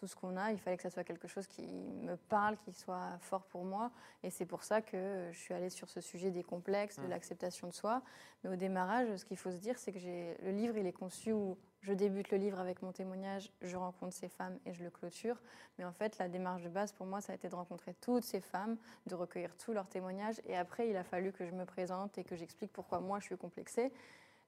tout 0.01 0.07
ce 0.07 0.17
qu'on 0.17 0.39
a, 0.39 0.51
il 0.51 0.59
fallait 0.59 0.79
que 0.79 0.83
ça 0.83 0.89
soit 0.89 1.05
quelque 1.05 1.29
chose 1.29 1.47
qui 1.47 1.63
me 1.63 2.17
parle, 2.17 2.57
qui 2.57 2.73
soit 2.73 3.19
fort 3.21 3.45
pour 3.45 3.65
moi. 3.65 3.91
Et 4.23 4.31
c'est 4.31 4.47
pour 4.47 4.65
ça 4.65 4.81
que 4.81 5.29
je 5.31 5.39
suis 5.39 5.53
allée 5.53 5.69
sur 5.69 5.91
ce 5.91 6.01
sujet 6.01 6.31
des 6.31 6.43
complexes, 6.43 6.97
de 6.97 7.07
l'acceptation 7.11 7.69
de 7.69 7.75
soi. 7.75 8.03
Mais 8.43 8.49
au 8.49 8.57
démarrage, 8.57 9.15
ce 9.17 9.27
qu'il 9.27 9.37
faut 9.37 9.51
se 9.51 9.59
dire, 9.59 9.77
c'est 9.79 9.93
que 9.93 9.99
j'ai- 9.99 10.39
le 10.43 10.53
livre, 10.53 10.79
il 10.79 10.87
est 10.87 10.93
conçu 10.93 11.33
où 11.33 11.59
je 11.83 11.93
débute 11.93 12.31
le 12.31 12.39
livre 12.39 12.59
avec 12.61 12.81
mon 12.81 12.93
témoignage, 12.93 13.53
je 13.61 13.77
rencontre 13.77 14.15
ces 14.15 14.29
femmes 14.29 14.59
et 14.65 14.73
je 14.73 14.83
le 14.83 14.91
clôture. 14.91 15.37
Mais 15.79 15.85
en 15.85 15.93
fait, 15.93 16.17
la 16.17 16.29
démarche 16.29 16.63
de 16.63 16.71
base 16.71 16.93
pour 16.93 17.05
moi, 17.05 17.21
ça 17.21 17.33
a 17.33 17.35
été 17.35 17.51
de 17.51 17.55
rencontrer 17.55 17.93
toutes 18.01 18.25
ces 18.25 18.41
femmes, 18.41 18.79
de 19.07 19.15
recueillir 19.15 19.55
tous 19.57 19.75
leurs 19.75 19.89
témoignages. 19.89 20.41
Et 20.47 20.57
après, 20.57 20.89
il 20.89 20.97
a 20.97 21.05
fallu 21.05 21.33
que 21.33 21.45
je 21.45 21.53
me 21.53 21.67
présente 21.67 22.17
et 22.17 22.25
que 22.25 22.37
j'explique 22.37 22.73
pourquoi 22.73 23.01
moi 23.01 23.19
je 23.21 23.27
suis 23.27 23.37
complexée. 23.37 23.93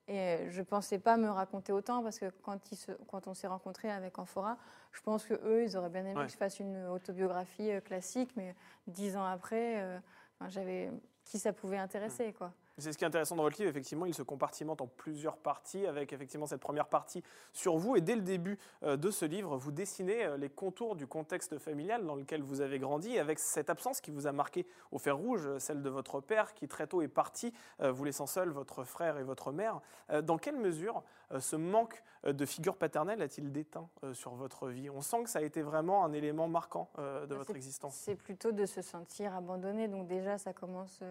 Et 0.09 0.50
je 0.50 0.59
ne 0.61 0.64
pensais 0.64 0.99
pas 0.99 1.16
me 1.16 1.28
raconter 1.30 1.73
autant 1.73 2.02
parce 2.02 2.18
que 2.18 2.28
quand, 2.42 2.73
ils 2.73 2.76
se- 2.76 2.92
quand 3.09 3.28
on 3.28 3.35
s'est 3.35 3.47
rencontrés 3.47 3.90
avec 3.90 4.18
Amphora, 4.18 4.59
je 4.92 5.00
pense 5.00 5.25
que 5.25 5.35
eux, 5.44 5.62
ils 5.62 5.76
auraient 5.76 5.90
bien 5.90 6.04
aimé 6.04 6.16
Ouais. 6.21 6.26
que 6.26 6.32
je 6.32 6.37
fasse 6.37 6.59
une 6.59 6.76
autobiographie 6.87 7.71
euh, 7.71 7.80
classique, 7.80 8.32
mais 8.37 8.54
dix 8.88 9.16
ans 9.16 9.25
après, 9.25 9.80
euh, 9.80 9.99
enfin, 10.38 10.50
j'avais 10.50 10.90
qui 11.25 11.38
ça 11.38 11.52
pouvait 11.52 11.78
intéresser, 11.78 12.32
quoi. 12.32 12.52
C'est 12.79 12.93
ce 12.93 12.99
qui 12.99 13.05
est 13.05 13.07
intéressant 13.07 13.37
dans 13.37 13.43
votre 13.43 13.59
livre, 13.59 13.69
effectivement, 13.69 14.07
il 14.07 14.14
se 14.14 14.23
compartimente 14.23 14.81
en 14.81 14.87
plusieurs 14.87 15.37
parties, 15.37 15.87
avec 15.87 16.12
effectivement 16.12 16.47
cette 16.47 16.61
première 16.61 16.88
partie 16.88 17.23
sur 17.52 17.76
vous. 17.76 17.97
Et 17.97 18.00
dès 18.00 18.17
le 18.17 18.23
début 18.23 18.59
euh, 18.83 18.97
de 18.97 19.11
ce 19.11 19.26
livre, 19.26 19.57
vous 19.59 19.73
dessinez 19.73 20.25
euh, 20.25 20.37
les 20.38 20.49
contours 20.49 20.97
du 20.97 21.07
contexte 21.07 21.59
familial 21.59 22.07
dans 22.07 22.14
lequel 22.14 22.43
vous 22.43 22.62
avez 22.62 22.79
grandi, 22.79 23.19
avec 23.19 23.38
cette 23.38 23.69
absence 23.69 24.00
qui 24.00 24.11
vous 24.11 24.26
a 24.26 24.33
marqué 24.33 24.67
au 24.91 24.99
fer 24.99 25.17
rouge, 25.17 25.47
euh, 25.47 25.59
celle 25.59 25.83
de 25.83 25.91
votre 25.91 26.21
père 26.21 26.55
qui 26.55 26.67
très 26.67 26.87
tôt 26.87 27.02
est 27.02 27.09
parti, 27.09 27.52
vous 27.79 28.05
laissant 28.05 28.26
seul 28.26 28.50
votre 28.50 28.85
frère 28.85 29.19
et 29.19 29.23
votre 29.23 29.52
mère. 29.52 29.81
Dans 30.23 30.38
quelle 30.38 30.57
mesure 30.57 31.02
ce 31.38 31.57
manque 31.57 32.02
de 32.25 32.47
figure 32.47 32.76
paternelle 32.76 33.21
a-t-il 33.23 33.52
déteint 33.52 33.88
sur 34.12 34.35
votre 34.35 34.69
vie? 34.69 34.88
On 34.91 35.00
sent 35.00 35.25
que 35.25 35.31
ça 35.31 35.41
a 35.41 35.43
été 35.43 35.62
vraiment 35.62 36.05
un 36.05 36.12
élément 36.12 36.49
marquant 36.49 36.91
de 36.97 37.26
Bah, 37.26 37.37
votre 37.37 37.55
existence. 37.57 37.95
C'est 37.95 38.14
plutôt 38.14 38.52
de 38.52 38.67
se 38.67 38.83
sentir 38.83 39.35
abandonné. 39.35 39.88
Donc 39.88 40.07
déjà, 40.07 40.38
ça 40.38 40.52
commence 40.52 41.02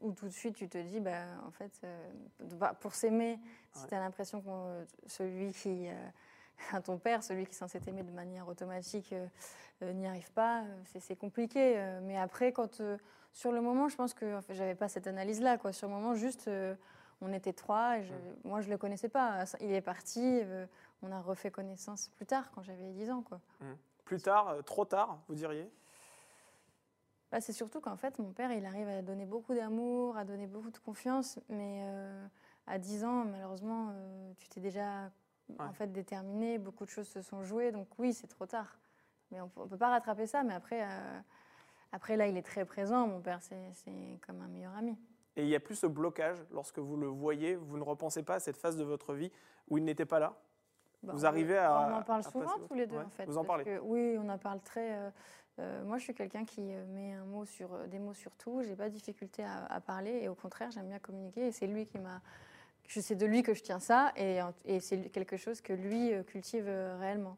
où 0.00 0.12
tout 0.12 0.26
de 0.26 0.32
suite 0.32 0.56
tu 0.56 0.68
te 0.68 0.78
dis, 0.78 1.00
bah, 1.00 1.22
en 1.46 1.50
fait, 1.50 1.72
euh, 1.84 2.10
bah, 2.54 2.74
pour 2.80 2.94
s'aimer, 2.94 3.38
si 3.72 3.82
Ouais. 3.82 3.88
tu 3.88 3.94
as 3.94 4.00
l'impression 4.00 4.40
que 4.40 4.48
euh, 4.48 4.84
celui 5.06 5.52
qui, 5.52 5.88
euh, 5.88 5.94
ton 6.84 6.98
père, 6.98 7.22
celui 7.22 7.44
qui 7.44 7.52
est 7.52 7.54
censé 7.54 7.80
t'aimer 7.80 8.02
de 8.02 8.12
manière 8.12 8.48
automatique, 8.48 9.12
euh, 9.82 9.92
n'y 9.92 10.06
arrive 10.06 10.30
pas, 10.32 10.64
c'est- 11.00 11.16
compliqué. 11.16 11.76
mais 12.02 12.16
après, 12.18 12.52
quand 12.52 12.80
sur 13.32 13.52
le 13.52 13.60
moment, 13.60 13.88
je 13.88 13.96
pense 13.96 14.14
que 14.14 14.38
enfin, 14.38 14.54
j'avais 14.54 14.74
pas 14.74 14.88
cette 14.88 15.06
analyse-là. 15.06 15.58
Quoi. 15.58 15.72
Sur 15.74 15.88
le 15.88 15.94
moment, 15.94 16.14
juste, 16.14 16.50
on 17.20 17.30
était 17.32 17.52
trois. 17.52 17.98
Et 17.98 18.04
je- 18.04 18.14
moi, 18.48 18.62
je 18.62 18.70
le 18.70 18.78
connaissais 18.78 19.10
pas. 19.10 19.44
Il 19.60 19.72
est 19.72 19.82
parti. 19.82 20.40
on 21.02 21.12
a 21.12 21.20
refait 21.20 21.50
connaissance 21.50 22.08
plus 22.16 22.24
tard, 22.24 22.50
quand 22.52 22.62
j'avais 22.62 22.90
10 22.92 23.10
ans. 23.10 23.20
Quoi. 23.20 23.38
Plus 24.06 24.22
tard, 24.22 24.56
trop 24.64 24.86
tard, 24.86 25.18
vous 25.28 25.34
diriez? 25.34 25.70
Bah, 27.30 27.40
c'est 27.40 27.52
surtout 27.52 27.80
qu'en 27.80 27.96
fait, 27.96 28.18
mon 28.18 28.32
père, 28.32 28.52
il 28.52 28.64
arrive 28.64 28.88
à 28.88 29.02
donner 29.02 29.26
beaucoup 29.26 29.54
d'amour, 29.54 30.16
à 30.16 30.24
donner 30.24 30.46
beaucoup 30.46 30.70
de 30.70 30.78
confiance, 30.78 31.40
mais 31.48 31.82
euh, 31.84 32.26
à 32.66 32.78
10 32.78 33.04
ans, 33.04 33.24
malheureusement, 33.24 33.88
euh, 33.90 34.32
tu 34.38 34.48
t'es 34.48 34.60
déjà 34.60 35.10
en 35.58 35.72
fait 35.72 35.92
déterminé, 35.92 36.58
beaucoup 36.58 36.84
de 36.84 36.90
choses 36.90 37.08
se 37.08 37.22
sont 37.22 37.42
jouées, 37.42 37.72
donc 37.72 37.88
oui, 37.98 38.12
c'est 38.12 38.26
trop 38.26 38.46
tard. 38.46 38.78
Mais 39.30 39.40
on 39.40 39.50
ne 39.56 39.68
peut 39.68 39.76
pas 39.76 39.88
rattraper 39.88 40.26
ça, 40.26 40.44
mais 40.44 40.54
après, 40.54 40.82
euh, 40.82 41.20
après, 41.92 42.16
là, 42.16 42.28
il 42.28 42.36
est 42.36 42.42
très 42.42 42.64
présent, 42.64 43.08
mon 43.08 43.20
père, 43.20 43.40
c'est 43.42 44.20
comme 44.24 44.40
un 44.40 44.48
meilleur 44.48 44.74
ami. 44.76 44.96
Et 45.36 45.42
il 45.42 45.48
n'y 45.48 45.54
a 45.54 45.60
plus 45.60 45.76
ce 45.76 45.86
blocage 45.86 46.38
lorsque 46.52 46.78
vous 46.78 46.96
le 46.96 47.08
voyez, 47.08 47.56
vous 47.56 47.76
ne 47.76 47.82
repensez 47.82 48.22
pas 48.22 48.34
à 48.34 48.40
cette 48.40 48.56
phase 48.56 48.76
de 48.76 48.84
votre 48.84 49.14
vie 49.14 49.30
où 49.68 49.78
il 49.78 49.84
n'était 49.84 50.06
pas 50.06 50.18
là? 50.18 50.38
Bah, 51.02 51.12
Vous 51.14 51.24
on- 51.24 51.28
arrivez 51.28 51.58
à- 51.58 51.88
On 51.90 51.94
en 51.98 52.02
parle 52.02 52.22
souvent 52.24 52.44
passer- 52.46 52.66
tous 52.68 52.74
les 52.74 52.86
deux, 52.86 52.96
Ouais, 52.96 53.04
en 53.04 53.10
fait. 53.10 53.26
vous 53.26 53.38
en 53.38 53.44
parlez 53.44 53.64
que- 53.64 53.78
Oui, 53.80 54.16
on 54.18 54.28
en 54.28 54.38
parle 54.38 54.60
très. 54.60 54.96
euh, 54.98 55.10
euh, 55.60 55.84
moi, 55.84 55.98
je 55.98 56.04
suis 56.04 56.14
quelqu'un 56.14 56.44
qui 56.44 56.60
euh, 56.74 56.84
met 56.86 57.12
un 57.12 57.24
mot 57.24 57.44
sur, 57.44 57.68
des 57.88 57.98
mots 57.98 58.14
sur 58.14 58.34
tout. 58.36 58.62
J'ai 58.62 58.74
pas 58.74 58.88
de 58.88 58.94
difficulté 58.94 59.44
à, 59.44 59.66
à 59.66 59.80
parler 59.80 60.20
et 60.22 60.28
au 60.28 60.34
contraire, 60.34 60.70
j'aime 60.70 60.88
bien 60.88 60.98
communiquer. 60.98 61.46
Et 61.48 61.52
c'est 61.52 61.66
lui 61.66 61.86
qui 61.86 61.98
m'a. 61.98 62.20
Je 62.88 63.00
sais 63.00 63.14
de 63.16 63.26
lui 63.26 63.42
que 63.42 63.52
je 63.52 63.62
tiens 63.62 63.80
ça 63.80 64.12
et, 64.16 64.40
c'est 64.80 65.10
quelque 65.10 65.36
chose 65.36 65.60
que 65.60 65.72
lui 65.72 66.12
cultive 66.26 66.66
réellement. 67.00 67.36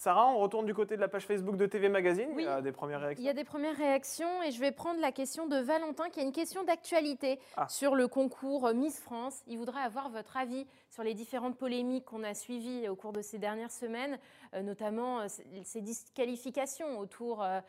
Sarah, 0.00 0.28
on 0.28 0.38
retourne 0.38 0.64
du 0.64 0.72
côté 0.72 0.96
de 0.96 1.00
la 1.02 1.08
page 1.08 1.26
Facebook 1.26 1.58
de 1.58 1.66
TV 1.66 1.90
Magazine. 1.90 2.30
Oui. 2.32 2.44
Il 2.44 2.46
y 2.46 2.48
a 2.48 2.62
des 2.62 2.72
premières 2.72 3.00
Il 3.00 3.04
réactions. 3.04 3.26
y 3.26 3.28
a 3.28 3.34
des 3.34 3.44
premières 3.44 3.76
réactions 3.76 4.42
et 4.42 4.50
je 4.50 4.58
vais 4.58 4.72
prendre 4.72 4.98
la 4.98 5.12
question 5.12 5.46
de 5.46 5.56
Valentin 5.56 6.08
qui 6.08 6.20
a 6.20 6.22
une 6.22 6.32
question 6.32 6.64
d'actualité 6.64 7.38
Ah. 7.58 7.68
sur 7.68 7.94
le 7.94 8.08
concours 8.08 8.72
Miss 8.72 8.98
France. 8.98 9.42
Il 9.46 9.58
voudrait 9.58 9.82
avoir 9.82 10.08
votre 10.08 10.38
avis 10.38 10.66
sur 10.88 11.02
les 11.02 11.12
différentes 11.12 11.58
polémiques 11.58 12.06
qu'on 12.06 12.22
a 12.24 12.32
suivies 12.32 12.88
au 12.88 12.96
cours 12.96 13.12
de 13.12 13.20
ces 13.20 13.36
dernières 13.36 13.70
semaines, 13.70 14.18
euh, 14.54 14.62
notamment 14.62 15.20
euh, 15.20 15.26
ces 15.64 15.82
disqualifications 15.82 16.98
autour 16.98 17.42
euh, 17.44 17.60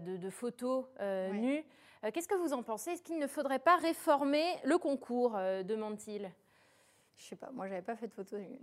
de, 0.00 0.16
de 0.16 0.30
photos 0.30 0.84
Oui. 1.30 1.38
nues. 1.38 1.64
Qu'est-ce 2.12 2.26
que 2.26 2.34
vous 2.34 2.54
en 2.54 2.64
pensez? 2.64 2.90
Est-ce 2.90 3.02
qu'il 3.04 3.20
ne 3.20 3.28
faudrait 3.28 3.60
pas 3.60 3.76
réformer 3.76 4.44
le 4.64 4.78
concours, 4.78 5.36
demande-t-il 5.64 6.28
Je 7.18 7.24
sais 7.24 7.36
pas, 7.36 7.50
moi, 7.52 7.66
j'avais 7.66 7.82
pas 7.82 7.96
fait 7.96 8.06
de 8.06 8.12
photos 8.14 8.38
nues. 8.40 8.60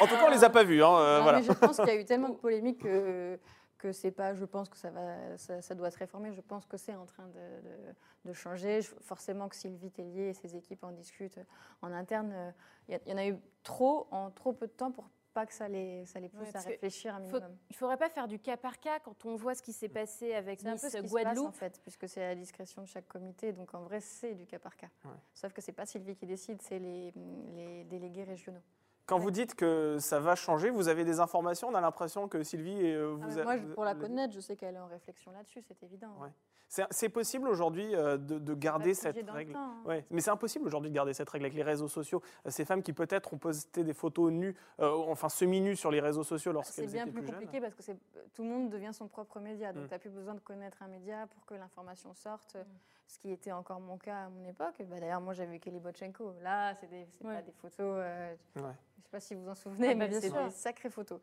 En 0.00 0.06
tout 0.06 0.14
cas, 0.14 0.26
on 0.26 0.30
les 0.30 0.44
a 0.44 0.50
pas 0.50 0.64
vus. 0.64 0.82
hein, 0.82 0.96
euh, 0.98 1.16
Non, 1.18 1.22
voilà. 1.24 1.38
mais 1.38 1.44
je 1.44 1.52
pense 1.52 1.76
qu'il 1.76 1.86
y 1.86 1.90
a 1.90 1.96
eu 2.00 2.04
tellement 2.04 2.30
de 2.30 2.36
polémiques 2.36 2.78
que, 2.82 3.38
que 3.78 3.92
c'est 3.92 4.10
pas. 4.10 4.34
Je 4.34 4.44
pense 4.46 4.68
que 4.70 4.76
ça, 4.78 4.90
va, 4.90 5.36
ça, 5.36 5.60
ça 5.60 5.74
doit 5.74 5.90
se 5.90 5.98
réformer. 5.98 6.32
Je 6.32 6.40
pense 6.40 6.64
que 6.66 6.76
c'est 6.78 6.94
en 6.94 7.04
train 7.06 7.26
de, 7.26 7.34
de- 7.68 7.94
de 8.30 8.32
changer. 8.32 8.80
Je- 8.80 8.94
forcément 9.02 9.48
que 9.48 9.56
Sylvie 9.56 9.90
Tellier 9.90 10.30
et 10.30 10.34
ses 10.34 10.56
équipes 10.56 10.82
en 10.84 10.92
discutent 10.92 11.40
en 11.82 11.92
interne. 11.92 12.32
Euh, 12.32 12.50
Il 12.88 12.98
y, 13.06 13.10
y 13.10 13.12
en 13.12 13.18
a 13.18 13.26
eu 13.26 13.36
trop 13.62 14.06
en 14.10 14.30
trop 14.30 14.52
peu 14.54 14.66
de 14.66 14.72
temps 14.72 14.90
pour 14.90 15.04
pas 15.32 15.46
que 15.46 15.52
ça 15.52 15.68
les, 15.68 16.04
ça 16.06 16.20
les 16.20 16.28
pousse 16.28 16.48
Ouais, 16.48 16.56
à 16.56 16.60
réfléchir 16.60 17.14
un 17.14 17.20
Faut- 17.20 17.38
minimum. 17.38 17.56
Il 17.70 17.72
ne 17.72 17.76
faudrait 17.76 17.96
pas 17.96 18.08
faire 18.08 18.28
du 18.28 18.38
cas 18.38 18.56
par 18.56 18.78
cas 18.80 18.98
quand 19.00 19.24
on 19.24 19.36
voit 19.36 19.54
ce 19.54 19.62
qui 19.62 19.72
s'est 19.72 19.88
passé 19.88 20.34
avec 20.34 20.64
un 20.64 20.72
peu 20.72 20.78
ce 20.78 20.84
qui 20.86 20.90
se 20.90 20.96
passe 20.98 21.04
en 21.04 21.08
Guadeloupe. 21.08 21.54
fait, 21.54 21.80
puisque 21.82 22.08
c'est 22.08 22.22
à 22.22 22.28
la 22.28 22.34
discrétion 22.34 22.82
de 22.82 22.86
chaque 22.88 23.06
comité. 23.08 23.52
Donc 23.52 23.74
en 23.74 23.82
vrai, 23.82 24.00
c'est 24.00 24.34
du 24.34 24.46
cas 24.46 24.58
par 24.58 24.76
cas. 24.76 24.88
Ouais. 25.04 25.10
Sauf 25.34 25.52
que 25.52 25.60
c'est 25.60 25.72
pas 25.72 25.86
Sylvie 25.86 26.16
qui 26.16 26.26
décide, 26.26 26.60
c'est 26.62 26.78
les, 26.78 27.12
les 27.54 27.84
délégués 27.84 28.24
régionaux. 28.24 28.62
Quand 29.10 29.18
vous 29.18 29.32
dites 29.32 29.56
que 29.56 29.96
ça 29.98 30.20
va 30.20 30.36
changer, 30.36 30.70
vous 30.70 30.86
avez 30.86 31.04
des 31.04 31.18
informations 31.18 31.66
On 31.68 31.74
a 31.74 31.80
l'impression 31.80 32.28
que 32.28 32.44
Sylvie 32.44 32.78
euh, 32.80 33.16
Ah, 33.20 33.26
vous 33.26 33.34
mais 33.34 33.40
a- 33.40 33.44
moi, 33.44 33.56
vous- 33.56 33.74
pour 33.74 33.84
la 33.84 33.96
connaître, 33.96 34.32
je 34.32 34.38
sais 34.40 34.54
qu'elle 34.56 34.76
est 34.76 34.78
en 34.80 34.86
réflexion 34.86 35.32
là-dessus, 35.32 35.60
c'est 35.62 35.82
évident. 35.82 36.14
Ouais. 36.20 36.28
C'est 36.68 36.84
c'est 36.92 37.08
possible 37.08 37.48
aujourd'hui 37.48 37.92
euh, 37.96 38.16
de, 38.16 38.54
garder 38.54 38.94
cette 38.94 39.28
règle 39.28 39.52
temps, 39.54 39.58
hein. 39.58 39.82
Ouais, 39.84 40.04
mais 40.10 40.20
c'est 40.20 40.30
impossible 40.30 40.64
aujourd'hui 40.68 40.88
de 40.90 40.94
garder 40.94 41.12
cette 41.12 41.28
règle 41.28 41.46
avec 41.46 41.56
les 41.56 41.64
réseaux 41.64 41.88
sociaux. 41.88 42.22
Euh, 42.46 42.50
Ces 42.50 42.64
femmes 42.64 42.84
qui 42.84 42.92
peut-être 42.92 43.34
ont 43.34 43.38
posté 43.38 43.82
des 43.82 43.92
photos 43.94 44.30
nues, 44.30 44.54
euh, 44.78 44.88
enfin 45.08 45.28
semi-nues 45.28 45.74
sur 45.74 45.90
les 45.90 45.98
réseaux 45.98 46.22
sociaux 46.22 46.52
C'est 46.52 46.54
lorsqu'elles 46.54 46.86
bien 46.92 47.02
étaient 47.02 47.10
plus 47.10 47.22
plus, 47.22 47.32
compliqué 47.32 47.52
jeunes. 47.54 47.62
parce 47.62 47.74
que 47.74 47.82
c'est- 47.82 47.98
tout 48.32 48.44
le 48.44 48.48
monde 48.48 48.70
devient 48.70 48.94
son 48.94 49.08
propre 49.08 49.40
média. 49.40 49.72
Donc, 49.72 49.82
Mm. 49.82 49.86
tu 49.88 49.92
n'as 49.94 49.98
plus 49.98 50.10
besoin 50.10 50.34
de 50.34 50.40
connaître 50.40 50.80
un 50.84 50.86
média 50.86 51.26
pour 51.26 51.44
que 51.44 51.54
l'information 51.54 52.14
sorte, 52.14 52.54
Mm. 52.54 52.60
ce 53.08 53.18
qui 53.18 53.32
était 53.32 53.50
encore 53.50 53.80
mon 53.80 53.98
cas 53.98 54.26
à 54.26 54.28
mon 54.28 54.44
époque. 54.48 54.76
Bah, 54.88 55.00
D'ailleurs, 55.00 55.20
moi, 55.20 55.34
j'avais 55.34 55.58
Kelly 55.58 55.80
Botchenko. 55.80 56.34
Là, 56.40 56.72
c'est 56.76 56.86
des- 56.88 57.08
c'est 57.18 57.26
Ouais. 57.26 57.34
pas 57.34 57.42
des 57.42 57.50
photos. 57.52 57.74
euh, 57.80 58.32
Ouais. 58.54 58.62
Je 59.00 59.04
ne 59.04 59.04
sais 59.04 59.10
pas 59.10 59.20
si 59.20 59.34
vous 59.34 59.48
en 59.48 59.54
souvenez, 59.54 59.88
Ah 59.92 59.94
mais 59.94 60.08
bien 60.08 60.20
c'est 60.20 60.28
sûr. 60.28 60.44
des 60.44 60.50
sacrées 60.50 60.90
photos. 60.90 61.20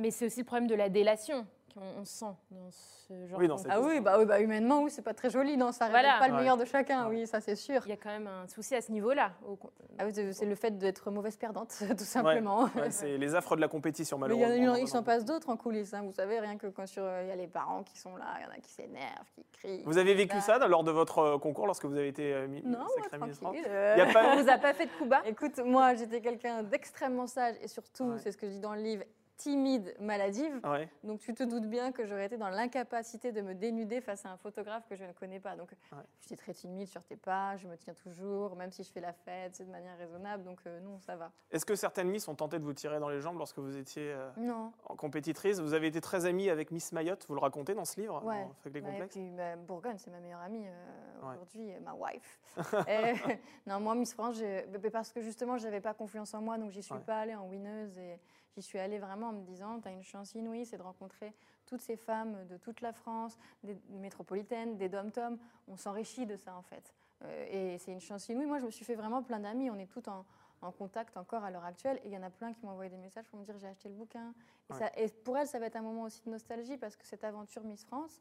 Mais 0.00 0.10
c'est 0.10 0.24
aussi 0.26 0.40
le 0.40 0.46
problème 0.46 0.66
de 0.66 0.74
la 0.74 0.88
délation 0.88 1.46
qu'on 1.76 2.00
on 2.00 2.04
sent 2.04 2.24
dans 2.50 2.70
ce 2.70 3.26
genre 3.26 3.38
Oui, 3.38 3.44
de 3.46 3.48
dans 3.52 3.62
Ah 3.68 3.80
oui, 3.80 4.00
bah, 4.00 4.16
oui, 4.18 4.24
bah, 4.24 4.40
humainement, 4.40 4.82
oui, 4.82 4.90
c'est 4.90 5.02
pas 5.02 5.14
très 5.14 5.28
joli. 5.30 5.56
Non, 5.56 5.72
ça 5.72 5.86
révèle 5.86 6.02
Voilà. 6.02 6.18
pas 6.18 6.28
le 6.28 6.34
Ouais. 6.34 6.40
meilleur 6.40 6.56
de 6.56 6.64
chacun. 6.64 7.06
Ouais. 7.08 7.20
Oui, 7.20 7.26
ça, 7.26 7.40
c'est 7.40 7.54
sûr. 7.56 7.82
Il 7.84 7.90
y 7.90 7.92
a 7.92 7.96
quand 7.96 8.08
même 8.08 8.26
un 8.26 8.46
souci 8.48 8.74
à 8.74 8.80
ce 8.80 8.90
niveau-là. 8.92 9.32
Ah 9.98 10.04
oui, 10.06 10.12
c'est 10.32 10.46
le 10.46 10.54
fait 10.54 10.76
d'être 10.78 11.10
mauvaise 11.10 11.36
perdante, 11.36 11.74
tout 11.98 12.04
simplement. 12.04 12.64
Ouais, 12.74 12.90
c'est 12.90 13.18
les 13.18 13.34
affres 13.34 13.56
de 13.56 13.60
la 13.60 13.68
compétition, 13.68 14.18
Mais 14.18 14.26
il 14.28 14.32
y 14.32 14.44
en 14.44 14.46
a- 14.46 14.50
malheureusement. 14.50 14.76
il 14.76 14.88
s'en 14.88 15.02
passe 15.02 15.24
d'autres 15.24 15.50
en 15.50 15.56
coulisses. 15.56 15.92
hein. 15.94 16.02
Vous 16.02 16.12
savez, 16.12 16.40
rien 16.40 16.56
que 16.56 16.66
quand 16.68 16.86
sur, 16.86 17.02
euh, 17.04 17.22
il 17.24 17.28
y 17.28 17.32
a 17.32 17.36
les 17.36 17.46
parents 17.46 17.82
qui 17.82 17.98
sont 17.98 18.16
là, 18.16 18.24
il 18.40 18.44
y 18.44 18.46
en 18.46 18.52
a 18.52 18.56
qui 18.60 18.70
s'énervent, 18.70 19.30
qui 19.34 19.44
crient. 19.52 19.82
Vous 19.84 19.98
avez 19.98 20.14
vécu 20.14 20.40
ça 20.40 20.58
lors 20.66 20.84
de 20.84 20.90
votre 20.90 21.18
euh, 21.18 21.38
concours 21.38 21.66
lorsque 21.66 21.84
vous 21.84 21.96
avez 21.96 22.08
été 22.08 22.32
euh, 22.32 22.48
mi- 22.48 22.62
Non, 22.64 22.78
moi, 22.78 22.86
euh, 23.66 23.94
y 23.96 24.00
a 24.00 24.06
pas- 24.12 24.32
On 24.36 24.42
vous 24.42 24.48
a 24.48 24.58
pas 24.58 24.72
fait 24.74 24.86
de 24.86 24.92
coup 24.92 25.04
bas 25.04 25.22
Écoute, 25.26 25.58
moi, 25.64 25.94
j'étais 25.94 26.20
quelqu'un 26.20 26.62
d'extrêmement 26.62 27.26
sage 27.26 27.56
et 27.60 27.68
surtout, 27.68 28.04
Ouais. 28.04 28.18
c'est 28.18 28.32
ce 28.32 28.36
que 28.36 28.46
je 28.46 28.52
dis 28.52 28.60
dans 28.60 28.74
le 28.74 28.80
livre, 28.80 29.04
timide, 29.36 29.94
maladive. 30.00 30.60
Ouais. 30.64 30.88
Donc 31.04 31.20
tu 31.20 31.34
te 31.34 31.42
doutes 31.42 31.66
bien 31.68 31.92
que 31.92 32.04
j'aurais 32.06 32.26
été 32.26 32.36
dans 32.36 32.48
l'incapacité 32.48 33.32
de 33.32 33.40
me 33.42 33.54
dénuder 33.54 34.00
face 34.00 34.24
à 34.24 34.30
un 34.30 34.36
photographe 34.36 34.86
que 34.88 34.96
je 34.96 35.04
ne 35.04 35.12
connais 35.12 35.40
pas. 35.40 35.56
Donc 35.56 35.70
Ouais. 35.92 35.98
j'étais 36.22 36.36
très 36.36 36.54
timide, 36.54 36.86
je 36.86 36.92
sortais 36.92 37.16
pas, 37.16 37.56
je 37.56 37.66
me 37.68 37.76
tiens 37.76 37.94
toujours, 37.94 38.56
même 38.56 38.72
si 38.72 38.82
je 38.82 38.90
fais 38.90 39.00
la 39.00 39.12
fête, 39.12 39.54
c'est 39.56 39.64
de 39.64 39.70
manière 39.70 39.96
raisonnable. 39.98 40.44
Donc 40.44 40.60
euh, 40.66 40.80
non, 40.80 40.98
ça 41.00 41.16
va. 41.16 41.32
Est-ce 41.50 41.66
que 41.66 41.74
certaines 41.74 42.08
Miss 42.08 42.28
ont 42.28 42.34
tenté 42.34 42.58
de 42.58 42.64
vous 42.64 42.72
tirer 42.72 42.98
dans 42.98 43.08
les 43.08 43.20
jambes 43.20 43.38
lorsque 43.38 43.58
vous 43.58 43.76
étiez 43.76 44.12
euh, 44.12 44.30
Non. 44.36 44.72
en 44.84 44.96
compétitrice? 44.96 45.60
Vous 45.60 45.74
avez 45.74 45.88
été 45.88 46.00
très 46.00 46.26
amie 46.26 46.48
avec 46.50 46.70
Miss 46.70 46.92
Mayotte, 46.92 47.26
vous 47.28 47.34
le 47.34 47.40
racontez 47.40 47.74
dans 47.74 47.84
ce 47.84 48.00
livre, 48.00 48.24
Ouais. 48.24 48.46
Fake 48.62 48.74
les 48.74 48.80
et 48.80 49.06
puis 49.06 49.30
bah, 49.30 49.56
Bourgogne, 49.56 49.98
c'est 49.98 50.10
ma 50.10 50.20
meilleure 50.20 50.40
amie 50.40 50.66
euh, 50.66 51.30
aujourd'hui, 51.30 51.72
ma 51.84 51.94
wife. 51.94 52.40
Et, 52.88 53.12
non, 53.66 53.80
moi, 53.80 53.94
Miss 53.94 54.14
France, 54.14 54.40
bah, 54.40 54.90
parce 54.90 55.12
que 55.12 55.20
justement, 55.20 55.58
j'avais 55.58 55.80
pas 55.80 55.94
confiance 55.94 56.34
en 56.34 56.40
moi, 56.40 56.58
donc 56.58 56.70
j'y 56.70 56.82
suis 56.82 56.98
pas 57.00 57.20
allée 57.20 57.34
en 57.34 57.46
winneuse 57.48 57.96
et 57.98 58.18
j'y 58.56 58.62
suis 58.62 58.78
allée 58.78 58.98
vraiment 58.98 59.28
en 59.28 59.32
me 59.32 59.42
disant, 59.42 59.80
tu 59.80 59.88
as 59.88 59.92
une 59.92 60.02
chance 60.02 60.34
inouïe, 60.34 60.64
c'est 60.64 60.78
de 60.78 60.82
rencontrer 60.82 61.34
toutes 61.66 61.82
ces 61.82 61.96
femmes 61.96 62.46
de 62.46 62.56
toute 62.56 62.80
la 62.80 62.92
France, 62.92 63.36
des 63.62 63.76
métropolitaines, 63.90 64.76
des 64.78 64.88
dom-toms. 64.88 65.38
On 65.68 65.76
s'enrichit 65.76 66.24
de 66.26 66.36
ça 66.36 66.54
en 66.56 66.62
fait. 66.62 66.94
Euh, 67.24 67.74
et 67.74 67.78
c'est 67.78 67.92
une 67.92 68.00
chance 68.00 68.28
inouïe. 68.28 68.46
Moi, 68.46 68.58
je 68.58 68.64
me 68.64 68.70
suis 68.70 68.84
fait 68.84 68.94
vraiment 68.94 69.22
plein 69.22 69.40
d'amis. 69.40 69.70
On 69.70 69.78
est 69.78 69.86
toutes 69.86 70.08
en, 70.08 70.24
en 70.62 70.72
contact 70.72 71.16
encore 71.16 71.44
à 71.44 71.50
l'heure 71.50 71.64
actuelle. 71.64 71.98
Et 72.04 72.08
il 72.08 72.12
y 72.12 72.16
en 72.16 72.22
a 72.22 72.30
plein 72.30 72.52
qui 72.54 72.64
m'ont 72.64 72.72
envoyé 72.72 72.90
des 72.90 72.96
messages 72.96 73.28
pour 73.28 73.38
me 73.38 73.44
dire 73.44 73.56
j'ai 73.58 73.66
acheté 73.68 73.88
le 73.88 73.94
bouquin. 73.94 74.32
Et, 74.70 74.72
Ouais. 74.72 74.78
ça- 74.78 74.92
et 74.96 75.08
pour 75.08 75.36
elles, 75.36 75.46
ça 75.46 75.58
va 75.58 75.66
être 75.66 75.76
un 75.76 75.82
moment 75.82 76.02
aussi 76.02 76.22
de 76.24 76.30
nostalgie 76.30 76.76
parce 76.76 76.96
que 76.96 77.06
cette 77.06 77.24
aventure 77.24 77.62
Miss 77.64 77.84
France, 77.84 78.20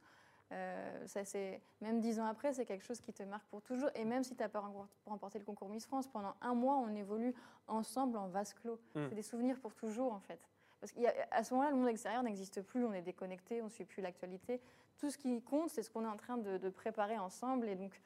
euh, 0.52 1.08
ça, 1.08 1.26
c'est, 1.26 1.62
même 1.82 2.00
dix 2.00 2.20
ans 2.20 2.26
après, 2.26 2.54
c'est 2.54 2.66
quelque 2.66 2.84
chose 2.84 3.02
qui 3.02 3.12
te 3.14 3.24
marque 3.24 3.46
pour 3.48 3.62
toujours. 3.62 3.90
Et 3.96 4.06
même 4.06 4.24
si 4.24 4.36
tu 4.36 4.42
n'as 4.44 4.50
pas 4.50 4.64
remporté- 5.06 5.40
le 5.40 5.46
concours 5.46 5.70
Miss 5.70 5.86
France, 5.86 6.08
pendant 6.08 6.36
un 6.42 6.54
mois, 6.54 6.78
on 6.78 6.94
évolue 6.96 7.34
ensemble 7.68 8.18
en 8.18 8.28
vase 8.28 8.54
clos. 8.54 8.80
Mm. 8.96 9.08
C'est 9.10 9.16
des 9.16 9.22
souvenirs 9.22 9.60
pour 9.60 9.74
toujours, 9.74 10.14
en 10.14 10.20
fait. 10.20 10.40
Parce 10.80 10.92
qu'à 10.92 11.44
ce 11.44 11.54
moment-là, 11.54 11.72
le 11.72 11.78
monde 11.78 11.88
extérieur 11.88 12.22
n'existe 12.22 12.62
plus, 12.62 12.86
on 12.86 12.94
est 12.94 13.02
déconnecté, 13.02 13.62
on 13.62 13.66
ne 13.66 13.70
suit 13.70 13.86
plus 13.86 14.02
l'actualité. 14.02 14.62
Tout 15.00 15.10
ce 15.10 15.18
qui 15.18 15.42
compte, 15.42 15.70
c'est 15.70 15.82
ce 15.82 15.90
qu'on 15.90 16.06
est 16.06 16.10
en 16.10 16.18
train 16.18 16.38
de, 16.38 16.58
de 16.58 16.70
préparer 16.70 17.18
ensemble. 17.18 17.68
Et 17.68 17.76
donc, 17.76 18.00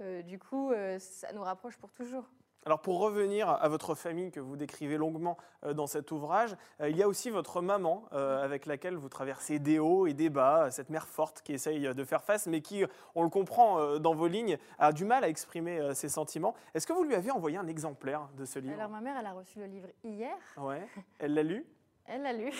euh, 0.00 0.22
du 0.22 0.38
coup, 0.38 0.72
euh, 0.72 0.98
ça 0.98 1.32
nous 1.32 1.42
rapproche 1.42 1.76
pour 1.76 1.92
toujours. 1.92 2.24
Alors 2.64 2.80
pour 2.80 3.00
revenir 3.00 3.48
à 3.48 3.68
votre 3.68 3.94
famille 3.96 4.30
que 4.30 4.38
vous 4.38 4.56
décrivez 4.56 4.96
longuement 4.96 5.36
euh, 5.64 5.74
dans 5.74 5.88
cet 5.88 6.12
ouvrage, 6.12 6.56
euh, 6.80 6.88
il 6.88 6.96
y 6.96 7.02
a 7.02 7.08
aussi 7.08 7.28
votre 7.30 7.60
maman 7.60 8.04
euh, 8.12 8.42
avec 8.42 8.66
laquelle 8.66 8.94
vous 8.94 9.08
traversez 9.08 9.58
des 9.58 9.80
hauts 9.80 10.06
et 10.06 10.12
des 10.14 10.30
bas, 10.30 10.70
cette 10.70 10.88
mère 10.88 11.08
forte 11.08 11.42
qui 11.42 11.52
essaye 11.54 11.80
de 11.92 12.04
faire 12.04 12.22
face 12.22 12.46
mais 12.46 12.60
qui, 12.60 12.84
on 13.16 13.24
le 13.24 13.30
comprend 13.30 13.98
dans 13.98 14.14
vos 14.14 14.28
lignes, 14.28 14.58
a 14.78 14.92
du 14.92 15.04
mal 15.04 15.24
à 15.24 15.28
exprimer 15.28 15.92
ses 15.94 16.08
sentiments. 16.08 16.54
Est-ce 16.74 16.86
que 16.86 16.92
vous 16.92 17.02
lui 17.04 17.14
avez 17.16 17.30
envoyé 17.32 17.56
un 17.58 17.66
exemplaire 17.66 18.28
de 18.36 18.44
ce 18.44 18.58
livre? 18.60 18.74
Alors 18.78 18.90
ma 18.90 19.00
mère, 19.00 19.16
elle 19.18 19.26
a 19.26 19.32
reçu 19.32 19.58
le 19.58 19.66
livre 19.66 19.88
hier. 20.04 20.36
Ouais. 20.56 20.86
Elle 21.18 21.34
l'a 21.34 21.42
lu? 21.42 21.66
Elle 22.06 22.22
l'a 22.22 22.32
lu. 22.32 22.50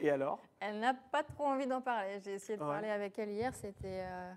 et 0.00 0.08
alors? 0.10 0.38
Elle 0.60 0.78
n'a 0.78 0.94
pas 0.94 1.24
trop 1.24 1.44
envie 1.46 1.66
d'en 1.66 1.80
parler. 1.80 2.20
J'ai 2.24 2.34
essayé 2.34 2.56
de 2.56 2.62
Ouais. 2.62 2.68
parler 2.70 2.88
avec 2.90 3.18
elle 3.18 3.30
hier, 3.30 3.52
c'était 3.54 4.02
euh, 4.04 4.32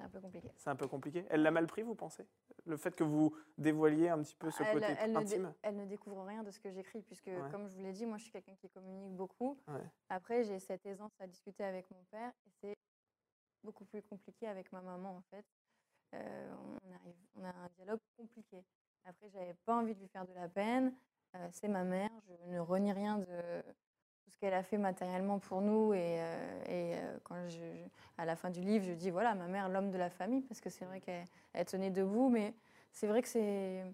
c'est 0.00 0.06
un 0.06 0.08
peu 0.08 0.20
compliqué. 0.20 0.50
C'est 0.56 0.70
un 0.70 0.76
peu 0.76 0.88
compliqué. 0.88 1.26
Elle 1.30 1.42
l'a 1.42 1.50
mal 1.50 1.66
pris, 1.66 1.82
vous 1.82 1.94
pensez? 1.94 2.26
Le 2.64 2.76
fait 2.76 2.94
que 2.94 3.04
vous 3.04 3.34
dévoiliez 3.58 4.08
un 4.08 4.22
petit 4.22 4.34
peu 4.34 4.50
ce 4.50 4.62
elle, 4.62 4.72
côté 4.74 4.94
elle 4.98 5.12
ne 5.12 5.18
intime? 5.18 5.54
elle 5.62 5.76
ne 5.76 5.84
découvre 5.86 6.24
rien 6.24 6.42
de 6.42 6.50
ce 6.50 6.60
que 6.60 6.70
j'écris, 6.70 7.02
puisque, 7.02 7.26
Ouais. 7.26 7.50
comme 7.50 7.68
je 7.68 7.76
vous 7.76 7.82
l'ai 7.82 7.92
dit, 7.92 8.06
moi, 8.06 8.16
je 8.18 8.24
suis 8.24 8.32
quelqu'un 8.32 8.54
qui 8.56 8.68
communique 8.70 9.14
beaucoup. 9.14 9.58
Ouais. 9.68 9.84
Après, 10.08 10.44
j'ai 10.44 10.58
cette 10.58 10.84
aisance 10.86 11.12
à 11.20 11.26
discuter 11.26 11.64
avec 11.64 11.90
mon 11.90 12.02
père, 12.10 12.32
et 12.46 12.50
c'est 12.60 12.74
beaucoup 13.62 13.84
plus 13.84 14.02
compliqué 14.02 14.46
avec 14.46 14.72
ma 14.72 14.80
maman, 14.80 15.16
en 15.16 15.22
fait. 15.30 15.44
Euh, 16.14 16.54
on, 16.82 16.92
arrive, 16.94 17.14
on 17.36 17.44
a 17.44 17.48
un 17.50 17.68
dialogue 17.76 18.00
compliqué. 18.16 18.64
Après, 19.04 19.28
j'avais 19.30 19.54
pas 19.64 19.76
envie 19.76 19.94
de 19.94 20.00
lui 20.00 20.08
faire 20.08 20.26
de 20.26 20.32
la 20.34 20.48
peine. 20.48 20.94
Euh, 21.36 21.48
c'est 21.52 21.68
ma 21.68 21.84
mère, 21.84 22.10
je 22.26 22.50
ne 22.50 22.58
renie 22.58 22.92
rien 22.92 23.18
de 23.18 23.62
ce 24.28 24.36
qu'elle 24.38 24.54
a 24.54 24.62
fait 24.62 24.78
matériellement 24.78 25.38
pour 25.38 25.60
nous. 25.60 25.92
Et, 25.92 26.20
euh, 26.20 26.64
euh, 26.68 27.86
à 28.18 28.24
la 28.24 28.36
fin 28.36 28.50
du 28.50 28.60
livre, 28.60 28.84
je 28.84 28.92
dis 28.92 29.10
voilà, 29.10 29.34
ma 29.34 29.46
mère, 29.46 29.68
l'homme 29.68 29.90
de 29.90 29.98
la 29.98 30.10
famille, 30.10 30.42
parce 30.42 30.60
que 30.60 30.70
c'est 30.70 30.84
vrai 30.84 31.00
qu'elle 31.00 31.24
elle 31.52 31.64
tenait 31.64 31.90
debout, 31.90 32.28
mais 32.28 32.54
c'est 32.92 33.06
vrai 33.06 33.22
que 33.22 33.28
c'est. 33.28 33.84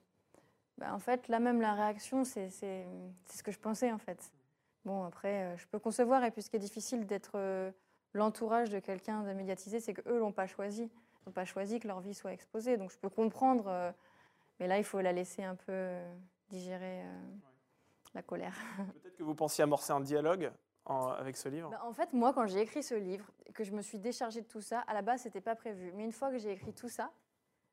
bah, 0.78 0.92
en 0.92 0.98
fait, 0.98 1.28
là 1.28 1.38
même, 1.38 1.60
la 1.60 1.74
réaction, 1.74 2.24
c'est 2.24 2.50
ce 2.50 3.42
que 3.42 3.52
je 3.52 3.58
pensais, 3.58 3.92
en 3.92 3.98
fait. 3.98 4.32
Bon, 4.84 5.04
après, 5.04 5.44
euh, 5.44 5.56
je 5.56 5.66
peux 5.66 5.78
concevoir, 5.78 6.24
et 6.24 6.30
puis 6.30 6.42
ce 6.42 6.50
qui 6.50 6.56
est 6.56 6.60
difficile 6.60 7.06
d'être 7.06 7.72
l'entourage 8.12 8.70
de 8.70 8.78
quelqu'un 8.78 9.22
de 9.22 9.32
médiatisé, 9.32 9.80
c'est 9.80 9.94
qu'eux 9.94 10.18
l'ont 10.18 10.32
pas 10.32 10.46
choisi. 10.46 10.82
Ils 10.82 11.28
n'ont 11.28 11.32
pas 11.32 11.44
choisi 11.44 11.80
que 11.80 11.88
leur 11.88 12.00
vie 12.00 12.14
soit 12.14 12.32
exposée. 12.32 12.76
Donc 12.76 12.90
je 12.90 12.98
peux 12.98 13.10
comprendre, 13.10 13.92
mais 14.58 14.66
là, 14.66 14.78
il 14.78 14.84
faut 14.84 15.00
la 15.00 15.12
laisser 15.12 15.42
un 15.42 15.56
peu 15.56 15.98
digérer 16.50 17.02
la 18.14 18.22
colère. 18.22 18.54
Peut-être 19.02 19.16
que 19.16 19.22
vous 19.22 19.34
pensiez 19.34 19.62
amorcer 19.64 19.92
un 19.92 20.00
dialogue 20.00 20.50
en- 20.84 21.08
avec 21.08 21.36
ce 21.36 21.48
livre 21.48 21.70
Bah, 21.70 21.82
en 21.84 21.92
fait, 21.92 22.12
moi, 22.12 22.32
quand 22.32 22.46
j'ai 22.46 22.60
écrit 22.60 22.82
ce 22.82 22.94
livre, 22.94 23.30
que 23.54 23.64
je 23.64 23.72
me 23.72 23.82
suis 23.82 23.98
déchargée 23.98 24.40
de 24.42 24.46
tout 24.46 24.60
ça, 24.60 24.80
à 24.86 24.94
la 24.94 25.02
base, 25.02 25.22
c'était 25.22 25.40
pas 25.40 25.54
prévu. 25.54 25.92
Mais 25.94 26.04
une 26.04 26.12
fois 26.12 26.30
que 26.30 26.38
j'ai 26.38 26.52
écrit 26.52 26.72
tout 26.72 26.88
ça, 26.88 27.10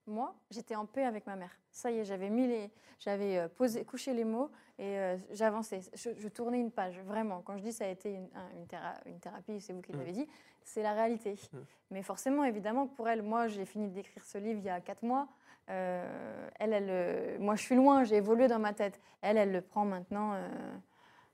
moi, 0.06 0.36
j'étais 0.50 0.76
en 0.76 0.86
paix 0.86 1.06
avec 1.06 1.26
ma 1.28 1.36
mère. 1.36 1.52
Ça 1.72 1.89
y 1.91 2.00
est, 2.00 2.06
j'avais 2.06 2.30
mis 2.30 2.46
les, 2.48 2.69
j'avais 3.00 3.38
euh, 3.38 3.48
posé, 3.48 3.86
couché 3.86 4.13
les 4.13 4.26
mots 4.26 4.50
et 4.78 4.98
euh, 5.00 5.17
j'avançais. 5.32 5.80
Je, 5.93 6.10
je 6.17 6.28
tournais 6.28 6.60
une 6.60 6.72
page, 6.72 7.00
vraiment. 7.02 7.41
Quand 7.41 7.56
je 7.56 7.63
dis 7.63 7.72
ça 7.72 7.86
a 7.86 7.88
été 7.88 8.12
une, 8.13 8.30
un- 8.36 8.50
une, 8.58 8.67
théra- 8.67 9.00
une 9.06 9.19
thérapie, 9.19 9.62
c'est 9.62 9.72
vous 9.72 9.82
qui 9.82 9.93
Mm. 9.93 9.98
l'avez 10.00 10.12
dit, 10.12 10.28
c'est 10.65 10.84
la 10.84 10.91
réalité. 10.93 11.36
Mm. 11.54 11.58
Mais 11.91 12.04
forcément, 12.04 12.43
évidemment, 12.43 12.88
pour 12.88 13.08
elle, 13.08 13.22
moi, 13.22 13.48
j'ai 13.48 13.63
fini 13.65 13.88
d'écrire 13.89 14.26
ce 14.26 14.38
livre 14.38 14.60
il 14.60 14.65
y 14.65 14.69
a 14.69 14.82
quatre 14.82 15.04
mois. 15.04 15.30
Euh, 15.69 16.49
elle, 16.60 16.73
elle, 16.73 16.88
euh, 16.89 17.38
moi, 17.39 17.56
je 17.56 17.62
suis 17.62 17.76
loin, 17.76 18.04
j'ai 18.04 18.17
évolué 18.17 18.47
dans 18.47 18.60
ma 18.60 18.73
tête. 18.73 18.99
Elle, 19.21 19.38
elle 19.38 19.52
le 19.52 19.62
prend 19.62 19.86
maintenant 19.86 20.34
euh, 20.34 20.47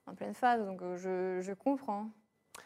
en 0.07 0.13
pleine 0.15 0.33
phase, 0.33 0.65
donc 0.65 0.81
je, 0.95 1.39
je 1.41 1.53
comprends. 1.53 2.09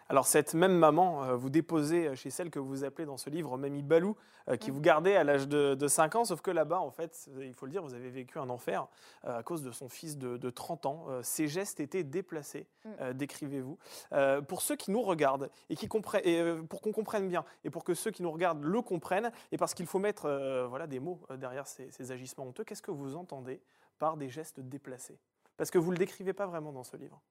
Alors 0.09 0.27
cette 0.27 0.53
même 0.53 0.77
maman, 0.77 1.23
euh, 1.23 1.35
vous 1.35 1.49
déposez 1.49 2.15
chez 2.15 2.29
celle 2.29 2.49
que 2.49 2.59
vous 2.59 2.83
appelez 2.83 3.05
dans 3.05 3.17
ce 3.17 3.29
livre 3.29 3.57
Mamie 3.57 3.83
Balou, 3.83 4.15
euh, 4.49 4.57
qui 4.57 4.71
Mm. 4.71 4.73
vous 4.73 4.81
gardait 4.81 5.15
à 5.15 5.23
l'âge 5.23 5.47
de, 5.47 5.73
de 5.75 5.87
5 5.87 6.15
ans, 6.15 6.25
sauf 6.25 6.41
que 6.41 6.51
là-bas, 6.51 6.79
en 6.79 6.91
fait, 6.91 7.29
euh, 7.29 7.45
il 7.45 7.53
faut 7.53 7.65
le 7.65 7.71
dire, 7.71 7.81
vous 7.83 7.93
avez 7.93 8.09
vécu 8.09 8.39
un 8.39 8.49
enfer 8.49 8.87
euh, 9.25 9.39
à 9.39 9.43
cause 9.43 9.63
de 9.63 9.71
son 9.71 9.87
fils 9.89 10.17
de, 10.17 10.35
de 10.37 10.49
30 10.49 10.85
ans. 10.85 11.05
Euh, 11.09 11.23
ses 11.23 11.47
gestes 11.47 11.79
étaient 11.79 12.03
déplacés, 12.03 12.67
Mm. 12.85 12.89
euh, 12.99 13.13
décrivez-vous. 13.13 13.77
Euh, 14.11 14.41
pour 14.41 14.61
ceux 14.61 14.75
qui 14.75 14.91
nous 14.91 15.01
regardent, 15.01 15.49
et, 15.69 15.75
qui 15.75 15.87
comprennent, 15.87 16.21
et 16.25 16.39
euh, 16.41 16.61
pour 16.63 16.81
qu'on 16.81 16.91
comprenne 16.91 17.27
bien, 17.27 17.45
et 17.63 17.69
pour 17.69 17.83
que 17.83 17.93
ceux 17.93 18.11
qui 18.11 18.21
nous 18.23 18.31
regardent 18.31 18.63
le 18.63 18.81
comprennent, 18.81 19.31
et 19.51 19.57
parce 19.57 19.73
qu'il 19.73 19.85
faut 19.87 19.99
mettre 19.99 20.25
euh, 20.25 20.67
voilà, 20.67 20.87
des 20.87 20.99
mots 20.99 21.21
euh, 21.31 21.37
derrière 21.37 21.67
ces, 21.67 21.89
ces 21.91 22.11
agissements 22.11 22.45
honteux, 22.45 22.63
qu'est-ce 22.65 22.81
que 22.81 22.91
vous 22.91 23.15
entendez 23.15 23.61
par 23.99 24.17
des 24.17 24.29
gestes 24.29 24.59
déplacés? 24.59 25.17
Parce 25.55 25.71
que 25.71 25.77
vous 25.77 25.87
ne 25.87 25.91
le 25.93 25.99
décrivez 25.99 26.33
pas 26.33 26.47
vraiment 26.47 26.71
dans 26.73 26.83
ce 26.83 26.97
livre, 26.97 27.21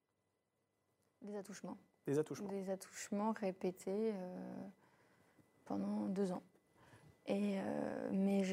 Des 1.21 1.35
attouchements. 1.37 1.77
Des 2.05 2.19
attouchements. 2.19 2.49
Des 2.49 2.69
attouchements 2.69 3.31
répétés 3.31 4.11
euh, 4.13 4.67
pendant 5.65 6.07
deux 6.07 6.31
ans. 6.31 6.43
Et, 7.25 7.57
euh, 7.57 8.09
mais 8.11 8.43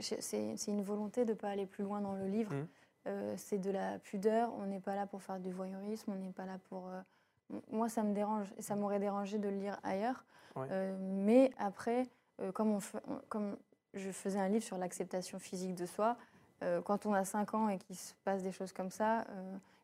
c'est, 0.00 0.68
une 0.68 0.82
volonté 0.82 1.24
de 1.24 1.32
ne 1.32 1.36
pas 1.36 1.48
aller 1.50 1.66
plus 1.66 1.84
loin 1.84 2.00
dans 2.00 2.14
le 2.14 2.26
livre. 2.26 2.54
Mhm. 2.54 2.68
Euh, 3.06 3.34
c'est 3.36 3.58
de 3.58 3.70
la 3.70 3.98
pudeur. 3.98 4.52
On 4.58 4.66
n'est 4.66 4.80
pas 4.80 4.94
là 4.94 5.06
pour 5.06 5.22
faire 5.22 5.38
du 5.38 5.50
voyeurisme. 5.50 6.12
On 6.12 6.16
n'est 6.16 6.32
pas 6.32 6.44
là 6.44 6.58
pour. 6.68 6.88
euh, 6.88 7.58
moi, 7.70 7.88
ça 7.88 8.02
me 8.02 8.12
dérange. 8.12 8.52
Et 8.58 8.62
ça 8.62 8.76
m'aurait 8.76 9.00
dérangé 9.00 9.38
de 9.38 9.48
le 9.48 9.56
lire 9.56 9.78
ailleurs. 9.82 10.24
Ouais. 10.54 10.66
Euh, 10.70 10.96
mais 11.00 11.50
après, 11.58 12.06
comme, 12.52 12.72
on 12.72 12.80
comme 13.28 13.56
je 13.94 14.10
faisais 14.10 14.38
un 14.38 14.48
livre 14.48 14.64
sur 14.64 14.76
l'acceptation 14.76 15.38
physique 15.38 15.74
de 15.74 15.86
soi, 15.86 16.16
quand 16.84 17.06
on 17.06 17.12
a 17.12 17.24
5 17.24 17.54
ans 17.54 17.68
et 17.68 17.78
qu'il 17.78 17.96
se 17.96 18.14
passe 18.24 18.42
des 18.42 18.50
choses 18.50 18.72
comme 18.72 18.90
ça, 18.90 19.24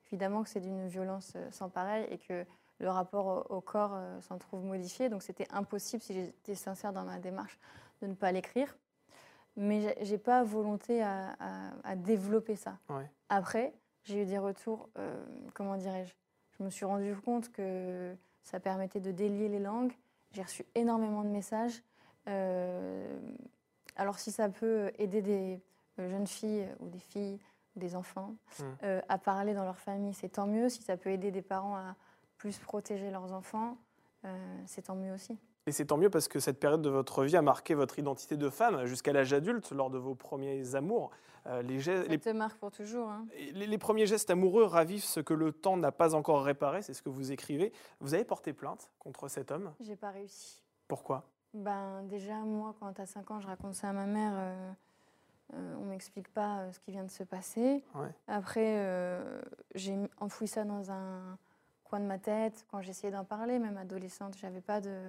évidemment 0.07 0.43
que 0.43 0.49
c'est 0.49 0.61
d'une 0.61 0.87
violence 0.89 1.37
sans 1.53 1.69
pareil 1.69 2.07
et 2.11 2.19
que 2.19 2.45
le 2.81 2.89
rapport 2.91 3.51
au, 3.51 3.61
corps 3.61 3.93
euh, 3.95 4.21
s'en 4.23 4.39
trouve 4.39 4.65
modifié. 4.65 5.09
Donc 5.09 5.23
c'était 5.23 5.47
impossible, 5.51 6.03
si 6.03 6.15
j'étais 6.15 6.55
sincère 6.55 6.93
dans 6.93 7.05
ma 7.05 7.19
démarche, 7.19 7.59
de 8.03 8.07
ne 8.09 8.15
pas 8.15 8.33
l'écrire. 8.33 8.77
Mais 9.57 9.97
j'ai- 10.03 10.19
pas 10.19 10.43
volonté 10.43 11.01
à, 11.03 11.37
à- 11.39 11.71
à 11.85 11.95
développer 11.97 12.57
ça. 12.57 12.77
Ouais. 12.89 13.09
Après, 13.29 13.73
j'ai 14.03 14.23
eu 14.23 14.27
des 14.27 14.39
retours, 14.39 14.89
euh, 14.99 15.25
comment 15.55 15.77
dirais-je? 15.77 16.13
Je 16.59 16.65
me 16.65 16.71
suis 16.71 16.85
rendu 16.85 17.15
compte 17.17 17.53
que 17.53 18.17
ça 18.43 18.59
permettait 18.59 19.01
de 19.01 19.13
délier 19.13 19.49
les 19.49 19.61
langues. 19.61 19.93
J'ai 20.33 20.43
reçu 20.43 20.65
énormément 20.75 21.23
de 21.23 21.29
messages. 21.29 21.83
Euh, 22.29 23.17
alors 23.97 24.19
si 24.19 24.33
ça 24.33 24.49
peut 24.49 24.91
aider 24.99 25.23
des 25.23 25.61
jeunes 25.99 26.27
filles 26.27 26.67
ou 26.81 26.89
des 26.89 26.99
filles 26.99 27.39
des 27.77 27.95
enfants 27.97 28.35
Mm. 28.59 28.63
euh, 28.85 29.01
à 29.09 29.19
parler 29.19 29.55
dans 29.55 29.65
leur 29.65 29.79
famille, 29.79 30.15
c'est 30.15 30.29
tant 30.31 30.47
mieux. 30.47 30.69
Si 30.69 30.83
ça 30.83 30.97
peut 30.97 31.11
aider 31.11 31.31
des 31.31 31.43
parents 31.43 31.77
à 31.77 31.95
plus 32.37 32.59
protéger 32.59 33.11
leurs 33.11 33.33
enfants, 33.33 33.77
euh, 34.25 34.63
c'est 34.67 34.83
tant 34.83 34.95
mieux 34.97 35.13
aussi. 35.13 35.39
Et 35.67 35.73
c'est 35.73 35.87
tant 35.87 35.97
mieux 35.97 36.11
parce 36.11 36.29
que 36.29 36.41
cette 36.41 36.61
période 36.61 36.83
de 36.83 36.91
votre 36.91 37.25
vie 37.25 37.37
a 37.37 37.43
marqué 37.43 37.75
votre 37.75 37.99
identité 37.99 38.37
de 38.37 38.51
femme 38.51 38.85
jusqu'à 38.85 39.13
l'âge 39.13 39.33
adulte, 39.33 39.71
lors 39.73 39.89
de 39.91 39.97
vos 39.99 40.15
premiers 40.15 40.75
amours. 40.75 41.11
Euh, 41.47 41.63
les, 41.63 41.79
gestes- 41.79 42.05
Ça 42.05 42.09
les- 42.11 42.19
te 42.19 42.29
marque 42.31 42.59
pour 42.59 42.71
toujours. 42.71 43.09
hein. 43.09 43.27
les- 43.55 43.67
les 43.67 43.79
premiers 43.79 44.07
gestes 44.07 44.31
amoureux 44.31 44.65
ravivent 44.65 45.05
ce 45.05 45.21
que 45.21 45.35
le 45.35 45.53
temps 45.53 45.77
n'a 45.77 45.93
pas 45.93 46.15
encore 46.15 46.43
réparé, 46.45 46.83
c'est 46.83 46.93
ce 46.95 47.03
que 47.03 47.09
vous 47.11 47.33
écrivez. 47.33 47.73
Vous 48.01 48.15
avez 48.15 48.25
porté 48.25 48.53
plainte 48.53 48.91
contre 48.99 49.29
cet 49.29 49.51
homme? 49.51 49.73
J'ai 49.81 49.97
pas 49.97 50.11
réussi. 50.11 50.63
Pourquoi? 50.89 51.25
Ben, 51.55 52.03
déjà, 52.05 52.35
moi, 52.41 52.75
quand 52.81 52.99
à 52.99 53.07
5 53.07 53.31
ans, 53.31 53.41
je 53.41 53.47
raconte 53.47 53.75
ça 53.75 53.89
à 53.91 53.93
ma 53.93 54.07
mère, 54.07 54.33
euh, 54.35 54.73
euh, 55.55 55.77
on 55.81 55.85
m'explique 55.85 56.29
pas 56.29 56.61
euh, 56.61 56.73
ce 56.73 56.81
qui 56.81 56.91
vient 56.91 57.05
de 57.05 57.11
se 57.11 57.23
passer. 57.25 57.83
Ouais. 57.95 58.09
Après, 58.27 58.79
euh, 58.79 59.41
j'ai 59.75 59.97
enfoui 60.21 60.49
ça 60.49 60.65
dans 60.65 60.91
un 60.91 61.39
coin 61.85 62.01
de 62.01 62.07
ma 62.07 62.19
tête. 62.19 62.67
Quand 62.71 62.81
j'essayais 62.81 63.13
d'en 63.13 63.25
parler, 63.25 63.59
même 63.59 63.77
adolescente, 63.77 64.37
j'avais 64.37 64.61
pas 64.61 64.81
de, 64.81 65.01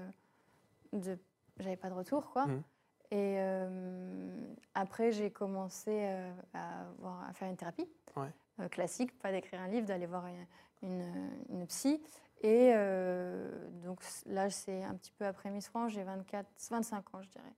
de 0.93 1.17
j'avais 1.59 1.77
pas 1.77 1.89
de 1.89 1.93
retour, 1.95 2.29
quoi. 2.31 2.45
Mhm. 2.47 2.63
Et 3.11 3.35
euh, 3.39 4.37
après, 4.73 5.11
j'ai 5.11 5.31
commencé 5.31 5.91
euh, 5.91 6.31
à, 6.53 7.33
faire 7.33 7.49
une 7.49 7.55
thérapie 7.55 7.87
Ouais. 8.15 8.31
euh, 8.59 8.67
classique, 8.67 9.17
pas 9.19 9.31
d'écrire 9.31 9.61
un 9.61 9.67
livre, 9.67 9.85
d'aller 9.87 10.05
voir 10.07 10.25
une, 10.27 10.45
une- 10.89 11.29
une 11.49 11.67
psy. 11.67 12.01
Et 12.41 12.71
euh, 12.75 13.49
donc 13.83 13.99
là, 14.25 14.49
c'est 14.49 14.83
un 14.83 14.95
petit 14.95 15.11
peu 15.13 15.25
après 15.25 15.49
Miss 15.51 15.67
France, 15.69 15.91
j'ai 15.93 16.03
24, 16.03 16.45
25 16.71 17.15
ans, 17.15 17.21
je 17.21 17.29
dirais. 17.29 17.53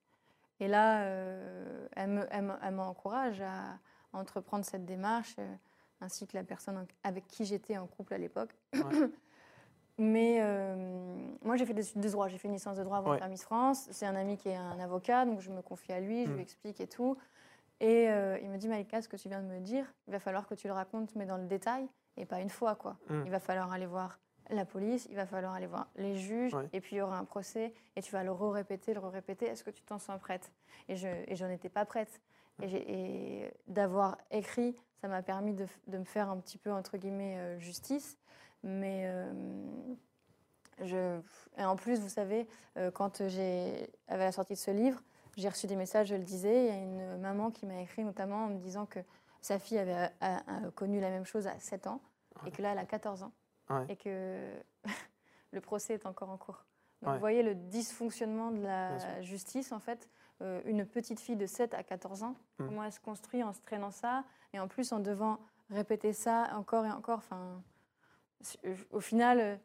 Et 0.60 0.68
là, 0.68 1.04
euh, 1.04 1.88
elle 1.96 2.10
me- 2.10 2.28
elle 2.30 2.44
me- 2.44 2.58
elle 2.62 2.74
m'encourage 2.76 3.42
à 3.42 3.78
entreprendre 4.14 4.66
cette 4.66 4.86
démarche, 4.86 5.36
ainsi 6.02 6.28
que 6.28 6.36
la 6.38 6.44
personne 6.44 6.86
avec 7.04 7.28
qui 7.28 7.46
j'étais 7.46 7.78
en 7.78 7.88
couple 7.88 8.14
à 8.14 8.18
l'époque. 8.18 8.52
Ouais. 8.74 8.82
Mais 10.00 10.38
euh, 10.42 10.76
moi, 11.44 11.56
j'ai 11.56 11.66
fait 11.66 11.74
des 11.74 11.90
études 11.90 12.02
de 12.02 12.10
droit. 12.10 12.28
J'ai 12.28 12.38
fait 12.38 12.48
une 12.48 12.54
licence 12.54 12.78
de 12.78 12.84
droit 12.84 12.98
avant 12.98 13.10
Ouais. 13.12 13.16
de 13.18 13.22
faire 13.22 13.30
Miss 13.30 13.44
France. 13.44 13.88
C'est 13.92 14.06
un 14.06 14.16
ami 14.16 14.38
qui 14.38 14.50
est 14.50 14.56
un 14.56 14.80
avocat, 14.80 15.26
donc 15.26 15.40
je 15.42 15.50
me 15.50 15.62
confie 15.64 15.92
à 15.92 16.00
lui, 16.00 16.26
je 16.26 16.32
lui 16.32 16.42
explique 16.42 16.80
et 16.80 16.88
tout. 16.88 17.18
Et 17.80 18.08
euh, 18.10 18.38
il 18.44 18.50
me 18.50 18.58
dit, 18.58 18.68
Malika, 18.68 19.02
ce 19.02 19.08
que 19.10 19.18
tu 19.18 19.28
viens 19.28 19.42
de 19.42 19.48
me 19.48 19.60
dire, 19.60 19.86
il 20.08 20.12
va 20.12 20.20
falloir 20.20 20.48
que 20.48 20.54
tu 20.56 20.68
le 20.68 20.74
racontes, 20.74 21.16
mais 21.16 21.26
dans 21.26 21.38
le 21.38 21.46
détail, 21.48 21.88
et 22.16 22.26
pas 22.26 22.42
une 22.42 22.50
fois, 22.50 22.76
quoi. 22.76 22.98
Mm. 23.10 23.24
Il 23.26 23.32
va 23.32 23.40
falloir 23.40 23.72
aller 23.72 23.86
voir 23.88 24.20
la 24.50 24.66
police, 24.66 25.08
il 25.10 25.16
va 25.16 25.26
falloir 25.26 25.54
aller 25.54 25.68
voir 25.68 25.88
les 25.96 26.16
juges, 26.16 26.54
Ouais. 26.54 26.68
et 26.74 26.80
puis 26.82 26.96
il 26.96 27.00
y 27.00 27.02
aura 27.02 27.18
un 27.18 27.26
procès, 27.26 27.74
et 27.96 28.02
tu 28.02 28.12
vas 28.12 28.24
le 28.24 28.32
re-répéter, 28.32 28.94
le 28.94 29.00
re-répéter. 29.00 29.46
Est-ce 29.48 29.64
que 29.64 29.70
tu 29.72 29.84
t'en 29.84 30.00
sens 30.00 30.20
prête? 30.20 30.52
Et 30.90 30.96
je 30.96 31.08
et 31.28 31.36
j'en 31.36 31.50
étais 31.50 31.70
pas 31.70 31.86
prête. 31.86 32.20
Et, 32.62 33.52
d'avoir 33.68 34.18
écrit, 34.32 34.76
ça 35.02 35.08
m'a 35.08 35.22
permis 35.22 35.54
de, 35.54 35.68
me 35.88 36.04
faire 36.04 36.30
un 36.30 36.38
petit 36.38 36.58
peu, 36.58 36.72
entre 36.72 36.98
guillemets, 36.98 37.38
euh, 37.38 37.60
justice. 37.60 38.18
Mais 38.64 39.04
euh, 39.06 39.32
je, 40.84 41.20
et 41.58 41.64
en 41.64 41.76
plus, 41.76 42.00
vous 42.00 42.10
savez, 42.10 42.48
euh, 42.78 42.92
quand 42.92 43.28
j'ai, 43.28 43.90
avec 44.08 44.26
la 44.26 44.32
sortie 44.32 44.54
de 44.54 44.60
ce 44.60 44.72
livre, 44.72 45.02
j'ai 45.36 45.50
reçu 45.50 45.68
des 45.68 45.76
messages, 45.76 46.08
je 46.08 46.16
le 46.16 46.24
disais. 46.24 46.66
Il 46.66 46.68
y 46.68 46.72
a 46.72 46.82
une 46.82 47.18
maman 47.18 47.52
qui 47.52 47.66
m'a 47.68 47.80
écrit 47.82 48.04
notamment 48.04 48.46
en 48.46 48.50
me 48.50 48.58
disant 48.58 48.86
que 48.88 49.00
sa 49.42 49.60
fille 49.60 49.78
avait 49.78 50.10
a- 50.20 50.38
a- 50.66 50.72
connu 50.72 51.00
la 51.00 51.10
même 51.12 51.26
chose 51.26 51.46
à 51.48 51.60
7 51.60 51.86
ans 51.86 52.02
et 52.46 52.52
que 52.52 52.62
là, 52.62 52.72
elle 52.72 52.80
a 52.80 52.86
14 52.86 53.22
ans 53.24 53.32
Ouais. 53.70 53.86
et 53.90 53.96
que 53.98 54.50
le 55.52 55.62
procès 55.62 55.94
est 55.94 56.06
encore 56.06 56.30
en 56.30 56.38
cours. 56.38 56.66
Donc 57.02 57.10
Ouais. 57.10 57.14
vous 57.16 57.20
voyez 57.20 57.44
le 57.44 57.54
dysfonctionnement 57.54 58.50
de 58.52 58.64
la 58.64 59.22
justice, 59.22 59.72
en 59.72 59.80
fait. 59.80 60.10
Euh, 60.44 60.62
une 60.66 60.86
petite 60.86 61.20
fille 61.20 61.36
de 61.36 61.48
7 61.48 61.74
à 61.74 61.82
14 61.84 62.22
ans, 62.24 62.36
Mm. 62.60 62.66
comment 62.68 62.84
elle 62.84 62.92
se 62.92 63.00
construit 63.00 63.42
en 63.44 63.54
se 63.54 63.62
traînant 63.62 63.90
ça 63.92 64.24
et 64.54 64.60
en 64.60 64.68
plus 64.68 64.92
en 64.92 65.00
devant 65.00 65.40
répéter 65.72 66.14
ça 66.14 66.48
encore 66.56 66.86
et 66.86 66.92
encore. 66.92 67.18
Enfin, 67.18 67.62
au 68.92 69.00
final, 69.00 69.40
euh, 69.40 69.56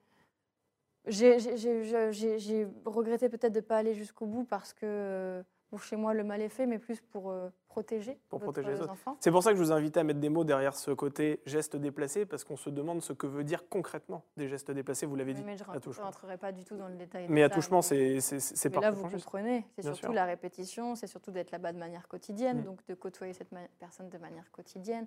j'ai 1.06 2.66
regretté 2.86 3.28
peut-être 3.28 3.52
de 3.52 3.60
ne 3.60 3.64
pas 3.64 3.76
aller 3.76 3.94
jusqu'au 3.94 4.26
bout 4.26 4.44
parce 4.44 4.72
que 4.72 4.80
euh, 4.84 5.42
bon, 5.72 5.78
chez 5.78 5.96
moi, 5.96 6.12
le 6.14 6.22
mal 6.22 6.40
est 6.42 6.48
fait, 6.50 6.66
mais 6.66 6.78
plus 6.78 7.00
pour 7.00 7.30
euh, 7.30 7.48
protéger, 7.66 8.20
Pour 8.28 8.38
votre- 8.38 8.52
protéger 8.52 8.74
les 8.76 8.80
autres. 8.82 8.92
enfants. 8.92 9.16
C'est 9.20 9.30
pour 9.30 9.42
ça 9.42 9.50
que 9.52 9.56
je 9.58 9.62
vous 9.64 9.70
ai 9.72 9.74
invité 9.74 9.98
à 10.00 10.04
mettre 10.04 10.20
des 10.20 10.28
mots 10.28 10.44
derrière 10.44 10.74
ce 10.76 10.90
côté 10.90 11.40
geste 11.46 11.74
déplacé, 11.76 12.26
parce 12.26 12.44
qu'on 12.44 12.56
se 12.56 12.68
demande 12.70 13.00
ce 13.02 13.12
que 13.14 13.26
veut 13.26 13.42
dire 13.44 13.68
concrètement 13.68 14.22
des 14.36 14.46
gestes 14.48 14.70
déplacés, 14.70 15.06
vous 15.06 15.16
l'avez 15.16 15.32
dit. 15.34 15.42
mais 15.42 15.56
je 15.56 15.64
ne 15.64 16.04
rentrerai 16.04 16.36
pas 16.36 16.52
du 16.52 16.64
tout 16.64 16.76
dans 16.76 16.88
le 16.88 16.94
détail. 16.96 17.26
Mais 17.28 17.42
attouchement, 17.42 17.80
c'est 17.82 18.20
c'est- 18.20 18.68
Mais 18.74 18.80
là, 18.80 18.90
vous 18.90 19.08
comprenez, 19.08 19.64
c'est 19.76 19.82
surtout 19.82 19.98
sûr. 20.00 20.12
la 20.12 20.26
répétition, 20.26 20.94
c'est 20.94 21.06
surtout 21.06 21.30
d'être 21.30 21.50
là-bas 21.50 21.72
de 21.72 21.78
manière 21.78 22.06
quotidienne, 22.06 22.60
Mm. 22.60 22.64
donc 22.64 22.86
de 22.86 22.94
côtoyer 22.94 23.32
cette 23.32 23.50
personne 23.78 24.08
de 24.10 24.18
manière 24.18 24.50
quotidienne. 24.52 25.06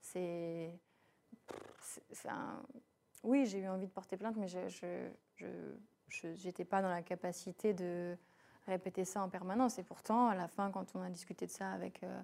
C'est. 0.00 0.70
un- 2.28 2.62
Oui, 3.22 3.46
j'ai 3.46 3.58
eu 3.60 3.68
envie 3.68 3.86
de 3.86 3.92
porter 3.92 4.16
plainte, 4.16 4.36
mais 4.36 4.48
je 4.48 4.58
je 4.68 6.28
n'étais 6.46 6.64
pas 6.64 6.80
dans 6.82 6.90
la 6.90 7.02
capacité 7.02 7.72
de 7.74 8.16
répéter 8.66 9.04
ça 9.04 9.22
en 9.22 9.28
permanence. 9.28 9.78
Et 9.78 9.82
pourtant, 9.82 10.28
à 10.28 10.34
la 10.34 10.48
fin, 10.48 10.70
quand 10.70 10.86
on 10.94 11.02
a 11.02 11.10
discuté 11.10 11.46
de 11.46 11.50
ça 11.50 11.70
avec. 11.70 12.02
euh, 12.02 12.20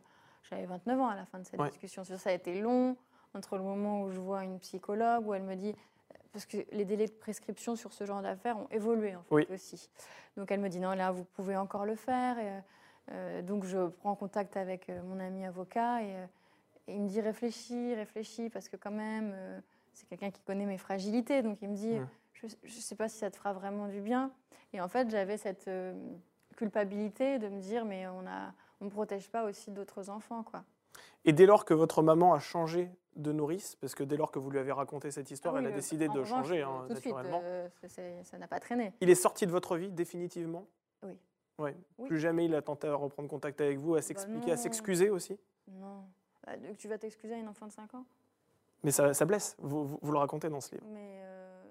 J'avais 0.48 0.64
29 0.66 0.98
ans 1.00 1.08
à 1.08 1.14
la 1.16 1.26
fin 1.26 1.38
de 1.38 1.44
cette 1.44 1.60
Ouais. 1.60 1.68
discussion. 1.68 2.02
Ça 2.02 2.30
a 2.30 2.32
été 2.32 2.60
long, 2.60 2.96
entre 3.34 3.56
le 3.58 3.62
moment 3.62 4.02
où 4.02 4.10
je 4.10 4.18
vois 4.18 4.42
une 4.42 4.58
psychologue, 4.58 5.26
où 5.26 5.34
elle 5.34 5.42
me 5.42 5.54
dit 5.54 5.74
parce 6.32 6.46
que 6.46 6.56
les 6.72 6.84
délais 6.84 7.06
de 7.06 7.12
prescription 7.12 7.76
sur 7.76 7.92
ce 7.92 8.06
genre 8.06 8.22
d'affaires 8.22 8.56
ont 8.56 8.68
évolué 8.70 9.14
en 9.16 9.22
fait 9.22 9.34
Oui. 9.34 9.46
aussi. 9.50 9.90
Donc 10.36 10.50
elle 10.50 10.60
me 10.60 10.68
dit 10.68 10.80
non, 10.80 10.92
là 10.92 11.10
vous 11.12 11.24
pouvez 11.24 11.56
encore 11.56 11.84
le 11.84 11.94
faire. 11.94 12.38
Et, 12.38 12.62
euh, 13.12 13.42
donc 13.42 13.64
je 13.64 13.88
prends 13.88 14.14
contact 14.16 14.56
avec 14.56 14.88
euh, 14.88 15.02
mon 15.02 15.18
ami 15.20 15.44
avocat 15.44 16.02
et, 16.02 16.16
euh, 16.16 16.26
et 16.86 16.94
il 16.94 17.02
me 17.02 17.08
dit 17.08 17.20
réfléchis, 17.20 17.94
réfléchis 17.94 18.48
parce 18.48 18.68
que 18.68 18.76
quand 18.76 18.90
même 18.92 19.32
euh, 19.34 19.60
c'est 19.92 20.08
quelqu'un 20.08 20.30
qui 20.30 20.40
connaît 20.42 20.66
mes 20.66 20.78
fragilités. 20.78 21.42
Donc 21.42 21.58
il 21.62 21.68
me 21.68 21.74
dit 21.76 22.00
je 22.32 22.46
ne 22.46 22.70
sais 22.70 22.94
pas 22.94 23.08
si 23.08 23.18
ça 23.18 23.30
te 23.30 23.36
fera 23.36 23.52
vraiment 23.52 23.88
du 23.88 24.00
bien. 24.00 24.32
Et 24.72 24.80
en 24.80 24.88
fait 24.88 25.10
j'avais 25.10 25.36
cette 25.36 25.68
euh, 25.68 25.92
culpabilité 26.64 27.38
de 27.38 27.48
me 27.48 27.58
dire 27.60 27.84
mais 27.86 28.06
on 28.06 28.22
ne 28.84 28.90
protège 28.90 29.30
pas 29.30 29.44
aussi 29.44 29.70
d'autres 29.70 30.10
enfants 30.10 30.42
quoi. 30.42 30.62
Et 31.24 31.32
dès 31.32 31.46
lors 31.46 31.64
que 31.64 31.72
votre 31.74 32.02
maman 32.02 32.34
a 32.34 32.38
changé 32.38 32.90
de 33.16 33.32
nourrice, 33.32 33.76
parce 33.76 33.94
que 33.94 34.04
dès 34.04 34.16
lors 34.16 34.30
que 34.30 34.38
vous 34.38 34.50
lui 34.50 34.58
avez 34.58 34.72
raconté 34.72 35.10
cette 35.10 35.30
histoire, 35.30 35.54
Ah 35.54 35.58
oui, 35.58 35.64
elle 35.66 35.72
a 35.72 35.76
décidé 35.76 36.08
de 36.08 36.24
changer, 36.24 36.62
euh, 36.62 36.66
hein, 36.68 36.84
tout 36.86 36.94
de 36.94 36.98
suite, 37.00 37.14
naturellement. 37.14 37.40
euh, 37.42 37.68
ça 38.24 38.38
n'a 38.38 38.46
pas 38.46 38.60
traîné. 38.60 38.92
Il 39.00 39.10
est 39.10 39.14
sorti 39.14 39.46
de 39.46 39.50
votre 39.50 39.76
vie 39.76 39.90
définitivement? 39.90 40.64
Oui. 41.02 41.16
Ouais. 41.58 41.76
Oui. 41.98 42.06
Plus 42.08 42.18
jamais 42.18 42.44
il 42.46 42.54
a 42.54 42.62
tenté 42.62 42.88
à 42.88 42.94
reprendre 42.94 43.28
contact 43.28 43.60
avec 43.60 43.78
vous, 43.78 43.94
à 43.96 44.02
s'expliquer, 44.02 44.52
à 44.52 44.56
s'excuser 44.56 45.10
aussi? 45.10 45.38
Non. 45.68 46.04
Bah, 46.46 46.52
tu 46.78 46.88
vas 46.88 46.98
t'excuser 46.98 47.34
à 47.34 47.38
une 47.38 47.48
enfant 47.48 47.66
de 47.66 47.72
5 47.72 47.94
ans? 47.94 48.04
Mais 48.82 48.90
ça, 48.92 49.12
ça 49.12 49.24
blesse, 49.26 49.56
vous, 49.58 49.86
vous- 49.86 49.98
vous 50.00 50.12
le 50.12 50.18
racontez 50.18 50.48
dans 50.48 50.60
ce 50.60 50.74
livre. 50.74 50.86
Mais 50.88 51.20
euh, 51.22 51.62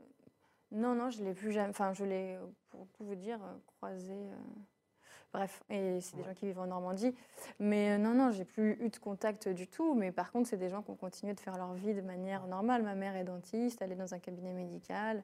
non, 0.72 0.94
non, 0.94 1.10
je 1.10 1.24
l'ai 1.24 1.34
plus 1.34 1.52
jamais. 1.52 1.70
Enfin, 1.70 1.94
je 1.94 2.04
l'ai, 2.06 2.38
pour 2.70 2.86
tout 2.94 3.04
vous 3.06 3.16
dire, 3.16 3.40
croisé. 3.78 4.14
euh, 4.14 4.36
Bref, 5.32 5.62
et 5.70 6.02
c'est 6.02 6.16
des 6.18 6.24
gens 6.24 6.34
qui 6.34 6.48
vivent 6.48 6.60
en 6.60 6.66
Normandie. 6.68 7.16
Mais 7.60 7.92
euh, 7.92 7.98
non, 8.00 8.16
non, 8.16 8.32
j'ai 8.32 8.46
plus 8.46 8.78
eu 8.82 8.90
de 8.90 8.98
contact 8.98 9.48
du 9.48 9.68
tout. 9.68 9.94
Mais 9.94 10.12
par 10.12 10.32
contre, 10.32 10.50
c'est 10.50 10.58
des 10.58 10.70
gens 10.70 10.82
qui 10.82 10.90
ont 10.90 10.96
continué 10.96 11.34
de 11.36 11.40
faire 11.40 11.56
leur 11.58 11.74
vie 11.74 11.94
de 11.94 12.02
manière 12.02 12.48
normale. 12.48 12.82
Ma 12.82 12.96
mère 12.96 13.16
est 13.16 13.26
dentiste, 13.26 13.80
elle 13.82 13.92
est 13.92 13.96
dans 13.96 14.14
un 14.14 14.20
cabinet 14.20 14.54
médical. 14.54 15.24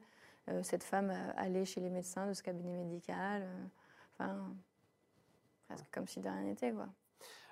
Euh, 0.49 0.61
cette 0.61 0.83
femme 0.83 1.09
euh, 1.09 1.31
allait 1.37 1.65
chez 1.65 1.81
les 1.81 1.89
médecins 1.89 2.27
de 2.27 2.33
ce 2.33 2.43
cabinet 2.43 2.75
médical. 2.75 3.41
euh, 3.41 3.65
Enfin, 4.17 4.55
presque 5.67 5.85
comme 5.91 6.07
si 6.07 6.19
de 6.21 6.29
rien 6.29 6.43
n'était, 6.43 6.71
quoi. 6.71 6.87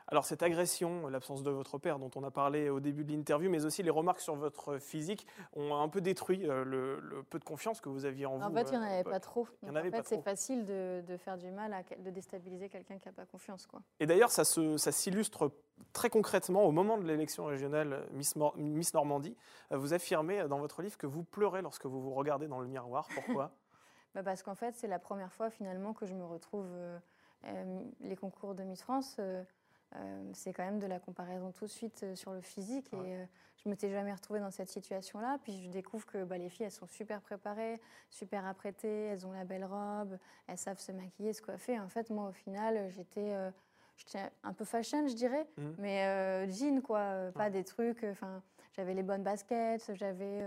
Alors 0.10 0.26
cette 0.26 0.44
agression, 0.44 1.08
l'absence 1.08 1.44
de 1.44 1.50
votre 1.52 1.78
père 1.78 1.98
dont 2.00 2.12
on 2.16 2.24
a 2.24 2.32
parlé 2.32 2.70
au 2.70 2.80
début 2.80 3.04
de 3.06 3.12
l'interview, 3.12 3.50
mais 3.50 3.66
aussi 3.66 3.84
les 3.84 3.90
remarques 3.90 4.20
sur 4.20 4.36
votre 4.36 4.78
physique 4.78 5.26
ont 5.56 5.76
un 5.76 5.88
peu 5.90 6.02
détruit 6.02 6.48
euh, 6.48 6.64
le, 6.64 7.00
le 7.00 7.24
peu 7.24 7.40
de 7.40 7.44
confiance 7.46 7.80
que 7.82 7.90
vous 7.90 8.06
aviez 8.06 8.26
en 8.26 8.38
vous. 8.38 8.44
En 8.44 8.52
fait, 8.52 8.64
il 8.64 8.72
n'y 8.72 8.78
en 8.78 8.82
euh, 8.82 8.86
à 8.86 8.90
avait 8.90 9.04
pas 9.04 9.20
trop. 9.20 9.48
Il 9.62 9.70
y 9.70 9.72
en 9.72 9.76
avait 9.76 9.90
en 9.90 9.92
fait, 9.92 10.06
c'est 10.08 10.22
facile 10.22 10.66
de, 10.66 11.02
de 11.08 11.18
faire 11.18 11.38
du 11.38 11.50
mal, 11.52 11.74
à, 11.74 11.84
de 11.98 12.10
déstabiliser 12.10 12.70
quelqu'un 12.70 12.98
qui 12.98 13.08
n'a 13.08 13.14
pas 13.14 13.26
confiance, 13.26 13.66
quoi. 13.66 13.82
Et 14.00 14.06
d'ailleurs, 14.06 14.30
ça, 14.32 14.44
s'illustre 14.44 15.52
très 15.94 16.10
concrètement 16.10 16.64
au 16.64 16.72
moment 16.72 16.98
de 16.98 17.06
l'élection 17.06 17.46
régionale 17.46 18.06
Miss, 18.12 18.36
Mor- 18.36 18.58
Miss 18.58 18.94
Normandie. 18.94 19.36
Euh, 19.72 19.78
Vous 19.78 19.94
affirmez 19.94 20.42
euh, 20.42 20.48
dans 20.48 20.60
votre 20.60 20.82
livre 20.82 20.98
que 20.98 21.08
vous 21.08 21.24
pleurez 21.24 21.62
lorsque 21.62 21.86
vous 21.86 22.02
vous 22.02 22.14
regardez 22.14 22.48
dans 22.48 22.60
le 22.60 22.68
miroir. 22.68 23.08
Pourquoi? 23.16 23.52
Bah 24.16 24.22
parce 24.22 24.44
qu'en 24.44 24.54
fait, 24.54 24.76
c'est 24.76 24.86
la 24.88 25.00
première 25.00 25.34
fois 25.34 25.50
finalement 25.50 25.94
que 25.94 26.06
je 26.06 26.14
me 26.14 26.24
retrouve. 26.24 26.68
euh, 26.72 27.00
euh, 27.46 27.82
les 28.02 28.16
concours 28.16 28.54
de 28.54 28.62
Miss 28.64 28.84
France, 28.84 29.16
euh, 29.20 29.44
euh, 29.96 30.32
c'est 30.34 30.54
quand 30.54 30.64
même 30.64 30.80
de 30.80 30.88
la 30.88 31.00
comparaison 31.00 31.52
tout 31.52 31.66
de 31.66 31.70
suite 31.70 32.02
euh, 32.04 32.16
sur 32.16 32.34
le 32.34 32.42
physique. 32.42 32.90
Ouais. 32.94 33.08
Et 33.10 33.16
euh, 33.18 33.26
je 33.58 33.70
ne 33.70 33.72
m'étais 33.72 33.90
jamais 33.90 34.14
retrouvée 34.14 34.40
dans 34.40 34.52
cette 34.52 34.70
situation-là. 34.70 35.38
Puis 35.44 35.64
je 35.64 35.70
découvre 35.70 36.06
que 36.06 36.24
bah, 36.24 36.38
les 36.38 36.50
filles, 36.50 36.66
elles 36.66 36.72
sont 36.72 36.88
super 36.88 37.22
préparées, 37.22 37.80
super 38.10 38.46
apprêtées, 38.46 39.06
elles 39.06 39.26
ont 39.26 39.32
la 39.32 39.46
belle 39.46 39.66
robe, 39.66 40.18
elles 40.48 40.58
savent 40.58 40.80
se 40.80 40.92
maquiller, 40.92 41.34
se 41.34 41.42
coiffer. 41.42 41.80
En 41.80 41.90
fait, 41.90 42.10
moi, 42.10 42.30
au 42.30 42.34
final, 42.34 42.90
j'étais. 42.92 43.34
euh, 43.34 43.52
un 44.44 44.54
peu 44.54 44.66
fashion, 44.66 45.08
je 45.08 45.14
dirais, 45.14 45.48
Mhm. 45.58 45.76
mais 45.78 46.50
jean, 46.52 46.82
quoi, 46.82 47.32
pas 47.36 47.44
Ouais. 47.46 47.50
des 47.52 47.64
trucs. 47.64 48.04
Enfin, 48.04 48.42
j'avais 48.74 48.94
les 48.96 49.04
bonnes 49.04 49.24
baskets, 49.24 49.92
j'avais. 49.94 50.42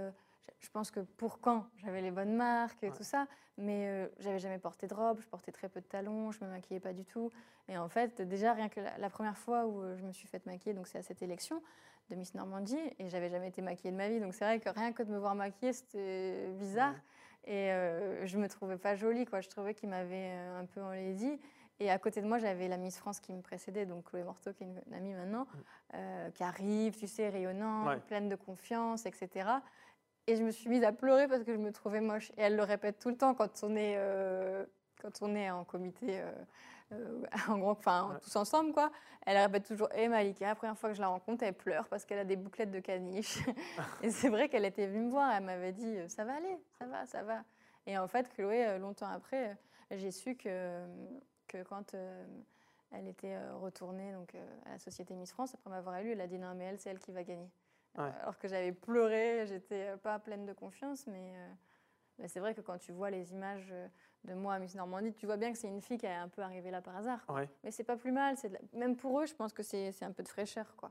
Je 0.60 0.68
pense 0.70 0.90
que 0.90 1.00
pour 1.00 1.40
quand 1.40 1.66
j'avais 1.76 2.00
les 2.02 2.10
bonnes 2.10 2.34
marques 2.34 2.82
et 2.82 2.88
Ouais. 2.90 2.96
tout 2.96 3.02
ça, 3.02 3.26
mais 3.58 3.86
euh, 3.88 4.08
j'avais 4.18 4.38
jamais 4.38 4.58
porté 4.58 4.86
de 4.86 4.94
robe, 4.94 5.20
je 5.20 5.26
portais 5.28 5.52
très 5.52 5.68
peu 5.68 5.80
de 5.80 5.86
talons, 5.86 6.30
je 6.32 6.44
me 6.44 6.50
maquillais 6.50 6.80
pas 6.80 6.92
du 6.92 7.04
tout. 7.04 7.30
Et 7.68 7.76
en 7.78 7.88
fait, 7.88 8.20
déjà 8.22 8.52
rien 8.52 8.68
que 8.68 8.80
la, 8.80 8.96
la 8.98 9.10
première 9.10 9.36
fois 9.38 9.66
où 9.66 9.82
euh, 9.82 9.96
je 9.96 10.04
me 10.04 10.12
suis 10.12 10.28
faite 10.28 10.46
maquiller, 10.46 10.74
donc 10.74 10.86
c'est 10.88 10.98
à 10.98 11.02
cette 11.02 11.22
élection 11.22 11.62
de 12.10 12.14
Miss 12.14 12.34
Normandie, 12.34 12.78
et 12.98 13.08
j'avais 13.08 13.28
jamais 13.30 13.48
été 13.48 13.62
maquillée 13.62 13.90
de 13.90 13.96
ma 13.96 14.08
vie, 14.08 14.20
donc 14.20 14.34
c'est 14.34 14.44
vrai 14.44 14.60
que 14.60 14.68
rien 14.68 14.92
que 14.92 15.02
de 15.02 15.10
me 15.10 15.18
voir 15.18 15.34
maquillée, 15.34 15.72
c'était 15.72 16.48
bizarre. 16.58 16.94
Et 17.48 17.70
euh, 17.72 18.26
je 18.26 18.38
me 18.38 18.48
trouvais 18.48 18.76
pas 18.76 18.96
jolie, 18.96 19.24
quoi. 19.24 19.40
Je 19.40 19.48
trouvais 19.48 19.72
qu'il 19.74 19.88
m'avait 19.88 20.30
euh, 20.32 20.60
un 20.60 20.64
peu 20.66 20.82
enlaidie. 20.82 21.38
Et 21.78 21.90
à 21.90 21.98
côté 21.98 22.20
de 22.20 22.26
moi, 22.26 22.38
j'avais 22.38 22.66
la 22.66 22.76
Miss 22.76 22.96
France 22.98 23.20
qui 23.20 23.32
me 23.32 23.40
précédait, 23.40 23.86
donc 23.86 24.04
Chloé 24.04 24.24
Morteau, 24.24 24.52
qui 24.52 24.64
est 24.64 24.66
une, 24.66 24.80
une 24.88 24.94
amie 24.94 25.14
maintenant, 25.14 25.46
euh, 25.94 26.30
qui 26.30 26.42
arrive, 26.42 26.96
tu 26.96 27.06
sais, 27.06 27.28
rayonnante, 27.28 27.86
Ouais. 27.86 28.00
pleine 28.08 28.28
de 28.28 28.34
confiance, 28.34 29.06
etc. 29.06 29.48
Et 30.26 30.36
je 30.36 30.42
me 30.42 30.50
suis 30.50 30.68
mise 30.68 30.82
à 30.82 30.92
pleurer 30.92 31.28
parce 31.28 31.44
que 31.44 31.52
je 31.52 31.58
me 31.58 31.72
trouvais 31.72 32.00
moche. 32.00 32.30
Et 32.36 32.42
elle 32.42 32.56
le 32.56 32.62
répète 32.64 32.98
tout 32.98 33.08
le 33.10 33.16
temps 33.16 33.34
quand 33.34 33.62
on 33.62 33.76
est, 33.76 33.94
euh, 33.96 34.64
quand 35.00 35.22
on 35.22 35.34
est 35.36 35.50
en 35.50 35.64
comité, 35.64 36.20
euh, 36.20 36.32
euh, 36.92 37.22
en 37.48 37.58
gros, 37.58 37.70
enfin, 37.70 38.10
Ouais. 38.12 38.20
tous 38.20 38.34
ensemble, 38.36 38.72
quoi. 38.72 38.90
Elle 39.24 39.38
répète 39.38 39.66
toujours 39.66 39.88
Et 39.94 40.08
Malika, 40.08 40.46
la 40.48 40.54
première 40.54 40.76
fois 40.78 40.90
que 40.90 40.96
je 40.96 41.00
la 41.00 41.08
rencontre, 41.08 41.44
elle 41.44 41.54
pleure 41.54 41.88
parce 41.88 42.04
qu'elle 42.04 42.18
a 42.18 42.24
des 42.24 42.36
bouclettes 42.36 42.70
de 42.70 42.80
caniche. 42.80 43.38
et 44.02 44.10
c'est 44.10 44.28
vrai 44.28 44.48
qu'elle 44.48 44.64
était 44.64 44.86
venue 44.86 45.04
me 45.04 45.10
voir, 45.10 45.32
elle 45.32 45.44
m'avait 45.44 45.72
dit 45.72 45.96
Ça 46.08 46.24
va 46.24 46.34
aller, 46.36 46.58
ça 46.78 46.86
va, 46.86 47.06
ça 47.06 47.22
va. 47.22 47.44
Et 47.86 47.96
en 47.98 48.08
fait, 48.08 48.28
Chloé, 48.34 48.78
longtemps 48.78 49.06
après, 49.08 49.56
j'ai 49.92 50.10
su 50.10 50.34
que, 50.34 50.84
que 51.46 51.62
quand 51.62 51.94
euh, 51.94 52.24
elle 52.90 53.06
était 53.06 53.38
retournée 53.60 54.12
donc, 54.12 54.34
à 54.64 54.70
la 54.72 54.78
Société 54.80 55.14
Miss 55.14 55.30
France, 55.32 55.54
après 55.54 55.70
m'avoir 55.70 55.96
élue, 55.98 56.12
elle 56.12 56.20
a 56.20 56.26
dit 56.26 56.38
Non, 56.38 56.54
mais 56.56 56.64
elle, 56.64 56.80
c'est 56.80 56.90
elle 56.90 56.98
qui 56.98 57.12
va 57.12 57.22
gagner. 57.22 57.48
Ouais. 57.98 58.10
Alors 58.20 58.38
que 58.38 58.48
j'avais 58.48 58.72
pleuré, 58.72 59.46
j'étais 59.46 59.96
pas 59.98 60.18
pleine 60.18 60.44
de 60.46 60.52
confiance, 60.52 61.06
mais, 61.06 61.32
euh, 61.36 61.48
mais 62.18 62.28
c'est 62.28 62.40
vrai 62.40 62.54
que 62.54 62.60
quand 62.60 62.78
tu 62.78 62.92
vois 62.92 63.10
les 63.10 63.32
images 63.32 63.68
euh, 63.72 63.88
de 64.24 64.34
moi 64.34 64.54
à 64.54 64.58
Miss 64.58 64.74
Normandie, 64.74 65.12
tu 65.14 65.26
vois 65.26 65.36
bien 65.36 65.52
que 65.52 65.58
c'est 65.58 65.68
une 65.68 65.80
fille 65.80 65.98
qui 65.98 66.06
est 66.06 66.12
un 66.14 66.28
peu 66.28 66.42
arrivée 66.42 66.70
là 66.70 66.82
par 66.82 66.96
hasard. 66.96 67.24
quoi. 67.26 67.36
Ouais. 67.36 67.48
Mais 67.64 67.70
c'est 67.70 67.84
pas 67.84 67.96
plus 67.96 68.12
mal, 68.12 68.36
la- 68.44 68.58
même 68.78 68.96
pour 68.96 69.20
eux, 69.20 69.26
je 69.26 69.34
pense 69.34 69.52
que 69.52 69.62
c'est 69.62 69.92
c'est 69.92 70.04
un 70.04 70.12
peu 70.12 70.22
de 70.22 70.28
fraîcheur. 70.28 70.74
Quoi. 70.76 70.90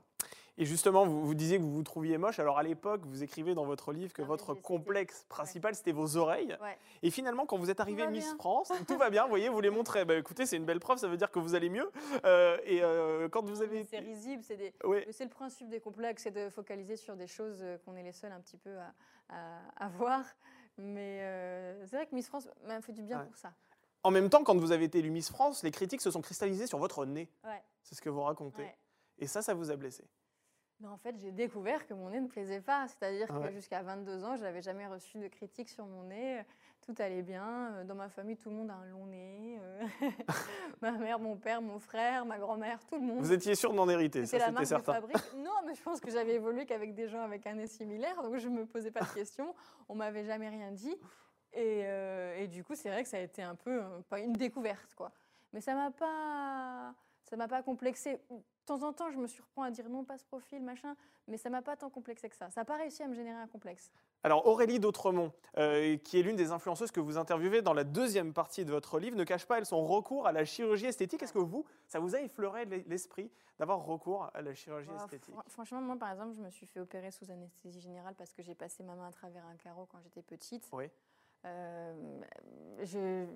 Et 0.58 0.64
justement, 0.64 1.04
vous, 1.04 1.24
vous 1.26 1.34
disiez 1.34 1.58
que 1.58 1.62
vous 1.62 1.72
vous 1.72 1.82
trouviez 1.82 2.16
moche. 2.18 2.38
Alors 2.38 2.58
à 2.58 2.62
l'époque, 2.62 3.02
vous 3.04 3.22
écrivez 3.22 3.54
dans 3.54 3.64
votre 3.66 3.92
livre 3.92 4.12
que 4.14 4.22
Ah 4.22 4.26
votre 4.26 4.54
complexe 4.54 5.26
principal, 5.28 5.74
c'était 5.74 5.92
vos 5.92 6.16
oreilles. 6.16 6.56
Ouais. 6.62 6.78
Et 7.02 7.10
finalement, 7.10 7.44
quand 7.44 7.58
vous 7.58 7.68
êtes 7.70 7.80
arrivé 7.80 8.04
va 8.04 8.10
Miss 8.10 8.24
bien. 8.24 8.36
France, 8.36 8.72
tout 8.88 8.96
va 8.96 9.10
bien, 9.10 9.24
vous 9.24 9.28
voyez, 9.28 9.48
vous 9.50 9.60
les 9.60 9.68
montrez. 9.70 10.04
Bah, 10.04 10.14
écoutez, 10.16 10.46
c'est 10.46 10.56
une 10.56 10.64
belle 10.64 10.80
preuve, 10.80 10.96
ça 10.98 11.08
veut 11.08 11.16
dire 11.18 11.30
que 11.30 11.38
vous 11.38 11.54
allez 11.54 11.68
mieux. 11.68 11.90
Euh, 12.24 12.56
et 12.64 12.82
euh, 12.82 13.28
quand 13.28 13.44
vous 13.44 13.60
avez 13.60 13.84
C'est 13.84 13.98
risible, 13.98 14.42
c'est 14.42 14.56
des... 14.56 14.72
Ouais. 14.84 15.06
Le 15.06 15.28
principe 15.28 15.68
des 15.68 15.80
complexes, 15.80 16.22
c'est 16.22 16.30
de 16.30 16.48
focaliser 16.48 16.96
sur 16.96 17.16
des 17.16 17.26
choses 17.26 17.58
euh, 17.62 17.76
qu'on 17.84 17.94
est 17.96 18.02
les 18.02 18.12
seuls 18.12 18.32
un 18.32 18.40
petit 18.40 18.56
peu 18.56 18.70
à, 18.78 18.94
à- 19.28 19.84
à 19.84 19.88
voir. 19.88 20.22
Mais 20.78 21.20
euh, 21.22 21.86
c'est 21.86 21.96
vrai 21.96 22.06
que 22.06 22.14
Miss 22.14 22.28
France 22.28 22.48
m'a 22.66 22.80
fait 22.80 22.92
du 22.92 23.02
bien 23.02 23.18
pour 23.20 23.36
ça. 23.36 23.52
En 24.02 24.10
même 24.10 24.30
temps, 24.30 24.44
quand 24.44 24.56
vous 24.56 24.72
avez 24.72 24.84
été 24.84 24.98
élue 25.00 25.10
Miss 25.10 25.30
France, 25.30 25.62
les 25.62 25.70
critiques 25.70 26.00
se 26.00 26.10
sont 26.10 26.20
cristallisées 26.22 26.66
sur 26.66 26.78
votre 26.78 27.04
nez. 27.04 27.28
C'est 27.82 27.94
ce 27.94 28.00
que 28.00 28.08
vous 28.08 28.22
racontez. 28.22 28.66
Et 29.18 29.26
ça, 29.26 29.42
ça 29.42 29.52
vous 29.54 29.70
a 29.70 29.76
blessé. 29.76 30.04
Mais 30.80 30.88
en 30.88 30.98
fait, 30.98 31.16
j'ai 31.18 31.32
découvert 31.32 31.86
que 31.86 31.94
mon 31.94 32.10
nez 32.10 32.20
ne 32.20 32.28
plaisait 32.28 32.60
pas. 32.60 32.86
C'est-à-dire 32.88 33.26
Ah 33.30 33.38
ouais. 33.38 33.48
que 33.48 33.52
jusqu'à 33.54 33.82
22 33.82 34.24
ans, 34.24 34.36
je 34.36 34.42
n'avais 34.42 34.60
jamais 34.60 34.86
reçu 34.86 35.18
de 35.18 35.26
critique 35.28 35.70
sur 35.70 35.86
mon 35.86 36.02
nez. 36.04 36.42
tout 36.82 36.94
allait 36.98 37.22
bien. 37.22 37.72
Euh, 37.76 37.84
Dans 37.84 37.94
ma 37.94 38.08
famille, 38.10 38.36
tout 38.36 38.50
le 38.50 38.56
monde 38.56 38.70
a 38.70 38.74
un 38.74 38.84
long 38.86 39.06
nez. 39.06 39.58
euh, 39.60 39.82
ma 40.82 40.92
mère, 40.92 41.18
mon 41.18 41.36
père, 41.36 41.62
mon 41.62 41.78
frère, 41.78 42.26
ma 42.26 42.38
grand-mère, 42.38 42.78
tout 42.84 42.96
le 42.96 43.00
monde. 43.06 43.18
Vous 43.20 43.32
étiez 43.32 43.54
sûr 43.54 43.72
d'en 43.72 43.88
hériter, 43.88 44.26
ça 44.26 44.38
C'était 44.38 44.64
certain. 44.66 44.94
fabrique. 44.94 45.16
Non, 45.36 45.50
mais 45.66 45.74
je 45.74 45.82
pense 45.82 45.98
que 46.00 46.10
j'avais 46.10 46.34
évolué 46.34 46.66
qu'avec 46.66 46.94
des 46.94 47.08
gens 47.08 47.22
avec 47.22 47.46
un 47.46 47.54
nez 47.54 47.66
similaire, 47.66 48.22
donc 48.22 48.36
je 48.36 48.48
me 48.48 48.66
posais 48.66 48.90
pas 48.90 49.00
de 49.00 49.14
questions. 49.14 49.54
On 49.88 49.94
m'avait 49.94 50.24
jamais 50.24 50.48
rien 50.50 50.72
dit. 50.72 50.94
Et, 51.54 51.82
euh, 51.86 52.36
et 52.38 52.48
du 52.48 52.62
coup, 52.62 52.74
c'est 52.74 52.90
vrai 52.90 53.02
que 53.02 53.08
ça 53.08 53.16
a 53.16 53.20
été 53.20 53.42
un 53.42 53.54
peu 53.54 53.80
pas 54.10 54.20
une 54.20 54.34
découverte, 54.34 54.94
quoi. 54.94 55.10
Mais 55.54 55.62
ça 55.62 55.74
m'a 55.74 55.90
pas, 55.90 56.92
ça 57.24 57.36
m'a 57.36 57.48
pas 57.48 57.62
complexé. 57.62 58.20
De 58.66 58.74
temps 58.74 58.82
en 58.84 58.92
temps, 58.92 59.12
je 59.12 59.16
me 59.18 59.28
surprends 59.28 59.62
à 59.62 59.70
dire 59.70 59.88
non, 59.88 60.02
pas 60.02 60.18
ce 60.18 60.24
profil, 60.24 60.60
machin, 60.60 60.96
mais 61.28 61.36
ça 61.36 61.48
m'a 61.50 61.62
pas 61.62 61.76
tant 61.76 61.88
complexé 61.88 62.28
que 62.28 62.34
ça. 62.34 62.50
Ça 62.50 62.62
n'a 62.62 62.64
pas 62.64 62.74
réussi 62.76 63.00
à 63.04 63.06
me 63.06 63.14
générer 63.14 63.38
un 63.38 63.46
complexe. 63.46 63.92
Alors 64.24 64.44
Aurélie 64.48 64.80
d'Autremont, 64.80 65.32
euh, 65.56 65.96
qui 65.98 66.18
est 66.18 66.22
l'une 66.24 66.34
des 66.34 66.50
influenceuses 66.50 66.90
que 66.90 66.98
vous 66.98 67.16
interviewez 67.16 67.62
dans 67.62 67.74
la 67.74 67.84
deuxième 67.84 68.32
partie 68.32 68.64
de 68.64 68.72
votre 68.72 68.98
livre, 68.98 69.16
ne 69.16 69.22
cache 69.22 69.46
pas 69.46 69.58
elle 69.58 69.66
son 69.66 69.86
recours 69.86 70.26
à 70.26 70.32
la 70.32 70.44
chirurgie 70.44 70.86
esthétique. 70.86 71.22
Est-ce 71.22 71.32
que 71.32 71.38
vous, 71.38 71.64
ça 71.86 72.00
vous 72.00 72.16
a 72.16 72.20
effleuré 72.20 72.64
l'esprit 72.88 73.30
d'avoir 73.60 73.84
recours 73.84 74.28
à 74.34 74.42
la 74.42 74.52
chirurgie 74.52 74.90
esthétique? 74.96 75.32
fran- 75.32 75.44
franchement, 75.46 75.80
moi, 75.80 75.96
par 75.96 76.10
exemple, 76.10 76.32
je 76.34 76.40
me 76.40 76.50
suis 76.50 76.66
fait 76.66 76.80
opérer 76.80 77.12
sous 77.12 77.30
anesthésie 77.30 77.80
générale 77.80 78.16
parce 78.16 78.32
que 78.32 78.42
j'ai 78.42 78.56
passé 78.56 78.82
ma 78.82 78.96
main 78.96 79.06
à 79.06 79.12
travers 79.12 79.46
un 79.46 79.54
carreau 79.54 79.86
quand 79.86 80.00
j'étais 80.02 80.22
petite. 80.22 80.68
Oui. 80.72 80.90
Euh, 81.44 82.20
je... 82.82 83.26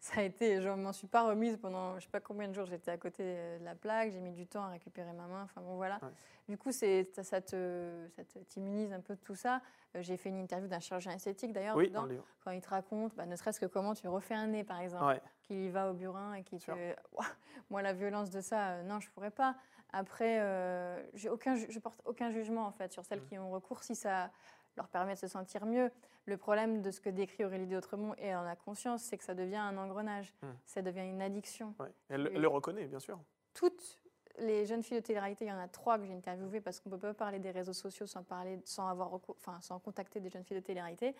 ça 0.00 0.20
a 0.20 0.22
été, 0.22 0.60
je 0.60 0.68
m'en 0.68 0.92
suis 0.92 1.06
pas 1.08 1.22
remise 1.22 1.56
pendant 1.56 1.98
je 1.98 2.04
sais 2.04 2.10
pas 2.10 2.20
combien 2.20 2.46
de 2.48 2.52
jours. 2.54 2.66
J'étais 2.66 2.90
à 2.90 2.96
côté 2.98 3.22
euh, 3.26 3.58
de 3.58 3.64
la 3.64 3.74
plaque, 3.74 4.12
j'ai 4.12 4.20
mis 4.20 4.32
du 4.32 4.46
temps 4.46 4.62
à 4.62 4.68
récupérer 4.68 5.12
ma 5.12 5.26
main. 5.26 5.42
Enfin 5.44 5.60
bon, 5.60 5.76
voilà. 5.76 5.96
Ouais. 6.02 6.08
Du 6.48 6.56
coup, 6.56 6.72
c'est 6.72 7.04
ça, 7.14 7.22
ça 7.24 7.40
te, 7.40 8.06
ça 8.16 8.22
t'immunise 8.48 8.92
un 8.92 9.00
peu 9.00 9.14
de 9.14 9.20
tout 9.20 9.34
ça. 9.34 9.60
Euh, 9.96 10.02
j'ai 10.02 10.16
fait 10.16 10.28
une 10.28 10.38
interview 10.38 10.68
d'un 10.68 10.80
chirurgien 10.80 11.12
esthétique 11.12 11.52
d'ailleurs 11.52 11.76
Oui, 11.76 11.88
dedans, 11.88 12.06
dans 12.06 12.14
quand 12.44 12.50
il 12.52 12.60
te 12.60 12.68
raconte, 12.70 13.14
bah, 13.16 13.26
ne 13.26 13.36
serait-ce 13.36 13.60
que 13.60 13.66
comment 13.66 13.92
tu 13.94 14.06
refais 14.08 14.34
un 14.34 14.46
nez, 14.46 14.64
par 14.64 14.80
exemple 14.80 15.04
Ouais. 15.04 15.20
qu'il 15.42 15.62
y 15.64 15.68
va 15.68 15.90
au 15.90 15.94
burin 15.94 16.34
et 16.34 16.42
qui 16.44 16.58
Sûr. 16.58 16.74
te... 16.74 16.94
Ouah, 17.16 17.24
Moi, 17.70 17.82
la 17.82 17.92
violence 17.92 18.30
de 18.30 18.40
ça, 18.40 18.68
euh, 18.70 18.82
non, 18.84 19.00
je 19.00 19.10
pourrais 19.10 19.30
pas. 19.30 19.56
Après, 19.92 20.38
euh, 20.40 21.02
j'ai 21.14 21.28
aucun, 21.30 21.54
je 21.56 21.78
porte 21.78 22.00
aucun 22.04 22.30
jugement 22.30 22.66
en 22.66 22.72
fait 22.72 22.92
sur 22.92 23.04
celles 23.04 23.20
Mm. 23.20 23.24
qui 23.26 23.38
ont 23.38 23.50
recours 23.50 23.82
si 23.82 23.94
ça 23.94 24.30
leur 24.78 24.88
permet 24.88 25.14
de 25.14 25.18
se 25.18 25.28
sentir 25.28 25.66
mieux. 25.66 25.90
Le 26.24 26.36
problème 26.36 26.80
de 26.82 26.90
ce 26.90 27.00
que 27.00 27.10
décrit 27.10 27.44
Aurélie 27.44 27.66
d'Autremont, 27.66 28.14
et 28.14 28.26
elle 28.26 28.36
en 28.36 28.46
a 28.46 28.56
conscience, 28.56 29.02
c'est 29.02 29.18
que 29.18 29.24
ça 29.24 29.34
devient 29.34 29.56
un 29.56 29.76
engrenage, 29.76 30.34
Mm. 30.42 30.46
ça 30.64 30.82
devient 30.82 31.06
une 31.06 31.20
addiction. 31.20 31.74
Ouais. 31.78 31.92
Elle, 32.08 32.22
le 32.22 32.48
reconnaît, 32.48 32.86
bien 32.86 33.00
sûr. 33.00 33.18
Toutes 33.54 33.98
les 34.38 34.64
jeunes 34.66 34.82
filles 34.82 34.98
de 35.00 35.02
télé-réalité, 35.06 35.46
il 35.46 35.48
y 35.48 35.52
en 35.52 35.58
a 35.58 35.68
trois 35.68 35.98
que 35.98 36.04
j'ai 36.04 36.14
interviewées 36.14 36.60
parce 36.60 36.80
qu'on 36.80 36.90
ne 36.90 36.94
peut 36.94 37.08
pas 37.08 37.14
parler 37.14 37.38
des 37.38 37.50
réseaux 37.50 37.72
sociaux 37.72 38.06
sans, 38.06 38.22
parler, 38.22 38.60
sans, 38.64 38.86
avoir 38.86 39.12
enfin, 39.28 39.60
sans 39.60 39.78
contacter 39.80 40.20
des 40.20 40.30
jeunes 40.30 40.44
filles 40.44 40.58
de 40.58 40.62
télé-réalité. 40.64 41.14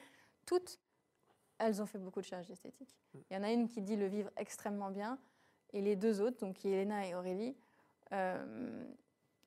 Toutes, 0.46 0.78
elles 1.58 1.82
ont 1.82 1.86
fait 1.86 1.98
beaucoup 1.98 2.20
de 2.20 2.26
chirurgie 2.26 2.52
esthétique. 2.52 2.96
Mm. 3.14 3.18
Il 3.30 3.34
y 3.34 3.40
en 3.40 3.42
a 3.42 3.50
une 3.52 3.68
qui 3.68 3.82
dit 3.82 3.96
le 3.96 4.06
vivre 4.06 4.30
extrêmement 4.36 4.90
bien 4.90 5.18
et 5.72 5.80
les 5.80 5.96
deux 5.96 6.20
autres, 6.20 6.38
donc 6.38 6.64
Elena 6.64 7.06
et 7.06 7.14
Aurélie, 7.14 7.56
euh, 8.12 8.84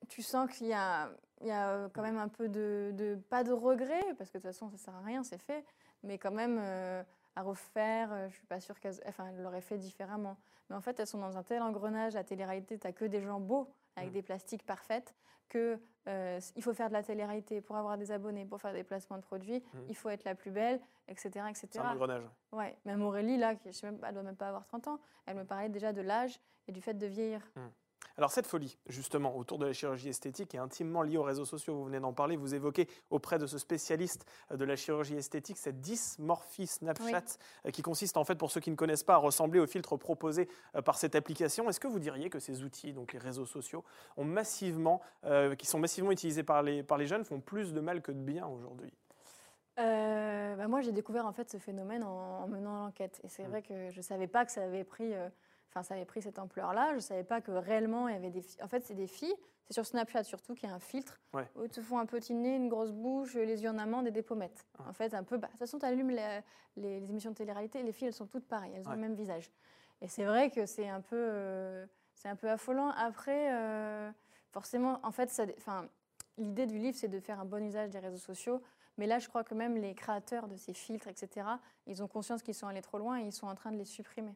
tu 0.10 0.22
sens 0.22 0.52
qu'il 0.52 0.68
y 0.68 0.74
a, 0.74 1.10
il 1.42 1.48
y 1.48 1.52
a 1.52 1.70
euh, 1.70 1.90
quand 1.94 2.02
même 2.02 2.18
un 2.18 2.28
peu 2.28 2.48
de, 2.50 2.92
de- 2.94 3.16
pas 3.30 3.44
de 3.44 3.52
regret, 3.52 4.04
parce 4.18 4.30
que 4.30 4.38
de 4.38 4.44
toute 4.44 4.52
façon 4.52 4.70
ça 4.70 4.78
sert 4.78 4.96
à 4.96 5.02
rien, 5.02 5.24
c'est 5.24 5.38
fait, 5.42 5.64
mais 6.04 6.18
quand 6.18 6.32
même 6.32 6.58
euh, 6.62 7.04
à 7.36 7.42
refaire, 7.44 8.12
euh, 8.12 8.30
je 8.30 8.36
suis 8.36 8.46
pas 8.48 8.60
sûre 8.60 8.80
qu'elles 8.80 9.00
enfin, 9.08 9.28
elles 9.30 9.42
l'auraient 9.42 9.62
fait 9.62 9.78
différemment. 9.78 10.38
Mais 10.70 10.76
en 10.76 10.82
fait, 10.82 11.00
elles 11.00 11.08
sont 11.08 11.20
dans 11.20 11.38
un 11.38 11.44
tel 11.44 11.62
engrenage, 11.62 12.14
la 12.14 12.24
télé-réalité, 12.24 12.80
tu 12.80 12.94
que 12.94 13.06
des 13.06 13.22
gens 13.22 13.40
beaux, 13.40 13.70
avec 13.98 14.10
Mm. 14.12 14.14
des 14.14 14.22
plastiques 14.22 14.66
parfaites, 14.66 15.14
que 15.50 15.78
euh, 16.08 16.40
il 16.56 16.64
faut 16.64 16.74
faire 16.74 16.88
de 16.88 16.94
la 16.94 17.04
télé-réalité 17.04 17.60
pour 17.60 17.76
avoir 17.76 17.98
des 17.98 18.12
abonnés, 18.14 18.46
pour 18.46 18.62
faire 18.62 18.72
des 18.74 18.84
placements 18.86 19.18
de 19.18 19.22
produits, 19.22 19.62
Mm. 19.74 19.80
il 19.90 19.96
faut 19.96 20.10
être 20.10 20.24
la 20.24 20.34
plus 20.36 20.50
belle, 20.52 20.80
etc. 21.10 21.30
etc. 21.50 21.68
C'est 21.72 21.80
un 21.80 21.92
engrenage. 21.92 22.24
Ouais, 22.54 22.78
même 22.86 23.02
Aurélie, 23.04 23.38
là, 23.38 23.56
qui, 23.56 23.72
je 23.72 23.78
sais 23.78 23.86
même 23.92 24.00
elle 24.08 24.14
doit 24.14 24.24
même 24.24 24.36
pas 24.38 24.48
avoir 24.48 24.66
30 24.66 24.88
ans, 24.88 25.00
elle 25.26 25.36
me 25.36 25.44
parlait 25.44 25.68
déjà 25.70 25.92
de 25.92 26.02
l'âge 26.02 26.40
et 26.68 26.72
du 26.72 26.82
fait 26.82 26.94
de 26.94 27.06
vieillir. 27.06 27.42
Alors 28.18 28.32
cette 28.32 28.48
folie, 28.48 28.78
justement, 28.88 29.36
autour 29.38 29.58
de 29.58 29.66
la 29.66 29.74
chirurgie 29.74 30.10
esthétique 30.10 30.54
est 30.56 30.58
intimement 30.60 31.02
liée 31.02 31.18
aux 31.18 31.24
réseaux 31.24 31.46
sociaux. 31.46 31.76
Vous 31.76 31.86
venez 31.86 32.00
d'en 32.00 32.14
parler, 32.14 32.36
vous 32.36 32.54
évoquez 32.54 32.88
auprès 33.10 33.40
de 33.40 33.48
ce 33.48 33.58
spécialiste 33.58 34.26
de 34.54 34.66
la 34.66 34.76
chirurgie 34.76 35.16
esthétique 35.16 35.58
cette 35.58 35.80
dysmorphie 35.82 36.68
Snapchat 36.68 37.24
euh, 37.66 37.72
qui 37.72 37.82
consiste 37.82 38.18
en 38.18 38.24
fait, 38.24 38.36
pour 38.36 38.52
ceux 38.52 38.60
qui 38.60 38.72
ne 38.72 38.76
connaissent 38.76 39.04
pas, 39.04 39.14
à 39.16 39.18
ressembler 39.18 39.60
aux 39.60 39.68
filtres 39.68 39.98
proposés 39.98 40.50
euh, 40.76 40.82
par 40.82 40.98
cette 40.98 41.16
application. 41.16 41.70
Est-ce 41.70 41.80
que 41.80 41.88
vous 41.88 42.00
diriez 42.00 42.30
que 42.30 42.40
ces 42.40 42.64
outils, 42.64 42.94
donc 42.94 43.14
les 43.14 43.20
réseaux 43.20 43.46
sociaux, 43.46 43.84
ont 44.18 44.26
massivement, 44.26 45.02
euh, 45.26 45.56
qui 45.56 45.66
sont 45.66 45.80
massivement 45.80 46.12
utilisés 46.12 46.44
par 46.44 46.64
les, 46.64 46.84
par 46.84 46.98
les 46.98 47.08
jeunes, 47.08 47.24
font 47.26 47.40
plus 47.40 47.74
de 47.74 47.80
mal 47.80 48.02
que 48.02 48.12
de 48.12 48.20
bien 48.20 48.46
aujourd'hui? 48.48 48.94
Euh, 49.80 50.56
bah, 50.58 50.68
moi, 50.68 50.82
j'ai 50.82 50.92
découvert 50.92 51.26
en 51.26 51.32
fait 51.32 51.50
ce 51.50 51.58
phénomène 51.58 52.04
en, 52.04 52.44
en 52.44 52.48
menant 52.48 52.76
l'enquête. 52.86 53.22
Et 53.24 53.30
c'est 53.30 53.44
Mm. 53.44 53.50
vrai 53.50 53.62
que 53.62 53.90
je 53.90 53.98
ne 53.98 54.02
savais 54.02 54.28
pas 54.28 54.46
que 54.46 54.52
ça 54.52 54.64
avait 54.64 54.84
pris, 54.84 55.14
euh, 55.14 55.30
enfin, 55.72 55.84
ça 55.84 55.96
avait 55.96 56.06
pris 56.06 56.22
cette 56.22 56.38
ampleur-là. 56.40 56.90
Je 56.92 56.96
ne 56.96 57.00
savais 57.00 57.24
pas 57.24 57.42
que 57.42 57.52
réellement 57.52 58.08
il 58.08 58.14
y 58.14 58.18
avait 58.18 58.30
des 58.30 58.42
filles. 58.42 58.62
En 58.64 58.68
fait, 58.68 58.86
c'est 58.86 58.94
des 58.96 59.08
filles. 59.08 59.34
C'est 59.68 59.74
sur 59.74 59.86
Snapchat 59.86 60.24
surtout 60.26 60.54
qu'il 60.54 60.68
y 60.68 60.72
a 60.72 60.76
un 60.76 60.80
filtre 60.80 61.20
Ouais. 61.34 61.48
où 61.56 61.64
ils 61.64 61.70
te 61.70 61.82
font 61.82 61.98
un 62.00 62.06
petit 62.06 62.34
nez, 62.34 62.56
une 62.56 62.68
grosse 62.68 62.92
bouche, 62.92 63.36
les 63.36 63.64
yeux 63.64 63.70
en 63.70 63.78
amande 63.78 64.06
et 64.08 64.12
des 64.12 64.22
pommettes. 64.22 64.66
Ah. 64.80 64.90
En 64.90 64.94
fait, 64.94 65.14
un 65.14 65.24
peu. 65.24 65.38
bah, 65.38 65.48
de 65.48 65.52
toute 65.52 65.60
façon, 65.60 65.80
tu 65.80 65.86
allumes 65.86 66.10
les, 66.10 66.42
les- 66.76 67.00
les 67.00 67.10
émissions 67.10 67.32
de 67.32 67.36
télé-réalité, 67.36 67.82
les 67.84 67.94
filles, 67.94 68.08
elles 68.10 68.14
sont 68.14 68.28
toutes 68.28 68.48
pareilles. 68.48 68.74
Elles 68.76 68.86
ont 68.88 68.90
Ouais. 68.90 68.96
le 68.96 69.02
même 69.02 69.16
visage. 69.16 69.50
Et 70.02 70.08
c'est 70.10 70.26
vrai 70.26 70.50
que 70.50 70.66
c'est 70.66 70.90
un 70.90 71.00
peu, 71.02 71.16
euh, 71.18 71.86
c'est 72.16 72.28
un 72.28 72.36
peu 72.36 72.50
affolant. 72.50 72.90
Après, 72.98 73.54
euh, 73.54 74.12
forcément, 74.52 75.00
en 75.04 75.12
fait, 75.12 75.30
ça, 75.30 75.46
dé- 75.46 75.56
enfin, 75.58 75.88
l'idée 76.38 76.66
du 76.66 76.78
livre, 76.78 76.98
c'est 76.98 77.08
de 77.08 77.20
faire 77.20 77.40
un 77.40 77.46
bon 77.46 77.64
usage 77.64 77.90
des 77.92 78.00
réseaux 78.00 78.18
sociaux. 78.18 78.62
Mais 78.98 79.08
là, 79.08 79.20
je 79.20 79.30
crois 79.30 79.44
que 79.46 79.54
même 79.56 79.78
les 79.78 79.96
créateurs 79.96 80.50
de 80.50 80.58
ces 80.58 80.74
filtres, 80.74 81.08
etc., 81.08 81.48
ils 81.88 82.04
ont 82.04 82.08
conscience 82.10 82.42
qu'ils 82.44 82.56
sont 82.56 82.68
allés 82.68 82.82
trop 82.82 82.98
loin 82.98 83.20
et 83.22 83.24
ils 83.24 83.32
sont 83.32 83.48
en 83.48 83.56
train 83.56 83.72
de 83.72 83.78
les 83.78 83.86
supprimer. 83.86 84.36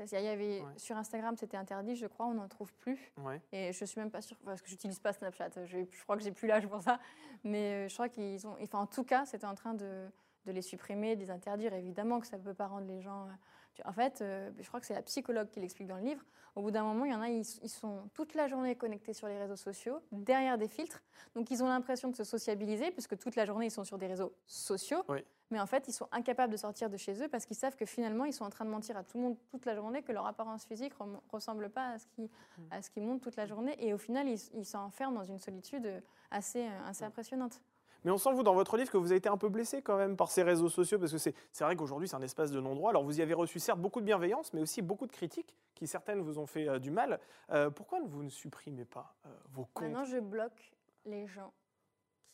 Il 0.00 0.10
y 0.22 0.28
avait, 0.28 0.60
Ouais. 0.60 0.64
Sur 0.76 0.96
Instagram, 0.96 1.36
c'était 1.36 1.56
interdit, 1.56 1.96
je 1.96 2.06
crois, 2.06 2.26
on 2.26 2.34
n'en 2.34 2.48
trouve 2.48 2.72
plus. 2.74 3.12
Ouais. 3.18 3.40
Et 3.52 3.72
je 3.72 3.84
suis 3.84 4.00
même 4.00 4.10
pas 4.10 4.22
sûre, 4.22 4.36
parce 4.44 4.60
que 4.62 4.68
j'utilise 4.68 4.98
pas 4.98 5.12
Snapchat, 5.12 5.50
je, 5.66 5.78
je 5.90 6.02
crois 6.02 6.16
que 6.16 6.22
j'ai 6.22 6.32
plus 6.32 6.48
l'âge 6.48 6.66
pour 6.66 6.82
ça. 6.82 6.98
Mais 7.44 7.86
euh, 7.86 7.88
je 7.88 7.94
crois 7.94 8.08
qu'ils 8.08 8.46
ont. 8.46 8.56
Enfin, 8.62 8.78
en 8.80 8.86
tout 8.86 9.04
cas, 9.04 9.24
c'était 9.26 9.46
en 9.46 9.54
train 9.54 9.74
de, 9.74 10.06
de 10.46 10.52
les 10.52 10.62
supprimer, 10.62 11.16
de 11.16 11.20
les 11.20 11.30
interdire. 11.30 11.72
Évidemment 11.74 12.20
que 12.20 12.26
ça 12.26 12.38
ne 12.38 12.42
peut 12.42 12.54
pas 12.54 12.66
rendre 12.66 12.86
les 12.86 13.00
gens. 13.00 13.26
euh, 13.26 13.82
En 13.84 13.92
fait, 13.92 14.20
euh, 14.22 14.50
je 14.60 14.66
crois 14.68 14.80
que 14.80 14.86
c'est 14.86 14.94
la 14.94 15.02
psychologue 15.02 15.48
qui 15.50 15.60
l'explique 15.60 15.88
dans 15.88 15.96
le 15.96 16.04
livre. 16.04 16.24
Au 16.56 16.62
bout 16.62 16.70
d'un 16.70 16.84
moment, 16.84 17.04
il 17.04 17.10
y 17.10 17.14
en 17.14 17.20
a, 17.20 17.28
ils, 17.28 17.40
ils 17.64 17.68
sont 17.68 18.08
toute 18.14 18.34
la 18.34 18.46
journée 18.46 18.76
connectés 18.76 19.12
sur 19.12 19.26
les 19.26 19.36
réseaux 19.38 19.56
sociaux, 19.56 20.00
derrière 20.12 20.56
des 20.56 20.68
filtres. 20.68 21.02
Donc, 21.34 21.50
ils 21.50 21.64
ont 21.64 21.66
l'impression 21.66 22.08
de 22.10 22.14
se 22.14 22.22
sociabiliser, 22.22 22.92
puisque 22.92 23.18
toute 23.18 23.34
la 23.34 23.44
journée, 23.44 23.66
ils 23.66 23.70
sont 23.72 23.82
sur 23.82 23.98
des 23.98 24.06
réseaux 24.06 24.32
sociaux. 24.46 25.02
Oui. 25.08 25.24
Mais 25.54 25.60
en 25.60 25.66
fait, 25.66 25.86
ils 25.86 25.92
sont 25.92 26.08
incapables 26.10 26.50
de 26.50 26.56
sortir 26.56 26.90
de 26.90 26.96
chez 26.96 27.22
eux 27.22 27.28
parce 27.28 27.46
qu'ils 27.46 27.54
savent 27.54 27.76
que 27.76 27.86
finalement, 27.86 28.24
ils 28.24 28.32
sont 28.32 28.44
en 28.44 28.50
train 28.50 28.64
de 28.64 28.70
mentir 28.70 28.96
à 28.96 29.04
tout 29.04 29.18
le 29.18 29.22
monde 29.22 29.36
toute 29.52 29.66
la 29.66 29.76
journée, 29.76 30.02
que 30.02 30.10
leur 30.10 30.26
apparence 30.26 30.64
physique 30.64 30.92
ne 30.98 31.16
ressemble 31.30 31.70
pas 31.70 31.90
à 31.90 31.98
ce 32.00 32.08
qui, 32.08 32.28
à 32.72 32.82
ce 32.82 32.90
qui 32.90 33.00
montre 33.00 33.22
toute 33.22 33.36
la 33.36 33.46
journée. 33.46 33.76
Et 33.78 33.94
au 33.94 33.98
final, 33.98 34.26
ils 34.28 34.64
s'enferment 34.64 35.14
dans 35.14 35.24
une 35.24 35.38
solitude 35.38 36.02
assez, 36.32 36.66
euh, 36.66 36.88
assez 36.88 37.04
impressionnante. 37.04 37.60
Mais 38.02 38.10
on 38.10 38.18
sent, 38.18 38.32
vous, 38.32 38.42
dans 38.42 38.52
votre 38.52 38.76
livre, 38.76 38.90
que 38.90 38.96
vous 38.96 39.12
avez 39.12 39.18
été 39.18 39.28
un 39.28 39.36
peu 39.36 39.48
blessé 39.48 39.80
quand 39.80 39.96
même 39.96 40.16
par 40.16 40.28
ces 40.28 40.42
réseaux 40.42 40.68
sociaux, 40.68 40.98
parce 40.98 41.12
que 41.12 41.18
c'est 41.18 41.36
c'est 41.52 41.62
vrai 41.62 41.76
qu'aujourd'hui, 41.76 42.08
c'est 42.08 42.16
un 42.16 42.22
espace 42.22 42.50
de 42.50 42.60
non-droit. 42.60 42.90
Alors, 42.90 43.04
vous 43.04 43.20
y 43.20 43.22
avez 43.22 43.32
reçu 43.32 43.60
certes 43.60 43.78
beaucoup 43.78 44.00
de 44.00 44.06
bienveillance, 44.06 44.52
mais 44.52 44.60
aussi 44.60 44.82
beaucoup 44.82 45.06
de 45.06 45.12
critiques, 45.12 45.56
qui 45.76 45.86
certaines 45.86 46.20
vous 46.20 46.40
ont 46.40 46.46
fait 46.46 46.68
euh, 46.68 46.80
du 46.80 46.90
mal. 46.90 47.20
Euh, 47.50 47.70
pourquoi 47.70 48.00
vous 48.04 48.24
ne 48.24 48.28
supprimez 48.28 48.84
pas 48.84 49.14
euh, 49.24 49.28
vos 49.52 49.66
comptes? 49.72 49.84
Maintenant, 49.84 50.04
je 50.04 50.18
bloque 50.18 50.74
les 51.06 51.28
gens 51.28 51.52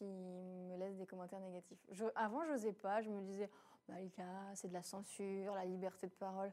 qui 0.01 0.07
me 0.07 0.77
laissent 0.79 0.97
des 0.97 1.07
commentaires 1.07 1.41
négatifs. 1.41 1.79
Je, 1.91 2.05
avant, 2.15 2.43
je 2.45 2.53
n'osais 2.53 2.73
pas. 2.73 3.03
Je 3.03 3.11
me 3.11 3.21
disais, 3.21 3.51
Malika, 3.89 4.25
c'est 4.55 4.69
de 4.69 4.73
la 4.73 4.83
censure, 4.83 5.55
la 5.55 5.65
liberté 5.67 6.07
de 6.07 6.13
parole. 6.13 6.51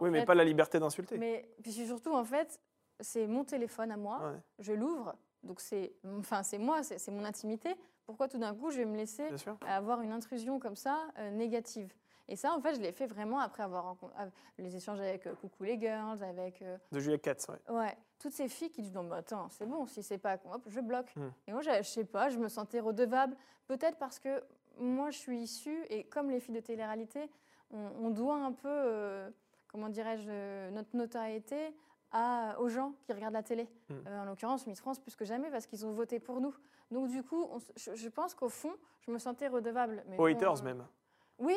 Oui, 0.00 0.08
mais 0.10 0.20
fait- 0.20 0.26
pas 0.26 0.34
la 0.34 0.44
liberté 0.44 0.78
d'insulter. 0.80 1.18
Mais 1.18 1.46
puis 1.62 1.72
surtout, 1.72 2.14
en 2.14 2.24
fait, 2.24 2.58
c'est 3.00 3.26
mon 3.26 3.44
téléphone 3.44 3.90
à 3.92 3.96
moi. 3.98 4.18
Ouais, 4.32 4.38
Je 4.60 4.72
l'ouvre. 4.72 5.14
Donc, 5.42 5.60
c'est 5.60 5.94
enfin, 6.18 6.42
c'est 6.42 6.58
moi, 6.58 6.82
c'est 6.82 7.10
mon 7.10 7.24
intimité. 7.24 7.74
Pourquoi 8.06 8.28
tout 8.28 8.38
d'un 8.38 8.54
coup, 8.54 8.70
je 8.70 8.78
vais 8.78 8.84
me 8.86 8.96
laisser 8.96 9.28
avoir 9.66 10.00
une 10.00 10.12
intrusion 10.12 10.58
comme 10.58 10.76
ça, 10.76 11.06
euh, 11.18 11.30
négative? 11.30 11.92
Et 12.28 12.36
ça, 12.36 12.52
en 12.52 12.60
fait, 12.60 12.74
je 12.74 12.80
l'ai 12.80 12.92
fait 12.92 13.06
vraiment 13.06 13.38
après 13.38 13.62
avoir 13.62 13.84
rencontré 13.84 14.16
les 14.58 14.74
échanges 14.74 15.00
avec 15.00 15.26
euh, 15.26 15.34
Coucou 15.34 15.62
les 15.62 15.78
Girls, 15.78 16.22
avec 16.22 16.60
euh, 16.62 16.76
De 16.90 16.98
Juliette 16.98 17.22
Katz, 17.22 17.46
ouais. 17.48 17.74
ouais, 17.74 17.96
toutes 18.18 18.32
ces 18.32 18.48
filles 18.48 18.70
qui 18.70 18.82
disent 18.82 18.92
non, 18.92 19.04
mais 19.04 19.16
attends, 19.16 19.48
c'est 19.50 19.66
bon, 19.66 19.86
si 19.86 20.02
c'est 20.02 20.18
pas, 20.18 20.34
hop, 20.52 20.62
je 20.66 20.80
bloque. 20.80 21.14
Hmm. 21.14 21.28
Et 21.46 21.52
moi, 21.52 21.62
je, 21.62 21.70
je 21.78 21.82
sais 21.88 22.04
pas, 22.04 22.28
je 22.28 22.38
me 22.38 22.48
sentais 22.48 22.80
redevable, 22.80 23.36
peut-être 23.68 23.96
parce 23.98 24.18
que 24.18 24.42
moi, 24.78 25.10
je 25.10 25.18
suis 25.18 25.38
issue 25.38 25.84
et 25.88 26.04
comme 26.04 26.30
les 26.30 26.40
filles 26.40 26.56
de 26.56 26.60
télé-réalité, 26.60 27.30
on, 27.70 27.90
on 28.00 28.10
doit 28.10 28.36
un 28.36 28.52
peu, 28.52 28.68
euh, 28.68 29.30
comment 29.68 29.88
dirais-je, 29.88 30.70
notre 30.70 30.96
notoriété 30.96 31.74
à, 32.12 32.56
aux 32.60 32.68
gens 32.68 32.92
qui 33.04 33.12
regardent 33.12 33.34
la 33.34 33.42
télé. 33.42 33.68
Hmm. 33.88 33.94
Euh, 34.06 34.22
en 34.22 34.24
l'occurrence, 34.24 34.66
Miss 34.66 34.80
France 34.80 34.98
plus 34.98 35.14
que 35.14 35.24
jamais 35.24 35.50
parce 35.50 35.66
qu'ils 35.66 35.86
ont 35.86 35.92
voté 35.92 36.18
pour 36.18 36.40
nous. 36.40 36.54
Donc 36.90 37.08
du 37.08 37.22
coup, 37.22 37.46
on 37.50 37.58
je, 37.76 37.94
je 37.94 38.08
pense 38.08 38.34
qu'au 38.34 38.48
fond, 38.48 38.72
je 39.00 39.10
me 39.10 39.18
sentais 39.18 39.48
redevable. 39.48 40.04
Mais 40.08 40.18
Aux 40.18 40.26
haters 40.26 40.62
même. 40.62 40.86
Oui. 41.38 41.56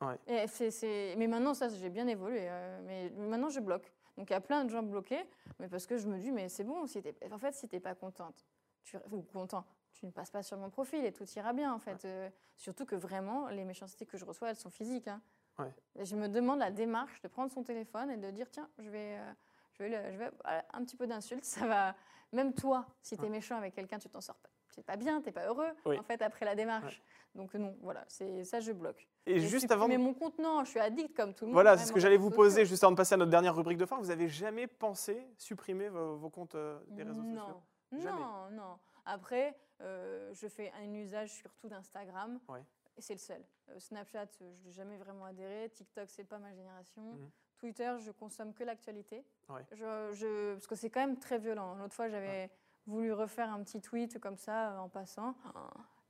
Ouais. 0.00 0.18
Et 0.26 0.46
c'est- 0.46 1.14
Mais 1.16 1.26
maintenant, 1.26 1.54
ça, 1.54 1.68
j'ai 1.68 1.90
bien 1.90 2.06
évolué. 2.06 2.46
euh, 2.48 2.80
mais 2.84 3.10
maintenant, 3.10 3.48
je 3.48 3.60
bloque. 3.60 3.92
Donc 4.16 4.28
il 4.30 4.32
y 4.32 4.36
a 4.36 4.40
plein 4.40 4.64
de 4.64 4.70
gens 4.70 4.82
bloqués, 4.82 5.24
mais 5.58 5.68
parce 5.68 5.86
que 5.86 5.96
je 5.96 6.06
me 6.08 6.18
dis, 6.18 6.30
mais 6.32 6.48
c'est 6.48 6.64
bon, 6.64 6.86
si 6.86 7.00
t'es- 7.02 7.14
en 7.32 7.38
fait, 7.38 7.52
si 7.54 7.68
t'es 7.68 7.80
pas 7.80 7.94
contente, 7.94 8.44
tu... 8.82 8.96
ou 9.10 9.22
content, 9.22 9.64
tu 9.92 10.04
ne 10.06 10.10
passes 10.10 10.30
pas 10.30 10.42
sur 10.42 10.56
mon 10.58 10.68
profil 10.70 11.04
et 11.04 11.12
tout 11.12 11.24
ira 11.36 11.52
bien 11.52 11.72
en 11.72 11.78
fait. 11.78 12.04
Euh, 12.04 12.28
surtout 12.56 12.84
que 12.84 12.96
vraiment, 12.96 13.48
les 13.48 13.64
méchancetés 13.64 14.06
que 14.06 14.16
je 14.18 14.24
reçois, 14.24 14.50
elles 14.50 14.56
sont 14.56 14.70
physiques. 14.70 15.08
hein. 15.08 15.22
Ouais. 15.58 15.72
Et 15.96 16.04
Je 16.04 16.16
me 16.16 16.28
demande 16.28 16.58
la 16.58 16.70
démarche 16.70 17.20
de 17.22 17.28
prendre 17.28 17.50
son 17.52 17.62
téléphone 17.62 18.10
et 18.10 18.16
de 18.16 18.30
dire 18.30 18.50
tiens, 18.50 18.68
je 18.78 18.88
vais, 18.90 19.18
euh, 19.18 19.32
je 19.72 19.82
vais, 19.84 19.88
le- 19.90 20.12
je 20.12 20.18
vais 20.18 20.30
un 20.72 20.84
petit 20.84 20.96
peu 20.96 21.06
d'insultes, 21.06 21.44
ça 21.44 21.66
va. 21.66 21.94
Même 22.32 22.52
toi, 22.54 22.86
si 23.02 23.16
tu 23.16 23.24
es 23.26 23.28
méchant 23.28 23.56
avec 23.56 23.74
quelqu'un, 23.74 23.98
tu 23.98 24.08
t'en 24.08 24.20
sors 24.20 24.36
pas. 24.38 24.48
C'est 24.70 24.84
pas 24.84 24.96
bien, 24.96 25.20
t'es 25.20 25.32
pas 25.32 25.46
heureux 25.46 25.68
Oui. 25.84 25.98
en 25.98 26.02
fait 26.02 26.22
après 26.22 26.44
la 26.44 26.54
démarche. 26.54 27.02
Donc 27.34 27.54
non, 27.54 27.76
voilà, 27.82 28.04
c'est 28.08 28.44
ça 28.44 28.60
je 28.60 28.72
bloque. 28.72 29.08
Et 29.26 29.38
juste 29.40 29.70
avant. 29.70 29.84
supprimé 29.84 30.02
mon 30.02 30.14
compte, 30.14 30.38
non, 30.38 30.64
je 30.64 30.70
suis 30.70 30.80
addict 30.80 31.14
comme 31.16 31.34
tout 31.34 31.44
le 31.44 31.48
monde. 31.50 31.54
Voilà, 31.54 31.76
c'est 31.78 31.86
ce 31.86 31.92
que 31.92 32.00
j'allais 32.00 32.16
vous 32.16 32.30
poser 32.30 32.64
juste 32.64 32.82
avant 32.82 32.92
de 32.92 32.96
passer 32.96 33.14
à 33.14 33.18
notre 33.18 33.30
dernière 33.30 33.54
rubrique 33.54 33.78
de 33.78 33.86
fin. 33.86 33.98
Vous 33.98 34.10
avez 34.10 34.28
jamais 34.28 34.66
pensé 34.66 35.26
supprimer 35.36 35.88
vos, 35.88 36.16
vos 36.16 36.30
comptes 36.30 36.54
euh, 36.54 36.78
des 36.88 37.02
réseaux 37.04 37.22
non. 37.22 37.40
sociaux? 37.40 37.62
Non, 37.92 38.00
Jamais. 38.00 38.22
non. 38.56 38.78
Après, 39.04 39.56
euh, 39.80 40.32
je 40.34 40.46
fais 40.48 40.72
un 40.80 40.92
usage 40.94 41.30
surtout 41.30 41.68
d'Instagram. 41.68 42.38
Ouais. 42.48 42.62
Et 42.96 43.00
c'est 43.02 43.14
le 43.14 43.18
seul. 43.18 43.42
Euh, 43.70 43.78
Snapchat, 43.78 44.26
je 44.38 44.44
n'ai 44.66 44.72
jamais 44.72 44.96
vraiment 44.96 45.24
adhéré. 45.24 45.70
TikTok, 45.70 46.08
c'est 46.08 46.24
pas 46.24 46.38
ma 46.38 46.52
génération. 46.52 47.02
Mhm. 47.02 47.30
Twitter, 47.58 47.94
je 47.98 48.10
consomme 48.12 48.54
que 48.54 48.64
l'actualité. 48.64 49.24
Ouais. 49.48 49.62
Je, 49.72 50.10
je- 50.14 50.52
parce 50.54 50.66
que 50.66 50.74
c'est 50.76 50.90
quand 50.90 51.00
même 51.00 51.18
très 51.18 51.38
violent. 51.38 51.74
L'autre 51.74 51.94
fois, 51.94 52.08
j'avais 52.08 52.50
voulu 52.90 53.12
refaire 53.12 53.50
un 53.52 53.62
petit 53.62 53.80
tweet 53.80 54.18
comme 54.20 54.36
ça, 54.36 54.72
euh, 54.72 54.78
en 54.78 54.88
passant. 54.88 55.34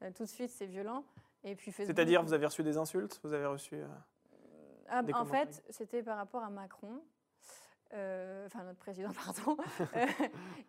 Euh, 0.02 0.10
tout 0.12 0.24
de 0.24 0.28
suite, 0.28 0.50
c'est 0.50 0.66
violent. 0.66 1.04
Et 1.44 1.54
puis 1.54 1.70
Facebook- 1.70 1.94
C'est-à-dire, 1.94 2.22
vous 2.22 2.32
avez 2.32 2.46
reçu 2.46 2.62
des 2.62 2.76
insultes? 2.76 3.20
Vous 3.22 3.32
avez 3.32 3.46
reçu. 3.46 3.76
euh, 3.76 3.86
Ah, 4.88 5.02
Des 5.02 5.12
en 5.14 5.24
fait, 5.24 5.62
c'était 5.70 6.02
par 6.02 6.16
rapport 6.16 6.42
à 6.42 6.50
Macron, 6.50 7.00
euh, 7.92 8.46
enfin 8.46 8.64
notre 8.64 8.78
président, 8.80 9.10
pardon, 9.24 9.56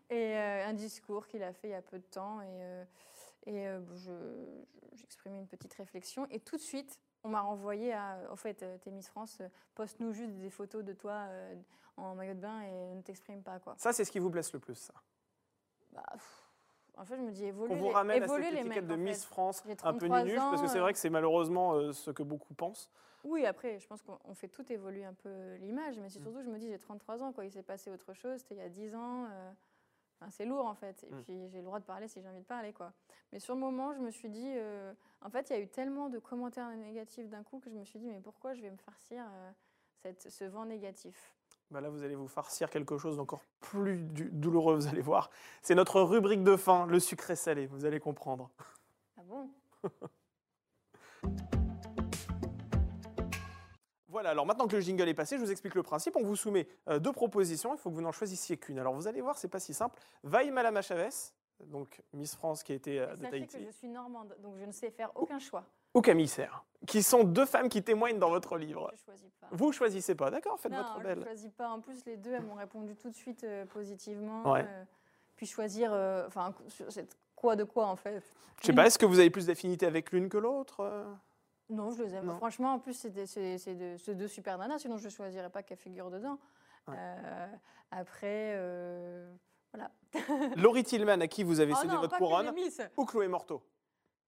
et 0.10 0.38
euh, 0.38 0.68
un 0.68 0.74
discours 0.74 1.28
qu'il 1.28 1.42
a 1.44 1.54
fait 1.54 1.70
il 1.70 1.72
y 1.72 1.76
a 1.76 1.82
peu 1.82 1.98
de 1.98 2.06
temps. 2.06 2.40
Et, 2.42 2.84
et 3.48 3.66
je- 3.96 4.64
j'exprimais 4.94 5.40
une 5.40 5.48
petite 5.48 5.74
réflexion. 5.74 6.28
Et 6.30 6.40
tout 6.40 6.56
de 6.58 6.62
suite, 6.62 7.00
on 7.24 7.30
m'a 7.30 7.42
renvoyé 7.42 7.94
à. 7.94 8.20
En 8.30 8.36
fait, 8.36 8.64
t'es 8.82 8.92
Miss 8.92 9.08
France, 9.10 9.42
poste-nous 9.76 10.14
juste 10.14 10.34
des 10.38 10.50
photos 10.52 10.84
de 10.84 10.94
toi 10.94 11.26
en 11.98 12.14
maillot 12.16 12.34
de 12.36 12.40
bain 12.40 12.62
et 12.62 12.94
ne 12.96 13.02
t'exprime 13.02 13.42
pas. 13.42 13.60
Quoi. 13.60 13.76
Ça, 13.78 13.92
c'est 13.94 14.06
ce 14.06 14.12
qui 14.12 14.20
vous 14.20 14.30
blesse 14.30 14.54
le 14.54 14.60
plus, 14.60 14.76
ça? 14.76 14.94
Bah, 15.92 16.04
pff, 16.14 16.50
en 16.98 17.06
fait, 17.06 17.18
je 17.18 17.22
me 17.22 17.32
dis 17.32 17.46
évoluer. 17.46 17.68
Qu'on 17.74 17.80
vous 17.80 17.88
les- 17.88 17.94
ramène 17.94 18.24
à 18.24 18.28
cette 18.28 18.40
étiquette 18.54 18.68
mecs, 18.68 18.88
de 18.88 18.96
Miss. 18.96 19.26
France 19.26 19.64
un 19.66 19.70
peu 19.70 19.76
33 19.76 20.20
nunuche, 20.24 20.36
parce 20.36 20.62
que 20.62 20.68
c'est 20.68 20.80
vrai 20.80 20.94
que 20.94 21.00
c'est 21.00 21.10
malheureusement 21.10 21.74
euh, 21.74 21.92
ce 21.94 22.12
que 22.12 22.24
beaucoup 22.24 22.54
pensent. 22.54 22.90
Oui, 23.24 23.46
après, 23.46 23.80
je 23.80 23.88
pense 23.88 24.02
qu'on 24.02 24.18
on 24.26 24.34
fait 24.34 24.48
tout 24.48 24.70
évoluer 24.72 25.06
un 25.06 25.14
peu 25.14 25.56
l'image, 25.56 26.00
mais 26.00 26.10
c'est 26.10 26.20
Mm. 26.20 26.24
surtout 26.24 26.42
je 26.42 26.50
me 26.50 26.58
dis, 26.58 26.70
j'ai 26.70 26.80
33 26.80 27.22
ans, 27.22 27.32
quoi, 27.32 27.46
il 27.46 27.52
s'est 27.52 27.62
passé 27.64 27.92
autre 27.92 28.14
chose, 28.14 28.40
c'était 28.40 28.56
il 28.56 28.60
y 28.60 28.62
a 28.62 28.70
10 28.70 28.96
ans. 28.96 29.26
euh, 29.30 29.52
enfin, 30.20 30.32
c'est 30.32 30.46
lourd, 30.46 30.66
en 30.66 30.74
fait. 30.76 31.04
Et 31.04 31.14
Mm. 31.14 31.22
puis, 31.24 31.50
j'ai 31.50 31.58
le 31.60 31.64
droit 31.66 31.80
de 31.80 31.86
parler 31.86 32.08
si 32.08 32.22
j'ai 32.22 32.28
envie 32.28 32.40
de 32.42 32.46
parler, 32.46 32.74
quoi. 32.74 32.94
Mais 33.32 33.40
sur 33.40 33.54
le 33.54 33.60
moment, 33.62 33.94
je 33.94 34.00
me 34.00 34.10
suis 34.12 34.30
dit, 34.30 34.54
euh, 34.56 34.92
en 35.22 35.30
fait, 35.30 35.50
il 35.50 35.54
y 35.54 35.56
a 35.56 35.60
eu 35.60 35.68
tellement 35.68 36.10
de 36.10 36.18
commentaires 36.20 36.70
négatifs 36.76 37.30
d'un 37.30 37.44
coup 37.44 37.60
que 37.60 37.70
je 37.70 37.76
me 37.76 37.86
suis 37.86 38.00
dit, 38.00 38.08
mais 38.08 38.20
pourquoi 38.22 38.54
je 38.54 38.62
vais 38.62 38.72
me 38.72 38.78
farcir 38.78 39.24
cette, 40.02 40.30
ce 40.32 40.44
vent 40.46 40.66
négatif? 40.66 41.36
Bah 41.72 41.80
là, 41.80 41.90
vous 41.90 42.04
allez 42.04 42.16
vous 42.16 42.28
farcir 42.28 42.70
quelque 42.70 42.98
chose 42.98 43.16
d'encore 43.16 43.46
plus 43.62 43.98
douloureux, 43.98 44.76
vous 44.76 44.88
allez 44.88 45.02
voir. 45.02 45.30
C'est 45.62 45.74
notre 45.74 46.02
rubrique 46.02 46.44
de 46.44 46.58
fin, 46.58 46.86
le 46.86 47.00
sucré 47.00 47.38
salé, 47.38 47.66
vous 47.66 47.86
allez 47.86 48.02
comprendre. 48.02 48.50
Ah 49.18 49.22
bon? 49.24 49.50
Voilà, 54.10 54.32
alors 54.32 54.46
maintenant 54.46 54.68
que 54.68 54.76
le 54.76 54.82
jingle 54.82 55.08
est 55.08 55.14
passé, 55.14 55.38
je 55.38 55.42
vous 55.42 55.52
explique 55.52 55.74
le 55.76 55.84
principe. 55.84 56.18
On 56.18 56.24
vous 56.24 56.36
soumet 56.36 56.68
euh, 56.90 57.00
deux 57.00 57.14
propositions, 57.14 57.74
il 57.74 57.78
faut 57.78 57.90
que 57.90 57.96
vous 57.96 58.02
n'en 58.02 58.12
choisissiez 58.12 58.58
qu'une. 58.58 58.78
Alors 58.78 58.94
vous 58.94 59.08
allez 59.08 59.22
voir, 59.22 59.38
c'est 59.38 59.48
pas 59.48 59.62
si 59.62 59.74
simple. 59.74 59.98
Vaï 60.24 60.52
Malama 60.52 60.82
Chavez, 60.82 61.08
donc 61.68 62.02
Miss 62.12 62.36
France 62.36 62.64
qui 62.64 62.74
a 62.74 62.76
été 62.76 63.00
euh, 63.00 63.16
de 63.16 63.24
Sachez 63.24 63.48
que 63.48 63.64
je 63.66 63.72
suis 63.72 63.88
normande, 63.88 64.36
donc 64.44 64.58
je 64.58 64.66
ne 64.66 64.74
sais 64.74 64.92
faire 64.92 65.12
aucun 65.16 65.40
choix. 65.40 65.64
Ou 65.94 66.02
Camille 66.02 66.28
Serre, 66.28 66.64
qui 66.88 67.04
sont 67.04 67.24
deux 67.24 67.46
femmes 67.46 67.70
qui 67.70 67.84
témoignent 67.84 68.20
dans 68.20 68.30
votre 68.30 68.58
livre. 68.58 68.92
Je 68.96 69.04
choisis 69.04 69.30
pas. 69.40 69.48
Vous 69.52 69.72
choisissez 69.72 70.16
pas, 70.16 70.30
d'accord 70.32 70.60
Faites 70.60 70.72
non, 70.72 70.78
votre 70.80 70.98
je 71.00 71.04
belle. 71.04 71.24
choisis 71.24 71.52
pas. 71.52 71.70
En 71.70 71.80
plus, 71.82 72.04
les 72.06 72.18
deux, 72.18 72.32
elles 72.34 72.44
m'ont 72.44 72.56
répondu 72.56 72.96
tout 72.96 73.10
de 73.10 73.16
suite 73.16 73.44
euh, 73.44 73.66
positivement. 73.66 74.50
Ouais. 74.52 74.66
euh, 74.68 74.84
puis 75.36 75.46
choisir, 75.46 75.92
euh, 75.94 76.26
enfin, 76.28 76.54
cette- 76.90 77.18
quoi 77.36 77.56
de 77.56 77.64
quoi, 77.64 77.88
en 77.88 77.96
fait 77.96 78.24
Je 78.62 78.68
sais 78.68 78.74
pas, 78.74 78.86
est-ce 78.86 79.00
que 79.00 79.06
vous 79.06 79.20
avez 79.20 79.30
plus 79.30 79.48
d'affinité 79.48 79.86
avec 79.86 80.12
l'une 80.12 80.30
que 80.30 80.38
l'autre 80.38 80.82
euh? 80.82 81.12
Non, 81.70 81.90
je 81.92 82.04
les 82.04 82.14
aime. 82.14 82.26
Non. 82.26 82.36
Franchement, 82.38 82.74
en 82.74 82.80
plus, 82.80 82.94
c'est 82.94 83.26
c'est 83.26 83.76
de- 83.76 84.14
deux 84.14 84.28
super 84.28 84.58
nanas, 84.58 84.80
sinon 84.80 84.98
je 84.98 85.06
ne 85.06 85.10
choisirais 85.10 85.50
pas 85.50 85.64
qu'elles 85.64 85.78
figurent 85.78 86.12
dedans. 86.12 86.38
Ouais. 86.88 86.96
Euh, 86.98 87.48
après, 87.92 88.54
euh, 88.56 89.32
voilà. 89.74 89.90
Laurie 90.58 90.84
Tillman, 90.84 91.22
à 91.22 91.28
qui 91.28 91.44
vous 91.44 91.60
avez 91.62 91.72
Oh 91.74 91.78
cédé 91.78 91.94
non, 91.94 92.02
votre 92.02 92.18
couronne, 92.18 92.54
ou 92.98 93.06
Chloé 93.06 93.28
Morteau? 93.30 93.64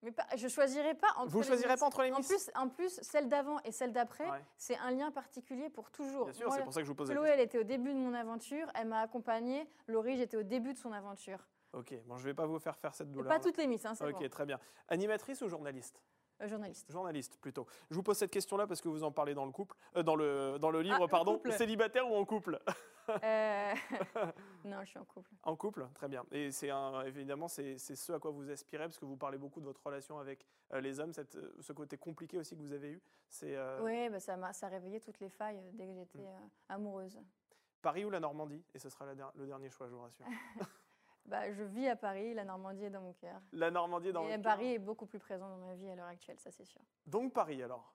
Mais 0.04 0.12
pas, 0.12 0.26
je 0.36 0.48
choisirais 0.50 0.96
pas 0.96 1.08
entre 1.18 1.30
Vous 1.32 1.40
les 1.42 1.48
choisirez 1.48 1.78
pas 1.78 1.86
entre 1.86 2.04
les 2.04 2.12
En 2.12 2.18
Miss 2.18 2.28
plus, 2.28 2.52
en 2.56 2.68
plus, 2.68 3.00
celle 3.02 3.30
d'avant 3.30 3.60
et 3.64 3.72
celle 3.72 3.94
d'après, 3.94 4.30
Ouais, 4.30 4.44
c'est 4.58 4.78
un 4.78 4.92
lien 4.92 5.12
particulier 5.12 5.70
pour 5.70 5.90
toujours. 5.92 6.26
Bien 6.26 6.34
sûr, 6.34 6.52
c'est 6.52 6.64
pour 6.64 6.74
ça 6.74 6.82
que 6.82 6.86
je 6.86 6.90
vous 6.92 6.96
pose 6.96 7.08
la 7.10 7.16
Chloé, 7.16 7.30
question. 7.30 7.40
elle 7.42 7.46
était 7.48 7.58
au 7.60 7.64
début 7.64 7.94
de 7.94 7.98
mon 7.98 8.14
aventure, 8.14 8.68
elle 8.76 8.88
m'a 8.88 9.00
accompagnée. 9.00 9.66
Laurie, 9.88 10.18
j'étais 10.18 10.36
au 10.38 10.44
début 10.44 10.74
de 10.74 10.78
son 10.78 10.92
aventure. 10.92 11.40
Ok, 11.72 11.94
bon, 12.06 12.18
je 12.18 12.26
vais 12.26 12.34
pas 12.34 12.46
vous 12.46 12.60
faire 12.60 12.78
faire 12.78 12.94
cette 12.94 13.08
Et 13.08 13.12
douleur. 13.12 13.34
pas 13.34 13.40
toutes 13.40 13.58
les 13.58 13.66
Miss, 13.66 13.84
hein, 13.86 13.96
c'est 13.96 14.04
Ok, 14.04 14.22
bon. 14.22 14.30
très 14.30 14.46
bien. 14.46 14.60
Animatrice 14.90 15.42
ou 15.42 15.48
journaliste? 15.48 16.04
Euh, 16.44 16.48
journaliste. 16.48 16.92
Journaliste 16.92 17.38
plutôt. 17.40 17.66
Je 17.90 17.96
vous 17.96 18.04
pose 18.04 18.18
cette 18.18 18.32
question-là 18.32 18.68
parce 18.68 18.82
que 18.82 18.88
vous 18.90 19.04
en 19.04 19.12
parlez 19.12 19.34
dans 19.34 19.46
le 19.46 19.52
couple, 19.52 19.76
euh, 19.96 20.04
dans 20.04 20.16
le 20.16 20.58
dans 20.60 20.72
le 20.72 20.82
livre, 20.82 21.00
le 21.02 21.08
pardon. 21.08 21.42
Célibataire 21.52 22.10
ou 22.10 22.16
en 22.16 22.26
couple? 22.26 22.60
Euh, 23.24 23.74
non, 24.66 24.82
je 24.84 24.90
suis 24.90 25.00
en 25.00 25.06
couple. 25.06 25.30
En 25.44 25.56
couple, 25.56 25.88
très 25.94 26.08
bien. 26.08 26.26
Et 26.32 26.52
c'est 26.52 26.70
évidemment 27.06 27.48
c'est 27.48 27.78
c'est 27.78 27.96
ce 27.96 28.14
à 28.14 28.20
quoi 28.20 28.32
vous 28.32 28.50
aspirez 28.50 28.86
parce 28.86 28.98
que 29.00 29.06
vous 29.06 29.18
parlez 29.18 29.38
beaucoup 29.38 29.60
de 29.60 29.66
votre 29.66 29.84
relation 29.86 30.20
avec 30.20 30.46
les 30.80 31.00
hommes, 31.00 31.14
cette, 31.14 31.38
ce 31.60 31.74
côté 31.74 31.98
compliqué 31.98 32.38
aussi 32.38 32.56
que 32.56 32.62
vous 32.62 32.72
avez 32.74 32.92
eu. 32.92 33.02
C'est 33.28 33.58
Oui, 33.82 34.10
bah, 34.10 34.20
ça 34.20 34.38
m'a 34.38 34.54
ça 34.54 34.68
a 34.68 34.70
réveillé 34.70 35.00
toutes 35.00 35.20
les 35.20 35.30
failles 35.30 35.62
dès 35.74 35.86
que 35.88 35.94
j'étais 35.94 36.20
Mm. 36.20 36.28
euh, 36.28 36.48
amoureuse. 36.70 37.20
Paris 37.82 38.06
ou 38.06 38.10
la 38.10 38.20
Normandie? 38.20 38.64
Et 38.74 38.80
ce 38.80 38.90
sera 38.90 39.06
la 39.06 39.32
le 39.36 39.46
dernier 39.46 39.70
choix, 39.70 39.88
je 39.88 39.94
vous 39.94 40.02
rassure. 40.02 40.26
Bah, 41.26 41.52
je 41.54 41.64
vis 41.64 41.88
à 41.88 41.96
Paris, 41.96 42.34
la 42.34 42.44
Normandie 42.44 42.86
est 42.86 42.90
dans 42.90 43.02
mon 43.02 43.14
cœur. 43.14 43.40
La 43.54 43.72
Normandie 43.72 44.10
est 44.10 44.14
dans 44.14 44.28
Et 44.28 44.38
Paris 44.38 44.66
cœur. 44.66 44.74
est 44.76 44.80
beaucoup 44.80 45.06
plus 45.06 45.20
présent 45.20 45.48
dans 45.50 45.58
ma 45.66 45.74
vie 45.76 45.90
à 45.90 45.96
l'heure 45.96 46.08
actuelle, 46.08 46.38
ça 46.40 46.52
c'est 46.52 46.66
sûr. 46.66 46.82
Donc 47.08 47.34
Paris 47.34 47.62
alors? 47.64 47.94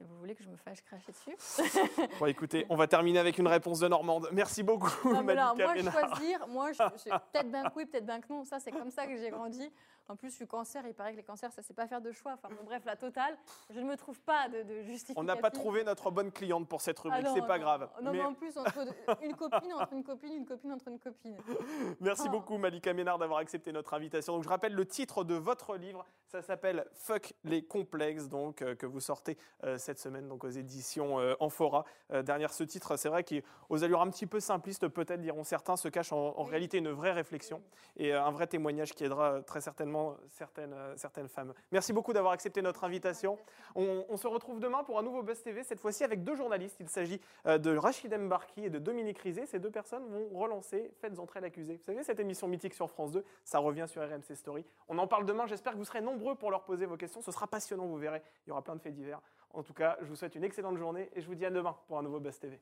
Et 0.00 0.04
vous 0.04 0.16
voulez 0.18 0.34
que 0.36 0.42
je 0.44 0.48
me 0.48 0.56
fâche 0.56 0.80
cracher 0.82 1.10
dessus 1.12 1.36
Bon, 2.20 2.26
écoutez, 2.26 2.64
on 2.68 2.76
va 2.76 2.86
terminer 2.86 3.18
avec 3.18 3.36
une 3.38 3.48
réponse 3.48 3.80
de 3.80 3.88
Normande. 3.88 4.28
Merci 4.32 4.62
beaucoup, 4.62 5.12
Non, 5.12 5.22
mais 5.22 5.34
là, 5.34 5.46
Malika 5.54 5.64
moi, 5.64 5.74
Ménard. 5.74 6.16
choisir, 6.16 6.46
moi, 6.48 6.72
je, 6.72 6.82
je- 7.04 7.10
peut-être 7.32 7.50
ben 7.50 7.64
que 7.68 7.74
oui, 7.76 7.86
peut-être 7.86 8.06
ben 8.06 8.20
que 8.20 8.32
non. 8.32 8.44
Ça, 8.44 8.60
c'est 8.60 8.70
comme 8.70 8.90
ça 8.90 9.06
que 9.06 9.16
j'ai 9.16 9.30
grandi. 9.30 9.72
En 10.10 10.16
plus, 10.16 10.30
je 10.30 10.36
suis 10.36 10.46
cancer. 10.46 10.86
Il 10.86 10.94
paraît 10.94 11.12
que 11.12 11.16
les 11.18 11.22
cancers, 11.22 11.52
ça 11.52 11.60
ne 11.60 11.66
sait 11.66 11.74
pas 11.74 11.86
faire 11.86 12.00
de 12.00 12.12
choix. 12.12 12.32
Enfin, 12.32 12.48
bon, 12.48 12.64
bref, 12.64 12.82
la 12.86 12.96
totale. 12.96 13.36
Je 13.68 13.78
ne 13.80 13.84
me 13.84 13.94
trouve 13.96 14.18
pas 14.20 14.48
de, 14.48 14.62
de 14.62 14.82
justificatif. 14.82 15.18
On 15.18 15.22
n'a 15.24 15.36
pas 15.36 15.50
trouvé 15.50 15.84
notre 15.84 16.10
bonne 16.10 16.30
cliente 16.32 16.66
pour 16.66 16.80
cette 16.80 16.98
Ah 17.00 17.02
rubrique, 17.02 17.24
non, 17.26 17.34
c'est 17.34 17.46
pas 17.46 17.58
non, 17.58 17.64
grave. 17.64 17.90
Non, 18.00 18.12
Mais 18.12 18.18
mais 18.18 18.24
en 18.24 18.32
plus, 18.34 18.56
entre 18.56 18.78
une 19.22 19.34
copine 19.34 19.72
entre 19.74 19.92
une 19.92 20.04
copine, 20.04 20.32
une 20.32 20.46
copine 20.46 20.72
entre 20.72 20.88
une 20.88 20.98
copine. 20.98 21.36
merci 22.00 22.22
Oh. 22.26 22.30
beaucoup 22.30 22.56
Malika 22.56 22.94
Ménard 22.94 23.18
d'avoir 23.18 23.40
accepté 23.40 23.70
notre 23.72 23.92
invitation. 23.94 24.32
Donc 24.34 24.44
je 24.44 24.48
rappelle 24.48 24.72
le 24.74 24.86
titre 24.86 25.24
de 25.24 25.34
votre 25.34 25.76
livre, 25.76 26.04
ça 26.26 26.40
s'appelle 26.40 26.86
Fuck 26.94 27.34
les 27.44 27.62
complexes, 27.64 28.28
donc 28.28 28.62
euh, 28.62 28.74
que 28.74 28.86
vous 28.86 29.00
sortez 29.00 29.36
euh, 29.64 29.76
cette 29.88 29.98
semaine 29.98 30.28
donc 30.28 30.44
aux 30.44 30.50
éditions 30.50 31.18
euh, 31.18 31.34
Amphora. 31.40 31.86
Euh, 32.12 32.22
derrière 32.22 32.52
ce 32.52 32.62
titre, 32.62 32.98
c'est 32.98 33.08
vrai 33.08 33.24
qu'aux 33.24 33.84
allures 33.84 34.02
un 34.02 34.10
petit 34.10 34.26
peu 34.26 34.38
simplistes, 34.38 34.86
peut-être 34.86 35.22
diront 35.22 35.44
certains, 35.44 35.76
se 35.76 35.88
cache 35.88 36.12
en, 36.12 36.42
réalité 36.42 36.76
une 36.76 36.90
vraie 36.90 37.12
réflexion 37.12 37.62
et 37.96 38.12
euh, 38.12 38.22
un 38.22 38.30
vrai 38.30 38.46
témoignage 38.46 38.92
qui 38.92 39.04
aidera 39.04 39.40
très 39.42 39.62
certainement 39.62 40.16
certaines, 40.30 40.74
euh, 40.74 40.94
certaines 40.96 41.28
femmes. 41.28 41.54
Merci 41.72 41.94
beaucoup 41.94 42.12
d'avoir 42.12 42.32
accepté 42.32 42.60
notre 42.60 42.84
invitation. 42.84 43.38
On, 43.74 44.04
on 44.08 44.16
se 44.18 44.26
retrouve 44.26 44.60
demain 44.60 44.84
pour 44.84 44.98
un 44.98 45.02
nouveau 45.02 45.22
Buzz 45.22 45.42
TV, 45.42 45.62
cette 45.62 45.80
fois-ci 45.80 46.04
avec 46.04 46.22
deux 46.22 46.36
journalistes. 46.36 46.76
Il 46.80 46.88
s'agit 46.88 47.20
euh, 47.46 47.56
de 47.56 47.76
Rachid 47.76 48.14
Mbarki 48.14 48.66
et 48.66 48.70
de 48.70 48.78
Dominique 48.78 49.18
Rizet. 49.18 49.46
Ces 49.46 49.58
deux 49.58 49.70
personnes 49.70 50.06
vont 50.08 50.28
relancer 50.38 50.90
Faites 51.00 51.18
entrer 51.18 51.40
l'accusé. 51.40 51.76
Vous 51.76 51.84
savez, 51.84 52.02
cette 52.02 52.20
émission 52.20 52.46
mythique 52.46 52.74
sur 52.74 52.90
France 52.90 53.12
2, 53.12 53.24
ça 53.44 53.58
revient 53.58 53.86
sur 53.88 54.02
RMC 54.02 54.34
Story. 54.34 54.64
On 54.88 54.98
en 54.98 55.06
parle 55.06 55.24
demain. 55.24 55.46
J'espère 55.46 55.72
que 55.72 55.78
vous 55.78 55.84
serez 55.84 56.00
nombreux 56.00 56.34
pour 56.34 56.50
leur 56.50 56.64
poser 56.64 56.86
vos 56.86 56.96
questions. 56.96 57.20
Ce 57.22 57.32
sera 57.32 57.46
passionnant, 57.46 57.86
vous 57.86 57.96
verrez. 57.96 58.22
Il 58.46 58.50
y 58.50 58.52
aura 58.52 58.62
plein 58.62 58.76
de 58.76 58.80
faits 58.80 58.94
divers. 58.94 59.20
En 59.54 59.62
tout 59.62 59.74
cas, 59.74 59.96
je 60.02 60.06
vous 60.06 60.16
souhaite 60.16 60.34
une 60.34 60.44
excellente 60.44 60.76
journée 60.76 61.10
et 61.14 61.20
je 61.20 61.26
vous 61.26 61.34
dis 61.34 61.46
à 61.46 61.50
demain 61.50 61.76
pour 61.86 61.98
un 61.98 62.02
nouveau 62.02 62.20
Buzz 62.20 62.38
TV. 62.38 62.60